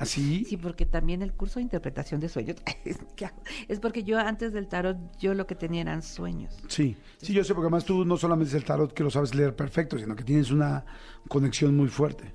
Así. 0.00 0.46
Sí, 0.46 0.56
porque 0.56 0.86
también 0.86 1.20
el 1.20 1.34
curso 1.34 1.58
de 1.58 1.64
interpretación 1.64 2.20
de 2.20 2.30
sueños 2.30 2.56
es 3.68 3.80
porque 3.80 4.02
yo 4.02 4.18
antes 4.18 4.54
del 4.54 4.66
tarot 4.66 4.96
yo 5.18 5.34
lo 5.34 5.46
que 5.46 5.54
tenía 5.54 5.82
eran 5.82 6.02
sueños. 6.02 6.56
Sí, 6.68 6.96
sí, 7.18 7.34
yo 7.34 7.44
sé, 7.44 7.52
porque 7.54 7.66
además 7.66 7.84
tú 7.84 8.06
no 8.06 8.16
solamente 8.16 8.48
es 8.48 8.54
el 8.54 8.64
tarot 8.64 8.94
que 8.94 9.02
lo 9.02 9.10
sabes 9.10 9.34
leer 9.34 9.54
perfecto, 9.54 9.98
sino 9.98 10.16
que 10.16 10.24
tienes 10.24 10.52
una 10.52 10.86
conexión 11.28 11.76
muy 11.76 11.88
fuerte. 11.88 12.32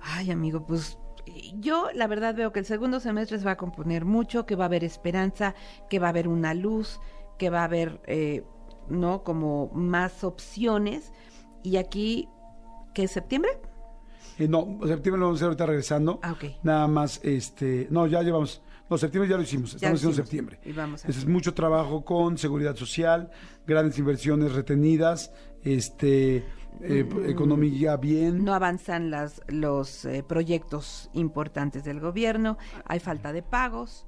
Ay, 0.00 0.32
amigo, 0.32 0.66
pues 0.66 0.98
yo 1.60 1.86
la 1.94 2.08
verdad 2.08 2.34
veo 2.34 2.52
que 2.52 2.58
el 2.58 2.66
segundo 2.66 2.98
semestre 2.98 3.38
se 3.38 3.44
va 3.44 3.52
a 3.52 3.56
componer 3.56 4.04
mucho, 4.04 4.44
que 4.44 4.56
va 4.56 4.64
a 4.64 4.66
haber 4.66 4.82
esperanza, 4.82 5.54
que 5.88 6.00
va 6.00 6.08
a 6.08 6.10
haber 6.10 6.26
una 6.26 6.52
luz, 6.52 6.98
que 7.38 7.48
va 7.48 7.60
a 7.60 7.64
haber, 7.64 8.00
eh, 8.06 8.42
¿no? 8.88 9.22
Como 9.22 9.70
más 9.72 10.24
opciones. 10.24 11.12
Y 11.62 11.76
aquí, 11.76 12.28
¿qué 12.92 13.04
es 13.04 13.12
septiembre? 13.12 13.52
Eh, 14.38 14.48
no, 14.48 14.78
septiembre 14.86 15.18
lo 15.20 15.26
vamos 15.26 15.36
a 15.36 15.38
hacer 15.38 15.46
ahorita 15.46 15.66
regresando. 15.66 16.20
Ah, 16.22 16.32
ok. 16.32 16.44
Nada 16.62 16.86
más, 16.88 17.20
este, 17.24 17.86
no, 17.90 18.06
ya 18.06 18.22
llevamos, 18.22 18.62
no, 18.90 18.98
septiembre 18.98 19.28
ya 19.30 19.36
lo 19.36 19.42
hicimos, 19.42 19.74
estamos 19.74 19.98
haciendo 20.00 20.16
septiembre. 20.16 20.60
Y 20.64 20.72
vamos 20.72 21.04
a- 21.04 21.08
es 21.08 21.26
mucho 21.26 21.54
trabajo 21.54 22.04
con 22.04 22.38
seguridad 22.38 22.76
social, 22.76 23.30
grandes 23.66 23.98
inversiones 23.98 24.52
retenidas, 24.52 25.32
este, 25.62 26.44
eh, 26.80 27.08
economía 27.26 27.96
bien. 27.96 28.38
Mm. 28.40 28.44
No 28.44 28.54
avanzan 28.54 29.10
las, 29.10 29.42
los 29.48 30.04
eh, 30.04 30.22
proyectos 30.26 31.10
importantes 31.12 31.84
del 31.84 32.00
gobierno, 32.00 32.58
hay 32.84 33.00
falta 33.00 33.32
de 33.32 33.42
pagos. 33.42 34.06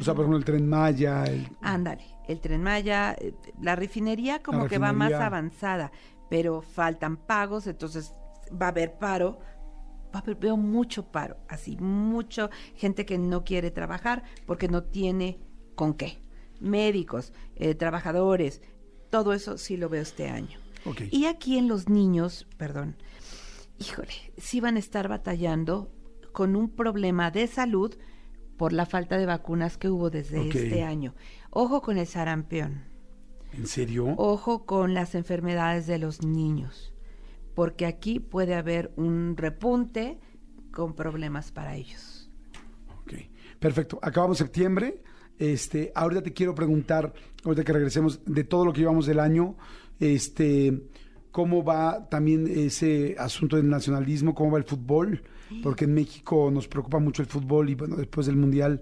O 0.00 0.02
sea, 0.02 0.14
por 0.14 0.22
ejemplo, 0.24 0.38
el 0.38 0.44
tren 0.46 0.66
Maya, 0.66 1.24
Ándale, 1.60 2.04
el 2.26 2.40
tren 2.40 2.62
Maya, 2.62 3.14
la 3.60 3.76
refinería 3.76 4.42
como 4.42 4.66
que 4.66 4.78
va 4.78 4.92
más 4.94 5.12
avanzada, 5.12 5.92
pero 6.30 6.62
faltan 6.62 7.18
pagos, 7.18 7.66
entonces 7.66 8.14
va 8.50 8.66
a 8.66 8.68
haber 8.70 8.98
paro. 8.98 9.38
Va 10.14 10.20
a 10.20 10.22
haber, 10.22 10.36
veo 10.36 10.56
mucho 10.56 11.10
paro, 11.10 11.38
así, 11.48 11.76
mucho 11.76 12.48
gente 12.76 13.04
que 13.04 13.18
no 13.18 13.42
quiere 13.42 13.72
trabajar 13.72 14.22
porque 14.46 14.68
no 14.68 14.84
tiene 14.84 15.40
con 15.74 15.94
qué. 15.94 16.22
Médicos, 16.60 17.32
eh, 17.56 17.74
trabajadores, 17.74 18.62
todo 19.10 19.32
eso 19.32 19.58
sí 19.58 19.76
lo 19.76 19.88
veo 19.88 20.02
este 20.02 20.28
año. 20.28 20.58
Y 21.10 21.24
aquí 21.26 21.58
en 21.58 21.66
los 21.66 21.88
niños, 21.88 22.46
perdón, 22.58 22.96
híjole, 23.78 24.12
sí 24.36 24.60
van 24.60 24.76
a 24.76 24.78
estar 24.78 25.08
batallando 25.08 25.90
con 26.32 26.54
un 26.56 26.68
problema 26.68 27.30
de 27.30 27.46
salud 27.46 27.96
por 28.56 28.72
la 28.72 28.86
falta 28.86 29.18
de 29.18 29.26
vacunas 29.26 29.78
que 29.78 29.88
hubo 29.88 30.10
desde 30.10 30.48
este 30.48 30.84
año. 30.84 31.14
Ojo 31.50 31.82
con 31.82 31.98
el 31.98 32.06
sarampión, 32.06 32.84
¿En 33.52 33.66
serio? 33.66 34.14
ojo 34.16 34.64
con 34.64 34.94
las 34.94 35.14
enfermedades 35.14 35.86
de 35.86 35.98
los 35.98 36.22
niños, 36.24 36.93
porque 37.54 37.86
aquí 37.86 38.20
puede 38.20 38.54
haber 38.54 38.92
un 38.96 39.36
repunte 39.36 40.18
con 40.70 40.94
problemas 40.94 41.52
para 41.52 41.76
ellos. 41.76 42.30
Ok, 43.00 43.14
perfecto. 43.58 43.98
Acabamos 44.02 44.38
septiembre. 44.38 45.02
Este, 45.38 45.92
ahorita 45.94 46.22
te 46.22 46.32
quiero 46.32 46.54
preguntar, 46.54 47.12
ahorita 47.44 47.64
que 47.64 47.72
regresemos, 47.72 48.20
de 48.24 48.44
todo 48.44 48.64
lo 48.64 48.72
que 48.72 48.80
llevamos 48.80 49.06
del 49.06 49.20
año, 49.20 49.56
este, 49.98 50.82
cómo 51.30 51.64
va 51.64 52.08
también 52.08 52.46
ese 52.46 53.16
asunto 53.18 53.56
del 53.56 53.68
nacionalismo, 53.68 54.34
cómo 54.34 54.52
va 54.52 54.58
el 54.58 54.64
fútbol, 54.64 55.22
porque 55.62 55.84
en 55.84 55.94
México 55.94 56.50
nos 56.52 56.68
preocupa 56.68 56.98
mucho 56.98 57.22
el 57.22 57.28
fútbol 57.28 57.70
y 57.70 57.74
bueno, 57.74 57.96
después 57.96 58.26
del 58.26 58.36
Mundial 58.36 58.80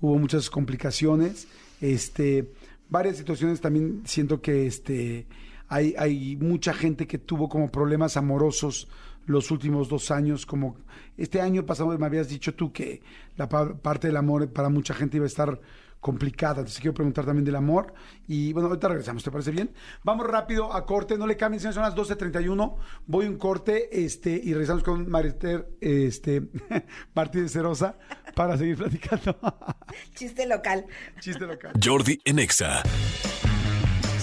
hubo 0.00 0.18
muchas 0.18 0.50
complicaciones. 0.50 1.48
Este, 1.80 2.52
varias 2.88 3.16
situaciones 3.16 3.60
también 3.60 4.02
siento 4.04 4.40
que 4.40 4.66
este 4.66 5.26
hay, 5.74 5.94
hay 5.98 6.36
mucha 6.36 6.72
gente 6.72 7.06
que 7.06 7.18
tuvo 7.18 7.48
como 7.48 7.70
problemas 7.70 8.16
amorosos 8.16 8.88
los 9.26 9.50
últimos 9.50 9.88
dos 9.88 10.10
años, 10.10 10.44
como 10.46 10.76
este 11.16 11.40
año 11.40 11.64
pasado 11.64 11.96
me 11.98 12.06
habías 12.06 12.28
dicho 12.28 12.54
tú 12.54 12.72
que 12.72 13.00
la 13.36 13.48
pa- 13.48 13.74
parte 13.74 14.06
del 14.08 14.16
amor 14.18 14.52
para 14.52 14.68
mucha 14.68 14.92
gente 14.94 15.16
iba 15.16 15.24
a 15.24 15.28
estar 15.28 15.60
complicada, 16.00 16.58
entonces 16.60 16.80
quiero 16.80 16.92
preguntar 16.92 17.24
también 17.24 17.46
del 17.46 17.56
amor 17.56 17.94
y 18.28 18.52
bueno, 18.52 18.68
ahorita 18.68 18.88
regresamos, 18.88 19.24
¿te 19.24 19.30
parece 19.30 19.50
bien? 19.50 19.70
Vamos 20.02 20.26
rápido 20.26 20.70
a 20.74 20.84
corte, 20.84 21.16
no 21.16 21.26
le 21.26 21.38
cambien, 21.38 21.60
señores, 21.60 21.76
son 21.76 21.82
las 21.84 21.94
12.31, 21.94 22.76
voy 23.06 23.24
un 23.26 23.38
corte 23.38 24.04
este, 24.04 24.38
y 24.44 24.52
regresamos 24.52 24.82
con 24.82 25.08
Mariter 25.10 25.66
este, 25.80 26.42
Martínez 27.14 27.52
Cerosa 27.52 27.96
para 28.34 28.58
seguir 28.58 28.76
platicando. 28.76 29.38
Chiste 30.14 30.46
local. 30.46 30.84
Chiste 31.20 31.46
local. 31.46 31.72
Jordi 31.82 32.20
en 32.26 32.38
Exa. 32.40 32.82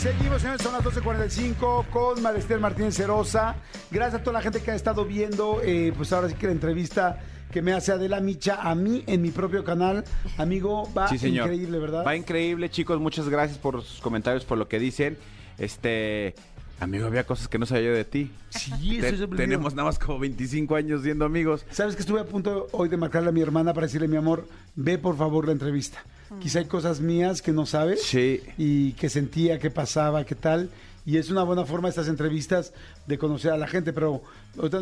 Seguimos, 0.01 0.41
señores, 0.41 0.61
son 0.63 0.73
las 0.73 0.83
12.45 0.83 1.85
con 1.89 2.21
Marester 2.23 2.59
Martínez 2.59 2.95
Cerosa. 2.95 3.55
Gracias 3.91 4.21
a 4.21 4.23
toda 4.23 4.33
la 4.39 4.41
gente 4.41 4.59
que 4.61 4.71
ha 4.71 4.75
estado 4.75 5.05
viendo, 5.05 5.61
eh, 5.63 5.93
pues 5.95 6.11
ahora 6.11 6.27
sí 6.27 6.33
que 6.33 6.47
la 6.47 6.53
entrevista 6.53 7.19
que 7.51 7.61
me 7.61 7.73
hace 7.73 7.91
Adela 7.91 8.19
Micha 8.19 8.55
a 8.61 8.73
mí 8.73 9.03
en 9.05 9.21
mi 9.21 9.29
propio 9.29 9.63
canal. 9.63 10.03
Amigo, 10.37 10.91
va 10.97 11.07
Sí, 11.07 11.19
señor. 11.19 11.45
increíble, 11.47 11.77
¿verdad? 11.77 12.03
Va 12.05 12.15
increíble, 12.15 12.69
chicos. 12.71 12.99
Muchas 12.99 13.29
gracias 13.29 13.59
por 13.59 13.83
sus 13.83 14.01
comentarios, 14.01 14.43
por 14.43 14.57
lo 14.57 14.67
que 14.67 14.79
dicen. 14.79 15.17
Este, 15.59 16.33
amigo, 16.79 17.05
había 17.05 17.25
cosas 17.27 17.47
que 17.47 17.59
no 17.59 17.67
sabía 17.67 17.89
yo 17.89 17.93
de 17.93 18.05
ti. 18.05 18.31
Sí, 18.49 18.71
Te- 18.71 18.77
estoy 18.95 19.17
sorprendido. 19.19 19.37
tenemos 19.37 19.75
nada 19.75 19.87
más 19.89 19.99
como 19.99 20.17
25 20.17 20.75
años 20.77 21.03
siendo 21.03 21.25
amigos. 21.25 21.63
¿Sabes 21.69 21.95
que 21.95 22.01
estuve 22.01 22.21
a 22.21 22.25
punto 22.25 22.67
hoy 22.71 22.89
de 22.89 22.97
marcarle 22.97 23.29
a 23.29 23.33
mi 23.33 23.41
hermana 23.41 23.71
para 23.73 23.85
decirle, 23.85 24.07
mi 24.07 24.17
amor, 24.17 24.47
ve 24.75 24.97
por 24.97 25.15
favor 25.15 25.45
la 25.45 25.51
entrevista? 25.51 25.99
Quizá 26.39 26.59
hay 26.59 26.65
cosas 26.65 27.01
mías 27.01 27.41
que 27.41 27.51
no 27.51 27.65
sabes. 27.65 28.03
Sí. 28.03 28.41
Y 28.57 28.93
que 28.93 29.09
sentía, 29.09 29.59
qué 29.59 29.69
pasaba, 29.69 30.23
qué 30.23 30.35
tal. 30.35 30.69
Y 31.05 31.17
es 31.17 31.29
una 31.29 31.43
buena 31.43 31.65
forma 31.65 31.89
estas 31.89 32.07
entrevistas 32.07 32.73
de 33.07 33.17
conocer 33.17 33.51
a 33.51 33.57
la 33.57 33.67
gente, 33.67 33.91
pero 33.91 34.21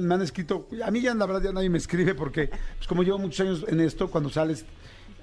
me 0.01 0.13
han 0.13 0.21
escrito, 0.21 0.67
a 0.83 0.91
mí 0.91 1.01
ya 1.01 1.13
la 1.13 1.25
verdad 1.25 1.43
ya 1.43 1.51
nadie 1.53 1.69
me 1.69 1.77
escribe 1.77 2.13
porque 2.13 2.47
pues 2.47 2.87
como 2.87 3.03
llevo 3.03 3.17
muchos 3.17 3.39
años 3.39 3.65
en 3.67 3.79
esto, 3.79 4.09
cuando 4.09 4.29
sales 4.29 4.65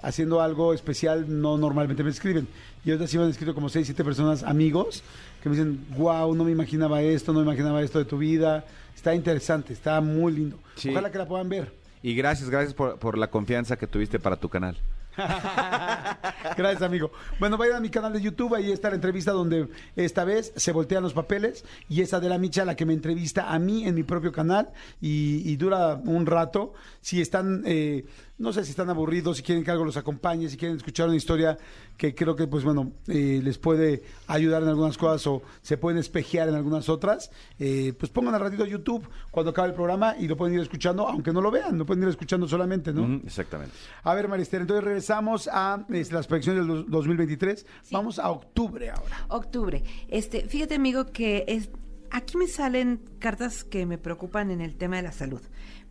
haciendo 0.03 0.41
algo 0.41 0.72
especial, 0.72 1.27
no 1.29 1.59
normalmente 1.59 2.03
me 2.03 2.11
escriben. 2.11 2.49
Y 2.85 2.91
ahorita 2.91 3.09
sí 3.09 3.18
me 3.18 3.24
han 3.24 3.31
escrito 3.31 3.55
como 3.55 3.68
seis, 3.68 3.87
siete 3.87 4.05
personas, 4.05 4.43
amigos, 4.43 5.03
que 5.43 5.49
me 5.49 5.57
dicen, 5.57 5.85
wow, 5.97 6.35
no 6.35 6.45
me 6.45 6.53
imaginaba 6.53 7.03
esto, 7.03 7.33
no 7.33 7.41
me 7.41 7.45
imaginaba 7.45 7.83
esto 7.83 7.99
de 7.99 8.05
tu 8.05 8.16
vida. 8.16 8.64
Está 8.95 9.14
interesante, 9.14 9.74
está 9.74 10.01
muy 10.01 10.33
lindo. 10.33 10.59
Sí. 10.77 10.91
Ojalá 10.91 11.11
que 11.11 11.18
la 11.18 11.27
puedan 11.27 11.49
ver. 11.49 11.74
Y 12.03 12.14
gracias, 12.14 12.49
gracias 12.49 12.72
por, 12.72 12.99
por 12.99 13.18
la 13.18 13.29
confianza 13.31 13.77
que 13.77 13.87
tuviste 13.87 14.18
para 14.18 14.37
tu 14.37 14.49
canal. 14.49 14.77
Gracias, 16.57 16.83
amigo. 16.83 17.11
Bueno, 17.39 17.57
vayan 17.57 17.77
a 17.77 17.81
mi 17.81 17.91
canal 17.91 18.12
de 18.12 18.21
YouTube, 18.21 18.55
ahí 18.55 18.71
está 18.71 18.91
la 18.91 18.97
entrevista 18.97 19.33
donde 19.33 19.69
esta 19.97 20.25
vez 20.25 20.53
se 20.57 20.73
voltean 20.73 21.03
los 21.03 21.14
papeles 21.14 21.64
y 21.89 22.03
es 22.03 22.12
Adela 22.12 22.39
Micha 22.39 22.64
la 22.64 22.77
que 22.77 22.87
me 22.87 22.93
entrevista 22.93 23.53
a 23.53 23.59
mí 23.59 23.87
en 23.87 23.95
mi 23.95 24.03
propio 24.03 24.33
canal 24.33 24.71
y, 25.01 25.43
y 25.51 25.57
dura 25.57 26.01
un 26.05 26.27
rato. 26.27 26.75
Si 27.01 27.21
están 27.21 27.62
eh, 27.67 28.05
no 28.39 28.53
sé 28.53 28.64
si 28.64 28.70
están 28.70 28.91
aburridos, 28.91 29.39
si 29.39 29.43
quieren 29.43 29.64
que 29.64 29.70
algo 29.70 29.84
los 29.84 29.97
acompañe, 29.97 30.49
si 30.49 30.57
quieren 30.57 30.76
escuchar 30.76 31.07
una 31.09 31.16
historia 31.16 31.57
que 31.97 32.14
creo 32.14 32.37
que, 32.37 32.47
pues 32.47 32.64
bueno, 32.64 32.93
eh, 33.09 33.41
les 33.43 33.57
puede 33.57 34.03
ayudar 34.26 34.62
en 34.62 34.68
algunas 34.68 34.99
cosas 34.99 35.26
o 35.26 35.43
se 35.62 35.78
pueden 35.78 35.99
espejear 35.99 36.49
en 36.49 36.55
algunas 36.55 36.89
otras, 36.91 37.30
eh, 37.59 37.95
pues 37.99 38.11
pongan 38.12 38.34
al 38.34 38.41
ratito 38.43 38.66
YouTube 38.66 39.09
cuando 39.30 39.51
acabe 39.53 39.68
el 39.68 39.74
programa 39.74 40.16
y 40.18 40.28
lo 40.28 40.37
pueden 40.37 40.55
ir 40.55 40.61
escuchando, 40.61 41.09
aunque 41.09 41.32
no 41.32 41.41
lo 41.41 41.51
vean, 41.51 41.78
lo 41.78 41.87
pueden 41.87 42.03
ir 42.03 42.11
escuchando 42.11 42.47
solamente, 42.47 42.93
¿no? 42.93 43.20
Exactamente. 43.24 43.74
A 44.03 44.14
ver, 44.14 44.28
Marister, 44.28 44.61
entonces 44.61 44.84
regresamos 44.84 45.49
a 45.51 45.87
este, 45.91 46.14
las 46.14 46.26
proyecciones 46.26 46.66
del 46.66 46.84
dos- 46.84 46.91
2023. 46.91 47.64
Vamos 47.91 48.18
a 48.18 48.30
octubre 48.30 48.91
ahora. 48.91 49.24
Octubre. 49.28 49.82
Este, 50.09 50.43
fíjate, 50.47 50.74
amigo, 50.74 51.07
que 51.07 51.45
es, 51.49 51.70
aquí 52.11 52.37
me 52.37 52.49
salen 52.49 53.01
cartas 53.18 53.64
que 53.64 53.87
me 53.87 53.97
preocupan 53.97 54.51
en 54.51 54.61
el 54.61 54.76
tema 54.76 54.97
de 54.97 55.03
la 55.05 55.12
salud. 55.12 55.41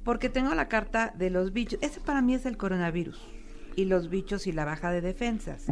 Porque 0.05 0.29
tengo 0.29 0.55
la 0.55 0.69
carta 0.69 1.13
de 1.17 1.29
los 1.29 1.51
bichos. 1.51 1.79
Ese 1.81 1.99
para 1.99 2.21
mí 2.21 2.35
es 2.35 2.45
el 2.45 2.55
coronavirus. 2.55 3.19
Y 3.75 3.85
los 3.85 4.09
bichos 4.09 4.47
y 4.47 4.53
la 4.53 4.63
baja 4.63 4.91
de 4.91 5.01
defensas. 5.01 5.65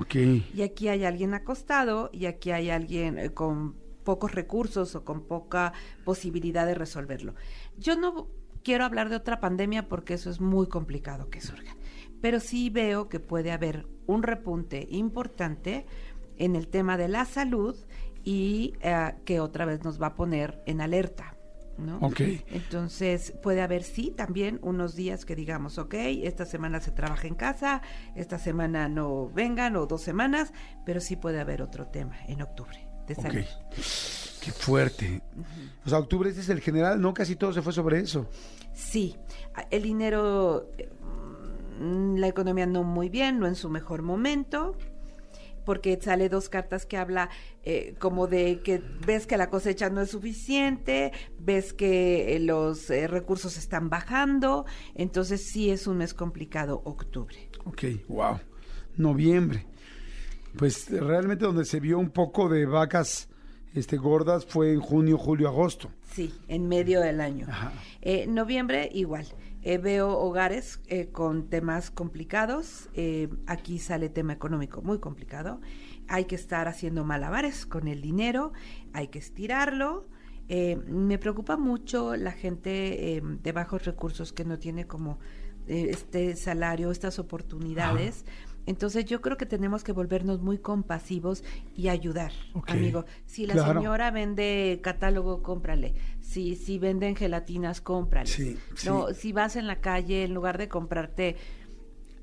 Y 0.53 0.61
aquí 0.61 0.89
hay 0.89 1.05
alguien 1.05 1.33
acostado 1.33 2.09
y 2.11 2.25
aquí 2.25 2.51
hay 2.51 2.69
alguien 2.69 3.17
eh, 3.17 3.29
con 3.29 3.75
pocos 4.03 4.33
recursos 4.33 4.95
o 4.95 5.05
con 5.05 5.21
poca 5.21 5.71
posibilidad 6.03 6.65
de 6.65 6.75
resolverlo. 6.75 7.35
Yo 7.77 7.95
no 7.95 8.27
quiero 8.63 8.83
hablar 8.85 9.09
de 9.09 9.15
otra 9.15 9.39
pandemia 9.39 9.87
porque 9.87 10.15
eso 10.15 10.29
es 10.29 10.41
muy 10.41 10.67
complicado 10.67 11.29
que 11.29 11.39
surja, 11.39 11.77
pero 12.21 12.39
sí 12.39 12.69
veo 12.69 13.07
que 13.07 13.19
puede 13.19 13.51
haber 13.51 13.87
un 14.05 14.23
repunte 14.23 14.87
importante 14.89 15.85
en 16.37 16.55
el 16.55 16.67
tema 16.67 16.97
de 16.97 17.07
la 17.07 17.25
salud 17.25 17.75
y 18.23 18.73
eh, 18.81 19.13
que 19.25 19.39
otra 19.39 19.65
vez 19.65 19.83
nos 19.83 20.01
va 20.01 20.07
a 20.07 20.15
poner 20.15 20.61
en 20.65 20.81
alerta. 20.81 21.32
¿No? 21.77 21.97
Ok. 21.99 22.21
Entonces 22.51 23.33
puede 23.41 23.61
haber 23.61 23.83
sí 23.83 24.11
también 24.15 24.59
unos 24.61 24.95
días 24.95 25.25
que 25.25 25.35
digamos, 25.35 25.77
ok, 25.77 25.93
esta 25.95 26.45
semana 26.45 26.79
se 26.79 26.91
trabaja 26.91 27.27
en 27.27 27.35
casa, 27.35 27.81
esta 28.15 28.37
semana 28.39 28.87
no 28.89 29.29
vengan 29.29 29.75
o 29.75 29.85
dos 29.85 30.01
semanas, 30.01 30.53
pero 30.85 30.99
sí 31.01 31.15
puede 31.15 31.39
haber 31.39 31.61
otro 31.61 31.87
tema 31.87 32.15
en 32.27 32.41
octubre 32.41 32.87
de 33.07 33.13
Ok. 33.15 33.21
salud. 33.21 33.45
Qué 34.41 34.51
fuerte. 34.51 35.21
O 35.85 35.89
sea, 35.89 35.99
octubre 35.99 36.29
este 36.29 36.41
es 36.41 36.49
el 36.49 36.59
general, 36.61 36.99
no 37.01 37.13
casi 37.13 37.35
todo 37.35 37.53
se 37.53 37.61
fue 37.61 37.71
sobre 37.73 37.99
eso. 37.99 38.27
Sí, 38.73 39.15
el 39.69 39.83
dinero, 39.83 40.69
eh, 40.77 40.89
mm, 41.79 42.15
la 42.17 42.27
economía 42.27 42.65
no 42.65 42.83
muy 42.83 43.09
bien, 43.09 43.39
no 43.39 43.47
en 43.47 43.55
su 43.55 43.69
mejor 43.69 44.01
momento, 44.01 44.75
porque 45.65 45.99
sale 46.01 46.29
dos 46.29 46.49
cartas 46.49 46.85
que 46.85 46.97
habla 46.97 47.29
eh, 47.63 47.95
como 47.99 48.27
de 48.27 48.61
que 48.63 48.81
ves 49.05 49.27
que 49.27 49.37
la 49.37 49.49
cosecha 49.49 49.89
no 49.89 50.01
es 50.01 50.11
suficiente, 50.11 51.11
ves 51.39 51.73
que 51.73 52.35
eh, 52.35 52.39
los 52.39 52.89
eh, 52.89 53.07
recursos 53.07 53.57
están 53.57 53.89
bajando, 53.89 54.65
entonces 54.95 55.43
sí 55.43 55.69
es 55.69 55.87
un 55.87 55.97
mes 55.97 56.13
complicado 56.13 56.81
octubre. 56.85 57.49
Ok, 57.65 57.83
wow. 58.07 58.39
Noviembre. 58.97 59.65
Pues 60.57 60.89
realmente 60.89 61.45
donde 61.45 61.65
se 61.65 61.79
vio 61.79 61.97
un 61.97 62.11
poco 62.11 62.47
de 62.47 62.65
vacas 62.65 63.27
este, 63.73 63.97
gordas 63.97 64.45
fue 64.45 64.73
en 64.73 64.79
junio, 64.79 65.17
julio, 65.17 65.47
agosto. 65.47 65.89
Sí, 66.11 66.33
en 66.47 66.67
medio 66.67 67.01
del 67.01 67.21
año. 67.21 67.47
Eh, 68.01 68.27
noviembre 68.27 68.89
igual. 68.93 69.25
Eh, 69.65 69.77
veo 69.77 70.17
hogares 70.19 70.81
eh, 70.87 71.07
con 71.07 71.47
temas 71.49 71.89
complicados. 71.89 72.89
Aquí 73.47 73.79
sale 73.79 74.09
tema 74.09 74.33
económico 74.33 74.81
muy 74.81 74.99
complicado. 74.99 75.61
Hay 76.07 76.25
que 76.25 76.35
estar 76.35 76.67
haciendo 76.67 77.05
malabares 77.05 77.65
con 77.65 77.87
el 77.87 78.01
dinero. 78.01 78.51
Hay 78.91 79.07
que 79.07 79.19
estirarlo. 79.19 80.05
Me 80.49 81.17
preocupa 81.17 81.55
mucho 81.55 82.15
la 82.15 82.31
gente 82.31 83.15
eh, 83.15 83.21
de 83.23 83.51
bajos 83.53 83.85
recursos 83.85 84.33
que 84.33 84.43
no 84.43 84.59
tiene 84.59 84.85
como 84.85 85.19
este 85.67 86.35
salario, 86.35 86.91
estas 86.91 87.17
oportunidades. 87.17 88.25
Entonces 88.65 89.05
yo 89.05 89.21
creo 89.21 89.35
que 89.37 89.45
tenemos 89.45 89.83
que 89.83 89.91
volvernos 89.91 90.41
muy 90.41 90.57
compasivos 90.57 91.43
y 91.75 91.89
ayudar, 91.89 92.31
amigo. 92.67 93.05
Si 93.25 93.45
la 93.45 93.53
claro. 93.55 93.79
señora 93.79 94.09
vende 94.11 94.79
catálogo, 94.81 95.41
cómprale. 95.43 95.93
Si, 96.21 96.55
si 96.55 96.79
venden 96.79 97.15
gelatinas, 97.15 97.81
cómprale. 97.81 98.27
Sí, 98.27 98.57
sí. 98.75 98.87
No, 98.87 99.13
si 99.13 99.33
vas 99.33 99.55
en 99.57 99.67
la 99.67 99.81
calle, 99.81 100.23
en 100.23 100.33
lugar 100.33 100.57
de 100.57 100.69
comprarte 100.69 101.35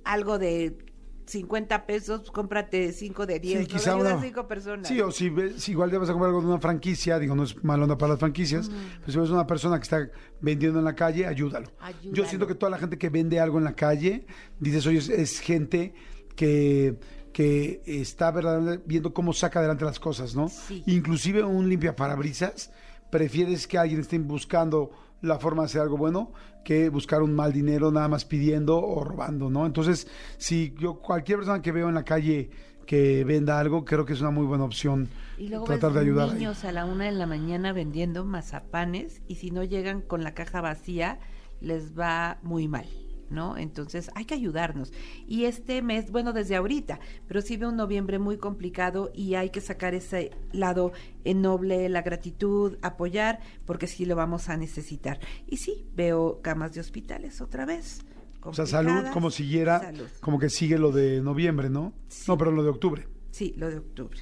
algo 0.04 0.38
de 0.38 0.78
50 1.26 1.86
pesos, 1.86 2.28
cómprate 2.32 2.92
5 2.92 3.24
de 3.26 3.38
10. 3.38 3.58
Sí, 3.60 3.62
¿no? 3.68 3.78
quizá 3.78 3.94
una- 3.96 4.14
a 4.14 4.20
cinco 4.20 4.48
personas. 4.48 4.88
Sí, 4.88 5.00
o 5.00 5.12
si, 5.12 5.28
ves, 5.28 5.62
si 5.62 5.72
igual 5.72 5.88
te 5.90 5.98
vas 5.98 6.08
a 6.08 6.12
comprar 6.12 6.30
algo 6.30 6.40
de 6.40 6.48
una 6.48 6.58
franquicia, 6.58 7.18
digo, 7.20 7.36
no 7.36 7.44
es 7.44 7.62
mala 7.62 7.84
onda 7.84 7.96
para 7.96 8.10
las 8.14 8.18
franquicias, 8.18 8.68
pero 9.00 9.12
si 9.12 9.18
ves 9.18 9.30
una 9.30 9.46
persona 9.46 9.76
que 9.78 9.84
está 9.84 10.10
vendiendo 10.40 10.80
en 10.80 10.84
la 10.86 10.96
calle, 10.96 11.26
ayúdalo. 11.26 11.70
Yo 12.10 12.24
siento 12.24 12.48
que 12.48 12.56
toda 12.56 12.70
la 12.70 12.78
gente 12.78 12.98
que 12.98 13.10
vende 13.10 13.38
algo 13.38 13.58
en 13.58 13.64
la 13.64 13.74
calle, 13.76 14.26
dices, 14.58 14.84
oye, 14.86 14.98
es, 14.98 15.08
es 15.08 15.38
gente 15.38 15.94
que, 16.40 16.96
que 17.34 17.82
está 17.84 18.30
verdaderamente 18.30 18.82
viendo 18.86 19.12
cómo 19.12 19.34
saca 19.34 19.58
adelante 19.58 19.84
las 19.84 20.00
cosas, 20.00 20.34
¿no? 20.34 20.48
Sí. 20.48 20.82
Inclusive 20.86 21.42
un 21.42 21.68
limpia 21.68 21.94
parabrisas, 21.94 22.72
prefieres 23.10 23.66
que 23.66 23.76
alguien 23.76 24.00
esté 24.00 24.18
buscando 24.18 24.90
la 25.20 25.38
forma 25.38 25.64
de 25.64 25.66
hacer 25.66 25.82
algo 25.82 25.98
bueno 25.98 26.32
que 26.64 26.88
buscar 26.88 27.22
un 27.22 27.34
mal 27.34 27.52
dinero 27.52 27.90
nada 27.92 28.08
más 28.08 28.24
pidiendo 28.24 28.82
o 28.82 29.04
robando, 29.04 29.50
¿no? 29.50 29.66
Entonces, 29.66 30.06
si 30.38 30.74
yo 30.78 30.98
cualquier 31.00 31.40
persona 31.40 31.60
que 31.60 31.72
veo 31.72 31.90
en 31.90 31.94
la 31.94 32.04
calle 32.04 32.48
que 32.86 33.22
venda 33.24 33.58
algo, 33.60 33.84
creo 33.84 34.06
que 34.06 34.14
es 34.14 34.20
una 34.22 34.30
muy 34.30 34.46
buena 34.46 34.64
opción 34.64 35.10
Y 35.36 35.48
luego 35.48 35.66
tratar 35.66 35.90
ves 35.90 35.96
de 35.96 36.00
ayudar. 36.00 36.30
ahí. 36.30 36.36
niños 36.36 36.64
a 36.64 36.72
la 36.72 36.86
una 36.86 37.04
de 37.04 37.12
la 37.12 37.26
mañana 37.26 37.74
vendiendo 37.74 38.24
mazapanes 38.24 39.20
y 39.28 39.34
si 39.34 39.50
no 39.50 39.62
llegan 39.62 40.00
con 40.00 40.24
la 40.24 40.32
caja 40.32 40.62
vacía, 40.62 41.18
les 41.60 41.98
va 41.98 42.38
muy 42.42 42.66
mal. 42.66 42.86
¿No? 43.30 43.56
Entonces 43.56 44.10
hay 44.16 44.24
que 44.24 44.34
ayudarnos. 44.34 44.92
Y 45.26 45.44
este 45.44 45.82
mes, 45.82 46.10
bueno, 46.10 46.32
desde 46.32 46.56
ahorita, 46.56 46.98
pero 47.28 47.40
sí 47.40 47.56
veo 47.56 47.68
un 47.68 47.76
noviembre 47.76 48.18
muy 48.18 48.36
complicado 48.38 49.12
y 49.14 49.34
hay 49.36 49.50
que 49.50 49.60
sacar 49.60 49.94
ese 49.94 50.32
lado 50.52 50.92
noble, 51.24 51.88
la 51.88 52.02
gratitud, 52.02 52.76
apoyar, 52.82 53.38
porque 53.66 53.86
sí 53.86 54.04
lo 54.04 54.16
vamos 54.16 54.48
a 54.48 54.56
necesitar. 54.56 55.20
Y 55.46 55.58
sí, 55.58 55.86
veo 55.94 56.40
camas 56.42 56.72
de 56.72 56.80
hospitales 56.80 57.40
otra 57.40 57.64
vez. 57.64 58.00
O 58.42 58.52
sea, 58.52 58.66
salud 58.66 59.06
como 59.12 59.30
siguiera, 59.30 59.80
Salud. 59.80 60.08
como 60.20 60.38
que 60.38 60.48
sigue 60.48 60.78
lo 60.78 60.90
de 60.92 61.20
noviembre, 61.20 61.70
¿no? 61.70 61.92
Sí. 62.08 62.24
No, 62.26 62.36
pero 62.38 62.50
lo 62.50 62.62
de 62.62 62.70
octubre. 62.70 63.06
Sí, 63.30 63.54
lo 63.56 63.70
de 63.70 63.78
octubre. 63.78 64.18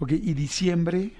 Ok, 0.00 0.12
y 0.12 0.34
diciembre, 0.34 1.12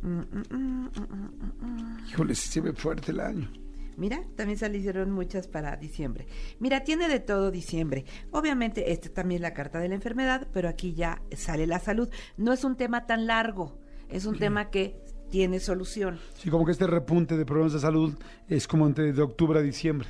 Mm, 0.00 0.08
mm, 0.08 0.22
mm, 0.50 0.56
mm, 0.56 0.88
mm, 0.94 1.66
mm, 1.66 2.02
mm. 2.04 2.08
híjole, 2.08 2.34
sí 2.34 2.48
se 2.48 2.60
ve 2.60 2.72
fuerte 2.72 3.10
el 3.10 3.20
año. 3.20 3.50
Mira, 3.98 4.22
también 4.36 4.58
salieron 4.58 5.10
muchas 5.10 5.48
para 5.48 5.76
diciembre. 5.76 6.28
Mira, 6.60 6.84
tiene 6.84 7.08
de 7.08 7.18
todo 7.18 7.50
diciembre. 7.50 8.04
Obviamente, 8.30 8.92
esta 8.92 9.08
también 9.08 9.38
es 9.38 9.42
la 9.42 9.54
carta 9.54 9.80
de 9.80 9.88
la 9.88 9.96
enfermedad, 9.96 10.46
pero 10.52 10.68
aquí 10.68 10.94
ya 10.94 11.20
sale 11.36 11.66
la 11.66 11.80
salud. 11.80 12.08
No 12.36 12.52
es 12.52 12.62
un 12.62 12.76
tema 12.76 13.06
tan 13.06 13.26
largo, 13.26 13.80
es 14.08 14.24
un 14.24 14.38
tema 14.38 14.70
que 14.70 15.00
tiene 15.30 15.58
solución. 15.58 16.20
Sí, 16.34 16.48
como 16.48 16.64
que 16.64 16.70
este 16.70 16.86
repunte 16.86 17.36
de 17.36 17.44
problemas 17.44 17.72
de 17.72 17.80
salud 17.80 18.14
es 18.46 18.68
como 18.68 18.86
entre 18.86 19.12
de 19.12 19.20
octubre 19.20 19.58
a 19.58 19.62
diciembre. 19.62 20.08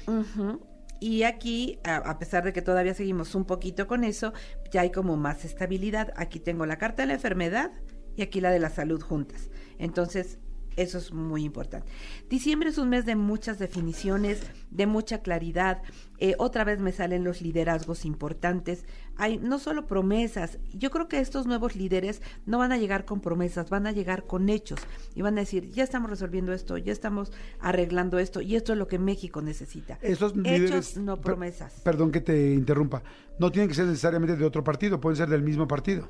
Y 1.01 1.23
aquí, 1.23 1.79
a, 1.83 1.97
a 1.97 2.19
pesar 2.19 2.45
de 2.45 2.53
que 2.53 2.61
todavía 2.61 2.93
seguimos 2.93 3.35
un 3.35 3.47
poquito 3.47 3.87
con 3.87 4.05
eso, 4.05 4.35
ya 4.71 4.83
hay 4.83 4.91
como 4.91 5.17
más 5.17 5.47
estabilidad. 5.47 6.13
Aquí 6.17 6.41
tengo 6.41 6.67
la 6.67 6.77
carta 6.77 7.05
de 7.05 7.07
la 7.07 7.15
enfermedad 7.15 7.73
y 8.17 8.23
aquí 8.23 8.43
la 8.43 8.51
de 8.51 8.59
la 8.59 8.69
salud 8.69 9.01
juntas. 9.01 9.51
Entonces, 9.79 10.39
eso 10.83 10.99
es 10.99 11.13
muy 11.13 11.45
importante. 11.45 11.89
Diciembre 12.31 12.71
es 12.71 12.79
un 12.79 12.89
mes 12.89 13.05
de 13.07 13.17
muchas 13.17 13.59
definiciones, 13.59 14.41
de 14.71 14.87
mucha 14.87 15.23
claridad. 15.23 15.83
Eh, 16.19 16.35
otra 16.39 16.65
vez 16.65 16.81
me 16.81 16.93
salen 16.93 17.25
los 17.25 17.43
liderazgos 17.43 18.05
importantes. 18.05 18.85
Hay 19.17 19.39
no 19.39 19.59
solo 19.59 19.87
promesas. 19.87 20.59
Yo 20.73 20.91
creo 20.91 21.09
que 21.09 21.19
estos 21.21 21.47
nuevos 21.47 21.75
líderes 21.77 22.23
no 22.47 22.59
van 22.59 22.73
a 22.73 22.79
llegar 22.79 23.05
con 23.05 23.21
promesas, 23.21 23.71
van 23.71 23.87
a 23.87 23.93
llegar 23.93 24.25
con 24.27 24.49
hechos. 24.49 24.81
Y 25.15 25.23
van 25.23 25.37
a 25.39 25.41
decir, 25.41 25.71
ya 25.73 25.83
estamos 25.85 26.11
resolviendo 26.11 26.53
esto, 26.53 26.79
ya 26.79 26.93
estamos 26.93 27.33
arreglando 27.61 28.19
esto, 28.19 28.41
y 28.41 28.57
esto 28.57 28.73
es 28.73 28.79
lo 28.79 28.87
que 28.89 28.99
México 28.99 29.43
necesita. 29.43 29.99
Estos 30.03 30.35
Hechos, 30.45 30.97
no 30.97 31.17
per- 31.17 31.25
promesas. 31.25 31.81
perdón 31.83 32.13
que 32.13 32.21
te 32.21 32.53
interrumpa, 32.55 33.03
no 33.39 33.51
tienen 33.51 33.69
que 33.69 33.75
ser 33.75 33.87
necesariamente 33.87 34.37
de 34.37 34.45
otro 34.45 34.63
partido, 34.65 35.01
pueden 35.01 35.17
ser 35.17 35.29
del 35.29 35.43
mismo 35.43 35.67
partido. 35.67 36.09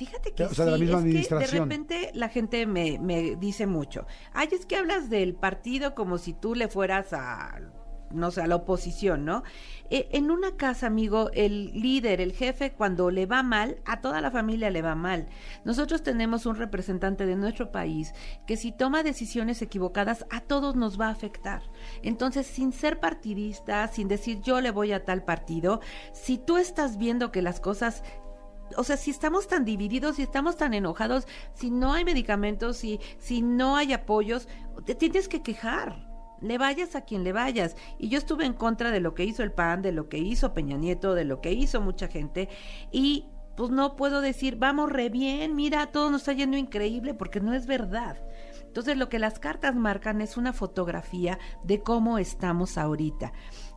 Fíjate 0.00 0.32
que 0.32 0.44
O 0.44 0.54
sea, 0.54 0.64
de 0.64 0.70
la 0.70 0.76
sí, 0.78 0.84
misma 0.84 1.20
es 1.20 1.28
que 1.28 1.34
de 1.34 1.46
repente 1.46 2.10
la 2.14 2.30
gente 2.30 2.64
me, 2.64 2.98
me 2.98 3.36
dice 3.36 3.66
mucho, 3.66 4.06
ay, 4.32 4.48
es 4.50 4.64
que 4.64 4.76
hablas 4.76 5.10
del 5.10 5.34
partido 5.34 5.94
como 5.94 6.16
si 6.16 6.32
tú 6.32 6.54
le 6.54 6.68
fueras 6.68 7.12
a, 7.12 7.60
no 8.10 8.30
sé, 8.30 8.40
a 8.40 8.46
la 8.46 8.56
oposición, 8.56 9.26
¿no? 9.26 9.42
Eh, 9.90 10.08
en 10.12 10.30
una 10.30 10.56
casa, 10.56 10.86
amigo, 10.86 11.28
el 11.34 11.78
líder, 11.78 12.22
el 12.22 12.32
jefe, 12.32 12.72
cuando 12.72 13.10
le 13.10 13.26
va 13.26 13.42
mal, 13.42 13.76
a 13.84 14.00
toda 14.00 14.22
la 14.22 14.30
familia 14.30 14.70
le 14.70 14.80
va 14.80 14.94
mal. 14.94 15.26
Nosotros 15.66 16.02
tenemos 16.02 16.46
un 16.46 16.56
representante 16.56 17.26
de 17.26 17.36
nuestro 17.36 17.70
país 17.70 18.14
que 18.46 18.56
si 18.56 18.72
toma 18.72 19.02
decisiones 19.02 19.60
equivocadas, 19.60 20.24
a 20.30 20.40
todos 20.40 20.76
nos 20.76 20.98
va 20.98 21.08
a 21.08 21.12
afectar. 21.12 21.60
Entonces, 22.02 22.46
sin 22.46 22.72
ser 22.72 23.00
partidista, 23.00 23.86
sin 23.88 24.08
decir 24.08 24.40
yo 24.40 24.62
le 24.62 24.70
voy 24.70 24.92
a 24.92 25.04
tal 25.04 25.24
partido, 25.24 25.82
si 26.14 26.38
tú 26.38 26.56
estás 26.56 26.96
viendo 26.96 27.30
que 27.30 27.42
las 27.42 27.60
cosas 27.60 28.02
o 28.76 28.84
sea, 28.84 28.96
si 28.96 29.10
estamos 29.10 29.48
tan 29.48 29.64
divididos, 29.64 30.16
si 30.16 30.22
estamos 30.22 30.56
tan 30.56 30.74
enojados, 30.74 31.26
si 31.54 31.70
no 31.70 31.92
hay 31.92 32.04
medicamentos, 32.04 32.76
si, 32.78 33.00
si 33.18 33.42
no 33.42 33.76
hay 33.76 33.92
apoyos, 33.92 34.48
te 34.84 34.94
tienes 34.94 35.28
que 35.28 35.42
quejar. 35.42 36.08
le 36.40 36.56
vayas 36.56 36.96
a 36.96 37.02
quien 37.02 37.22
le 37.22 37.32
vayas. 37.32 37.76
Y 37.98 38.08
yo 38.08 38.18
estuve 38.18 38.46
en 38.46 38.54
contra 38.54 38.90
de 38.90 39.00
lo 39.00 39.14
que 39.14 39.24
hizo 39.24 39.42
el 39.42 39.52
PAN, 39.52 39.82
de 39.82 39.92
lo 39.92 40.08
que 40.08 40.18
hizo 40.18 40.54
Peña 40.54 40.78
Nieto, 40.78 41.14
de 41.14 41.24
lo 41.24 41.40
que 41.40 41.52
hizo 41.52 41.80
mucha 41.82 42.08
gente. 42.08 42.48
Y 42.90 43.26
pues 43.56 43.70
no 43.70 43.94
puedo 43.94 44.22
decir, 44.22 44.56
vamos 44.56 44.90
re 44.90 45.10
bien, 45.10 45.54
mira, 45.54 45.92
todo 45.92 46.10
nos 46.10 46.22
está 46.22 46.32
yendo 46.32 46.56
increíble, 46.56 47.12
porque 47.12 47.40
no 47.40 47.52
es 47.52 47.66
verdad. 47.66 48.16
Entonces 48.62 48.96
lo 48.96 49.08
que 49.08 49.18
las 49.18 49.38
cartas 49.38 49.74
marcan 49.74 50.20
es 50.20 50.36
una 50.36 50.52
fotografía 50.52 51.38
de 51.64 51.82
cómo 51.82 52.18
estamos 52.18 52.78
ahorita. 52.78 53.32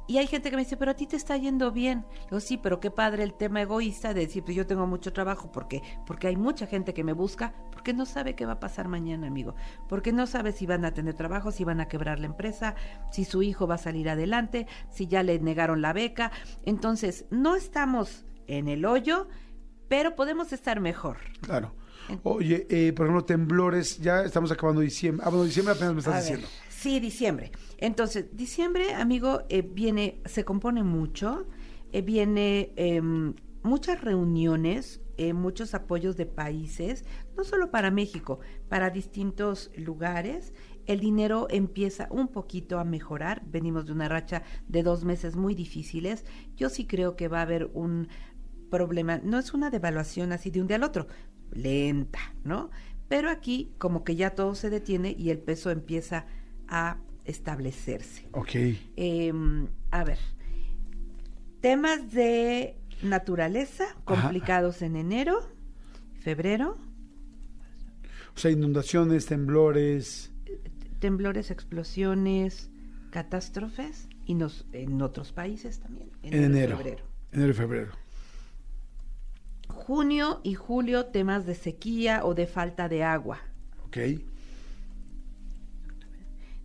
Y 0.07 0.17
hay 0.17 0.27
gente 0.27 0.49
que 0.49 0.55
me 0.55 0.63
dice, 0.63 0.77
pero 0.77 0.91
a 0.91 0.93
ti 0.95 1.07
te 1.07 1.15
está 1.15 1.37
yendo 1.37 1.71
bien. 1.71 2.05
Digo, 2.29 2.39
sí, 2.39 2.57
pero 2.57 2.79
qué 2.79 2.91
padre 2.91 3.23
el 3.23 3.33
tema 3.33 3.61
egoísta 3.61 4.13
de 4.13 4.21
decir, 4.21 4.43
pues 4.43 4.55
yo 4.55 4.67
tengo 4.67 4.85
mucho 4.85 5.13
trabajo, 5.13 5.51
porque 5.51 5.81
Porque 6.05 6.27
hay 6.27 6.35
mucha 6.35 6.67
gente 6.67 6.93
que 6.93 7.03
me 7.03 7.13
busca, 7.13 7.53
porque 7.71 7.93
no 7.93 8.05
sabe 8.05 8.35
qué 8.35 8.45
va 8.45 8.53
a 8.53 8.59
pasar 8.59 8.87
mañana, 8.87 9.27
amigo. 9.27 9.55
Porque 9.87 10.11
no 10.11 10.27
sabe 10.27 10.51
si 10.51 10.65
van 10.65 10.85
a 10.85 10.93
tener 10.93 11.13
trabajo, 11.13 11.51
si 11.51 11.63
van 11.63 11.79
a 11.79 11.87
quebrar 11.87 12.19
la 12.19 12.25
empresa, 12.25 12.75
si 13.11 13.25
su 13.25 13.43
hijo 13.43 13.67
va 13.67 13.75
a 13.75 13.79
salir 13.79 14.09
adelante, 14.09 14.67
si 14.89 15.07
ya 15.07 15.23
le 15.23 15.39
negaron 15.39 15.81
la 15.81 15.93
beca. 15.93 16.31
Entonces, 16.65 17.25
no 17.29 17.55
estamos 17.55 18.25
en 18.47 18.67
el 18.67 18.85
hoyo, 18.85 19.27
pero 19.87 20.15
podemos 20.15 20.51
estar 20.53 20.79
mejor. 20.79 21.17
Claro. 21.41 21.73
Oye, 22.23 22.67
eh, 22.69 22.93
por 22.93 23.05
ejemplo, 23.05 23.25
temblores, 23.25 23.99
ya 23.99 24.23
estamos 24.23 24.51
acabando 24.51 24.81
diciembre. 24.81 25.25
Ah, 25.25 25.29
bueno, 25.29 25.45
diciembre 25.45 25.73
apenas 25.73 25.93
me 25.93 25.99
estás 25.99 26.21
diciendo. 26.21 26.47
Sí, 26.83 26.99
diciembre. 26.99 27.53
Entonces, 27.77 28.35
diciembre, 28.35 28.93
amigo, 28.93 29.43
eh, 29.47 29.61
viene, 29.61 30.21
se 30.25 30.43
compone 30.43 30.83
mucho, 30.83 31.47
eh, 31.93 32.01
viene 32.01 32.73
em, 32.75 33.35
muchas 33.63 34.01
reuniones, 34.01 34.99
eh, 35.15 35.31
muchos 35.31 35.75
apoyos 35.75 36.17
de 36.17 36.25
países, 36.25 37.05
no 37.37 37.45
solo 37.45 37.71
para 37.71 37.89
México, 37.89 38.41
para 38.67 38.89
distintos 38.89 39.71
lugares. 39.77 40.51
El 40.85 40.99
dinero 40.99 41.47
empieza 41.49 42.09
un 42.11 42.27
poquito 42.27 42.79
a 42.79 42.83
mejorar. 42.83 43.43
Venimos 43.45 43.85
de 43.85 43.93
una 43.93 44.09
racha 44.09 44.43
de 44.67 44.83
dos 44.83 45.05
meses 45.05 45.37
muy 45.37 45.55
difíciles. 45.55 46.25
Yo 46.57 46.67
sí 46.67 46.85
creo 46.85 47.15
que 47.15 47.29
va 47.29 47.39
a 47.39 47.43
haber 47.43 47.71
un 47.73 48.09
problema. 48.69 49.19
No 49.19 49.39
es 49.39 49.53
una 49.53 49.69
devaluación 49.69 50.33
así 50.33 50.51
de 50.51 50.59
un 50.59 50.67
día 50.67 50.75
al 50.75 50.83
otro, 50.83 51.07
lenta, 51.49 52.19
¿no? 52.43 52.71
Pero 53.07 53.29
aquí 53.29 53.73
como 53.77 54.03
que 54.03 54.17
ya 54.17 54.31
todo 54.31 54.53
se 54.53 54.69
detiene 54.69 55.15
y 55.17 55.29
el 55.29 55.39
peso 55.39 55.71
empieza 55.71 56.17
a 56.17 56.42
a 56.67 56.97
establecerse. 57.25 58.27
Ok. 58.31 58.55
Em, 58.95 59.67
a 59.91 60.03
ver, 60.03 60.19
temas 61.61 62.11
de 62.11 62.75
naturaleza 63.01 63.85
complicados 64.05 64.81
en 64.81 64.95
enero, 64.95 65.41
febrero. 66.19 66.77
O 68.35 68.39
sea, 68.39 68.51
inundaciones, 68.51 69.25
temblores. 69.25 70.31
Temblores, 70.99 71.51
explosiones, 71.51 72.69
catástrofes 73.11 74.07
y 74.25 74.35
nos, 74.35 74.65
en 74.71 75.01
otros 75.01 75.31
países 75.31 75.79
también. 75.79 76.09
En 76.23 76.43
enero. 76.43 76.77
Febrero. 76.77 77.03
Enero 77.31 77.51
y 77.51 77.53
febrero. 77.53 77.91
Junio 79.67 80.39
y 80.43 80.53
julio, 80.53 81.07
temas 81.07 81.45
de 81.45 81.55
sequía 81.55 82.25
o 82.25 82.33
de 82.33 82.47
falta 82.47 82.89
de 82.89 83.03
agua. 83.03 83.39
Ok. 83.85 83.97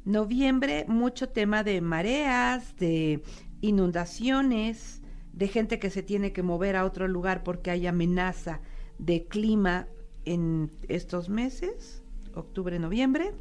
Noviembre, 0.08 0.86
mucho 0.88 1.28
tema 1.28 1.62
de 1.62 1.82
mareas, 1.82 2.74
de 2.76 3.22
inundaciones, 3.60 5.02
de 5.34 5.48
gente 5.48 5.78
que 5.78 5.90
se 5.90 6.02
tiene 6.02 6.32
que 6.32 6.42
mover 6.42 6.76
a 6.76 6.86
otro 6.86 7.06
lugar 7.08 7.42
porque 7.42 7.70
hay 7.70 7.86
amenaza 7.86 8.62
de 8.96 9.26
clima 9.26 9.86
en 10.24 10.72
estos 10.88 11.28
meses, 11.28 12.02
octubre, 12.34 12.78
noviembre. 12.78 13.34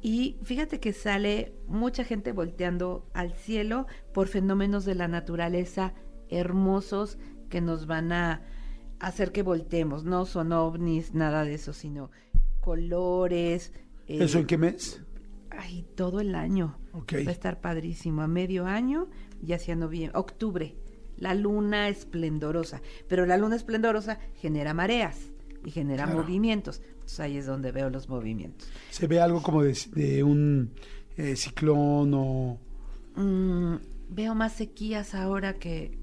Y 0.00 0.38
fíjate 0.44 0.80
que 0.80 0.94
sale 0.94 1.52
mucha 1.66 2.04
gente 2.04 2.32
volteando 2.32 3.06
al 3.12 3.34
cielo 3.34 3.86
por 4.14 4.28
fenómenos 4.28 4.86
de 4.86 4.94
la 4.94 5.08
naturaleza 5.08 5.92
hermosos 6.30 7.18
que 7.50 7.60
nos 7.60 7.86
van 7.86 8.12
a 8.12 8.40
hacer 8.98 9.30
que 9.30 9.42
voltemos. 9.42 10.04
No 10.04 10.24
son 10.24 10.52
ovnis, 10.52 11.12
nada 11.12 11.44
de 11.44 11.52
eso, 11.52 11.74
sino 11.74 12.10
colores, 12.62 13.74
¿Eso 14.06 14.38
en 14.38 14.46
qué 14.46 14.58
mes? 14.58 15.02
Ay, 15.50 15.84
todo 15.94 16.20
el 16.20 16.34
año. 16.34 16.76
Va 16.94 17.16
a 17.16 17.32
estar 17.32 17.60
padrísimo. 17.60 18.22
A 18.22 18.28
medio 18.28 18.66
año 18.66 19.08
y 19.42 19.52
hacia 19.52 19.76
noviembre. 19.76 20.18
Octubre. 20.18 20.74
La 21.16 21.34
luna 21.34 21.88
esplendorosa. 21.88 22.82
Pero 23.08 23.26
la 23.26 23.36
luna 23.36 23.56
esplendorosa 23.56 24.18
genera 24.34 24.74
mareas 24.74 25.30
y 25.64 25.70
genera 25.70 26.06
movimientos. 26.06 26.80
Entonces 26.92 27.20
ahí 27.20 27.36
es 27.36 27.46
donde 27.46 27.70
veo 27.72 27.90
los 27.90 28.08
movimientos. 28.08 28.68
¿Se 28.90 29.06
ve 29.06 29.20
algo 29.20 29.42
como 29.42 29.62
de, 29.62 30.22
un 30.22 30.70
eh, 31.16 31.36
ciclón 31.36 32.12
o...? 32.14 32.58
Mm, 33.16 33.76
veo 34.08 34.34
más 34.34 34.52
sequías 34.54 35.14
ahora 35.14 35.54
que... 35.54 35.98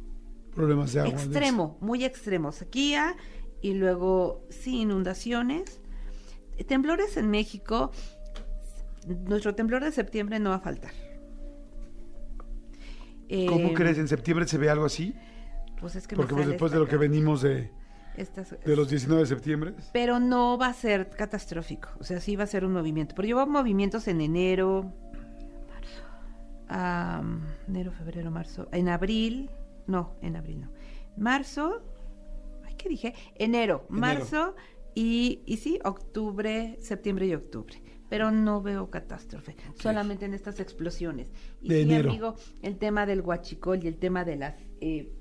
Problemas 0.53 0.93
de 0.93 1.01
agua. 1.01 1.11
Extremo, 1.11 1.77
muy 1.81 2.03
extremo. 2.03 2.51
Sequía 2.51 3.15
y 3.61 3.73
luego, 3.73 4.45
sí, 4.49 4.81
inundaciones 4.81 5.79
temblores 6.63 7.17
en 7.17 7.29
México, 7.29 7.91
nuestro 9.07 9.55
temblor 9.55 9.83
de 9.83 9.91
septiembre 9.91 10.39
no 10.39 10.51
va 10.51 10.57
a 10.57 10.61
faltar. 10.61 10.91
¿Cómo 13.47 13.69
eh, 13.69 13.73
crees? 13.75 13.97
¿En 13.97 14.07
septiembre 14.07 14.47
se 14.47 14.57
ve 14.57 14.69
algo 14.69 14.85
así? 14.85 15.13
Pues 15.79 15.95
es 15.95 16.07
que 16.07 16.15
Porque 16.15 16.33
pues 16.33 16.47
después 16.47 16.71
de 16.71 16.79
lo 16.79 16.87
que 16.87 16.97
venimos 16.97 17.41
de, 17.41 17.71
de 18.65 18.75
los 18.75 18.89
19 18.89 19.21
de 19.21 19.27
septiembre. 19.27 19.73
Pero 19.93 20.19
no 20.19 20.57
va 20.57 20.67
a 20.67 20.73
ser 20.73 21.09
catastrófico. 21.09 21.89
O 21.99 22.03
sea, 22.03 22.19
sí 22.19 22.35
va 22.35 22.43
a 22.43 22.47
ser 22.47 22.65
un 22.65 22.73
movimiento. 22.73 23.15
Pero 23.15 23.27
llevo 23.27 23.45
movimientos 23.45 24.07
en 24.07 24.21
enero, 24.21 24.91
marzo, 25.69 27.45
enero, 27.67 27.91
febrero, 27.91 28.31
marzo. 28.31 28.67
En 28.71 28.89
abril, 28.89 29.51
no, 29.87 30.15
en 30.21 30.35
abril 30.35 30.61
no. 30.61 30.71
Marzo, 31.15 31.83
ay, 32.65 32.73
¿qué 32.75 32.89
dije? 32.89 33.13
Enero, 33.35 33.85
marzo 33.89 34.55
y, 34.95 35.41
y 35.45 35.57
sí, 35.57 35.79
octubre, 35.83 36.77
septiembre 36.81 37.27
y 37.27 37.33
octubre. 37.33 37.81
Pero 38.09 38.31
no 38.31 38.61
veo 38.61 38.89
catástrofe, 38.89 39.55
solamente 39.79 40.25
en 40.25 40.33
estas 40.33 40.59
explosiones. 40.59 41.29
Y 41.61 41.69
sí, 41.69 41.93
amigo, 41.93 42.35
el 42.63 42.77
tema 42.77 43.05
del 43.05 43.21
guachicol 43.21 43.83
y 43.83 43.87
el 43.87 43.97
tema 43.97 44.25
de 44.25 44.35
las 44.35 44.55
eh, 44.81 45.11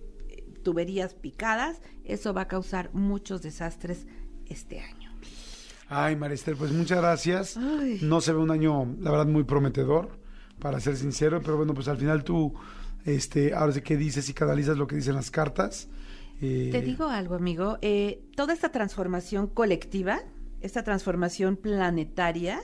tuberías 0.63 1.13
picadas, 1.15 1.83
eso 2.05 2.33
va 2.33 2.43
a 2.43 2.49
causar 2.49 2.91
muchos 2.95 3.43
desastres 3.43 4.07
este 4.47 4.81
año. 4.81 5.13
Ay, 5.89 6.17
Maristel, 6.17 6.57
pues 6.57 6.73
muchas 6.73 6.99
gracias. 6.99 7.57
No 8.03 8.21
se 8.21 8.33
ve 8.33 8.39
un 8.39 8.51
año, 8.51 8.95
la 9.01 9.11
verdad, 9.11 9.27
muy 9.27 9.45
prometedor, 9.45 10.11
para 10.59 10.81
ser 10.81 10.97
sincero, 10.97 11.41
pero 11.43 11.57
bueno, 11.57 11.73
pues 11.75 11.89
al 11.89 11.97
final 11.97 12.25
tú, 12.25 12.55
este, 13.05 13.55
ahora 13.55 13.73
sí 13.73 13.81
que 13.81 13.97
dices 13.97 14.29
y 14.29 14.35
canalizas 14.35 14.77
lo 14.77 14.87
que 14.87 14.97
dicen 14.97 15.15
las 15.15 15.31
cartas. 15.31 15.89
Te 16.41 16.79
eh, 16.79 16.83
digo 16.83 17.09
algo, 17.09 17.35
amigo. 17.35 17.79
Eh, 17.83 18.23
toda 18.37 18.53
esta 18.53 18.71
transformación 18.71 19.49
colectiva, 19.49 20.21
esta 20.61 20.85
transformación 20.85 21.57
planetaria, 21.57 22.61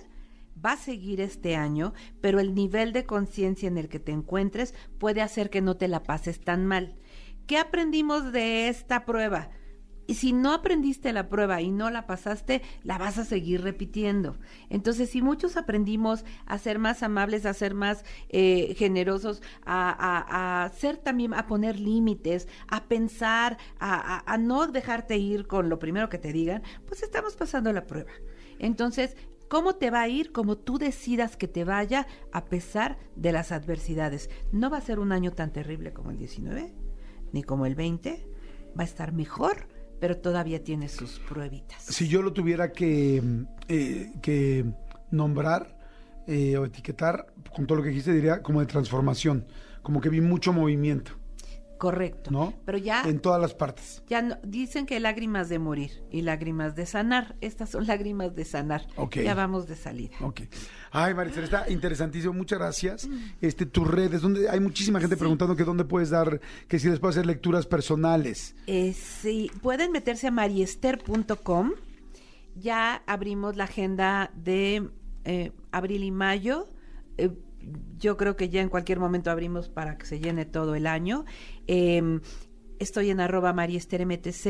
va 0.65 0.73
a 0.73 0.77
seguir 0.77 1.21
este 1.21 1.57
año, 1.57 1.93
pero 2.21 2.41
el 2.41 2.55
nivel 2.55 2.93
de 2.93 3.05
conciencia 3.05 3.67
en 3.67 3.79
el 3.79 3.89
que 3.89 3.99
te 3.99 4.13
encuentres 4.13 4.75
puede 4.99 5.23
hacer 5.23 5.51
que 5.51 5.61
no 5.61 5.77
te 5.77 5.89
la 5.89 6.03
pases 6.03 6.41
tan 6.41 6.67
mal. 6.67 6.95
¿Qué 7.47 7.59
aprendimos 7.59 8.33
de 8.33 8.69
esta 8.69 9.05
prueba? 9.05 9.51
Y 10.07 10.15
si 10.15 10.33
no 10.33 10.53
aprendiste 10.53 11.13
la 11.13 11.29
prueba 11.29 11.63
y 11.63 11.71
no 11.71 11.91
la 11.91 12.07
pasaste, 12.07 12.63
la 12.83 12.99
vas 12.99 13.19
a 13.19 13.25
seguir 13.25 13.63
repitiendo. 13.63 14.37
Entonces, 14.69 15.11
si 15.11 15.23
muchos 15.23 15.57
aprendimos 15.57 16.25
a 16.47 16.59
ser 16.59 16.79
más 16.79 17.03
amables, 17.03 17.47
a 17.47 17.55
ser 17.55 17.75
más 17.75 18.05
eh, 18.29 18.75
generosos, 18.77 19.43
a, 19.65 20.71
ser 20.77 20.99
también, 20.99 21.35
a 21.35 21.47
poner 21.47 21.81
límites, 21.81 22.49
a 22.69 22.85
pensar, 22.85 23.59
a, 23.79 24.31
a 24.31 24.39
no 24.39 24.67
dejarte 24.67 25.17
ir 25.17 25.47
con 25.47 25.69
lo 25.69 25.79
primero 25.79 26.09
que 26.09 26.19
te 26.19 26.33
digan, 26.33 26.63
pues 26.87 27.03
estamos 27.03 27.37
pasando 27.37 27.73
la 27.73 27.87
prueba. 27.87 28.13
Entonces, 28.59 29.17
¿Cómo 29.49 29.77
te 29.77 29.91
va 29.91 30.01
a 30.01 30.09
ir? 30.09 30.33
Como 30.33 30.57
tú 30.57 30.79
decidas 30.79 31.37
que 31.37 31.47
te 31.47 31.65
vaya 31.65 32.07
a 32.33 32.47
pesar 32.47 32.99
de 33.15 33.31
las 33.31 33.53
adversidades. 33.53 34.31
No 34.53 34.71
va 34.71 34.79
a 34.79 34.81
ser 34.81 34.99
un 34.99 35.13
año 35.13 35.33
tan 35.33 35.53
terrible 35.53 35.93
como 35.93 36.11
el 36.11 36.19
19, 36.19 36.75
ni 37.33 37.43
como 37.43 37.67
el 37.67 37.75
20. 37.75 38.27
Va 38.77 38.83
a 38.83 38.87
estar 38.87 39.13
mejor, 39.13 39.69
pero 40.01 40.17
todavía 40.17 40.63
tiene 40.63 40.89
sus 40.89 41.19
pruebitas. 41.19 41.83
Si 41.83 42.09
yo 42.09 42.23
lo 42.23 42.33
tuviera 42.33 42.73
que, 42.73 43.23
eh, 43.69 44.13
que 44.23 44.65
nombrar 45.11 45.77
eh, 46.27 46.57
o 46.57 46.65
etiquetar, 46.65 47.27
con 47.55 47.67
todo 47.67 47.79
lo 47.79 47.85
que 47.85 47.91
dijiste, 47.91 48.13
diría 48.13 48.43
como 48.43 48.61
de 48.61 48.67
transformación, 48.67 49.47
como 49.83 50.01
que 50.01 50.09
vi 50.09 50.21
mucho 50.21 50.53
movimiento. 50.53 51.13
Correcto. 51.79 52.31
¿No? 52.31 52.55
Pero 52.65 52.79
ya. 52.79 53.03
En 53.03 53.21
todas 53.21 53.41
las 53.41 53.55
partes. 53.55 54.03
Ya 54.09 54.41
dicen 54.43 54.87
que 54.87 55.01
lágrimas 55.01 55.49
de 55.49 55.59
morir 55.59 55.91
y 56.11 56.23
lágrimas 56.23 56.75
de 56.75 56.87
sanar. 56.87 57.37
Estas 57.41 57.71
son 57.71 57.87
lágrimas 57.87 58.35
de 58.35 58.45
sanar. 58.45 58.87
Ya 59.13 59.35
vamos 59.35 59.67
de 59.67 59.77
salida. 59.77 60.17
Ok. 60.21 60.43
Ay, 60.91 61.15
Maricel, 61.15 61.45
está 61.45 61.69
interesantísimo. 61.69 62.33
Muchas 62.33 62.59
gracias. 62.59 63.09
Este, 63.41 63.67
tus 63.67 63.87
redes, 63.87 64.23
donde 64.23 64.49
hay 64.49 64.61
muchísima 64.61 65.01
gente 65.01 65.17
preguntando 65.17 65.57
que 65.57 65.65
dónde 65.65 65.85
puedes 65.85 66.11
dar, 66.11 66.41
que 66.69 66.79
si 66.79 66.89
les 66.89 67.03
hacer 67.03 67.27
lecturas 67.27 67.67
personales. 67.67 68.55
Eh, 68.67 68.93
sí, 68.93 69.51
pueden 69.63 69.93
meterse 69.93 70.29
a 70.29 70.31
mariester.com. 70.31 71.73
Ya 72.57 73.03
abrimos 73.07 73.57
la 73.57 73.65
agenda 73.65 74.31
de 74.35 74.89
eh, 75.25 75.53
abril 75.73 76.05
y 76.05 76.11
mayo 76.11 76.69
eh, 77.17 77.31
yo 77.99 78.17
creo 78.17 78.37
que 78.37 78.49
ya 78.49 78.61
en 78.61 78.69
cualquier 78.69 78.99
momento 78.99 79.31
abrimos 79.31 79.69
para 79.69 79.99
que 79.99 80.07
se 80.07 80.21
llene 80.21 80.45
todo 80.45 80.75
el 80.75 80.87
año. 80.87 81.25
Eh, 81.67 82.21
estoy 82.79 83.11
en 83.11 83.21
arroba 83.21 83.53
mariester 83.53 84.05
mtz 84.07 84.47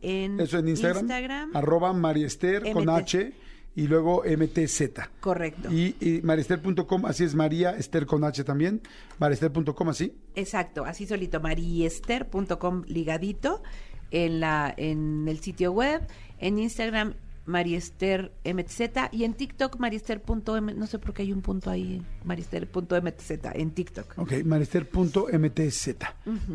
en 0.00 0.40
Eso 0.40 0.58
en 0.58 0.68
Instagram. 0.68 1.04
Instagram. 1.04 1.56
Arroba 1.56 1.92
Mariester 1.92 2.72
con. 2.72 2.88
H 2.88 3.32
y 3.74 3.88
luego 3.88 4.22
MTZ. 4.24 4.82
Correcto. 5.20 5.70
Y, 5.70 5.94
y 6.00 6.22
mariester.com, 6.22 7.04
así 7.04 7.24
es 7.24 7.34
María 7.34 7.76
Esther 7.76 8.06
con 8.06 8.24
H 8.24 8.42
también. 8.42 8.80
Mariester.com, 9.18 9.88
así. 9.90 10.14
Exacto, 10.34 10.84
así 10.86 11.06
solito, 11.06 11.40
mariester.com 11.40 12.84
ligadito 12.86 13.62
en 14.10 14.40
la 14.40 14.72
en 14.76 15.26
el 15.28 15.40
sitio 15.40 15.72
web, 15.72 16.06
en 16.38 16.58
Instagram 16.58 17.14
Mariester 17.46 18.32
MTZ 18.44 18.80
y 19.12 19.24
en 19.24 19.34
TikTok 19.34 19.78
Mariester.m, 19.78 20.74
no 20.74 20.86
sé 20.86 20.98
por 20.98 21.14
qué 21.14 21.22
hay 21.22 21.32
un 21.32 21.42
punto 21.42 21.70
ahí, 21.70 22.02
Mariester.mtz 22.24 23.30
en 23.54 23.70
TikTok. 23.70 24.18
Ok, 24.18 24.32
mariester.mtz. 24.44 25.94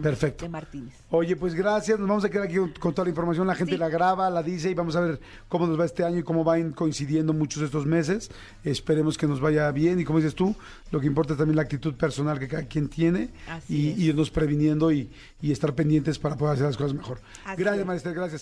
Perfecto. 0.02 0.46
De 0.46 0.50
Martínez. 0.50 0.94
Oye, 1.10 1.36
pues 1.36 1.54
gracias. 1.56 1.98
Nos 2.00 2.08
vamos 2.08 2.26
a 2.26 2.30
quedar 2.30 2.46
aquí 2.46 2.58
con, 2.80 2.94
toda 2.94 3.06
la 3.06 3.10
información. 3.10 3.48
La 3.48 3.56
gente 3.56 3.74
Sí. 3.74 3.78
la 3.78 3.90
graba, 3.90 4.30
la 4.30 4.44
dice 4.44 4.70
y 4.70 4.74
vamos 4.74 4.96
a 4.96 5.02
ver 5.02 5.20
cómo 5.48 5.66
nos 5.66 5.80
va 5.80 5.86
este 5.86 6.04
año 6.04 6.20
y 6.20 6.24
cómo 6.24 6.44
van 6.44 6.72
coincidiendo 6.74 7.32
muchos 7.34 7.62
de 7.62 7.68
estos 7.68 7.86
meses. 7.86 8.30
Esperemos 8.64 9.18
que 9.18 9.28
nos 9.28 9.40
vaya 9.40 9.72
bien 9.72 10.00
y 10.00 10.04
como 10.04 10.20
dices 10.20 10.36
tú, 10.36 10.56
lo 10.92 11.00
que 11.00 11.08
importa 11.08 11.34
es 11.34 11.38
también 11.38 11.56
la 11.56 11.62
actitud 11.62 11.94
personal 11.96 12.38
que 12.38 12.48
cada 12.48 12.64
quien 12.64 12.90
tiene 12.90 13.30
Así 13.48 13.94
y, 13.98 14.04
irnos 14.06 14.30
previniendo 14.30 14.92
y, 14.92 15.10
y 15.42 15.52
estar 15.52 15.74
pendientes 15.74 16.20
para 16.20 16.36
poder 16.36 16.56
hacer 16.56 16.66
las 16.66 16.78
cosas 16.78 16.94
mejor. 16.94 17.22
Así 17.46 17.62
gracias, 17.62 17.82
es. 17.82 17.88
Marister, 17.88 18.14
gracias. 18.14 18.42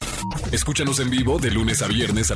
Escúchanos 0.52 1.00
en 1.00 1.10
vivo 1.12 1.38
de 1.38 1.52
lunes 1.52 1.82
a 1.82 1.88
viernes 1.88 2.32
a 2.32 2.36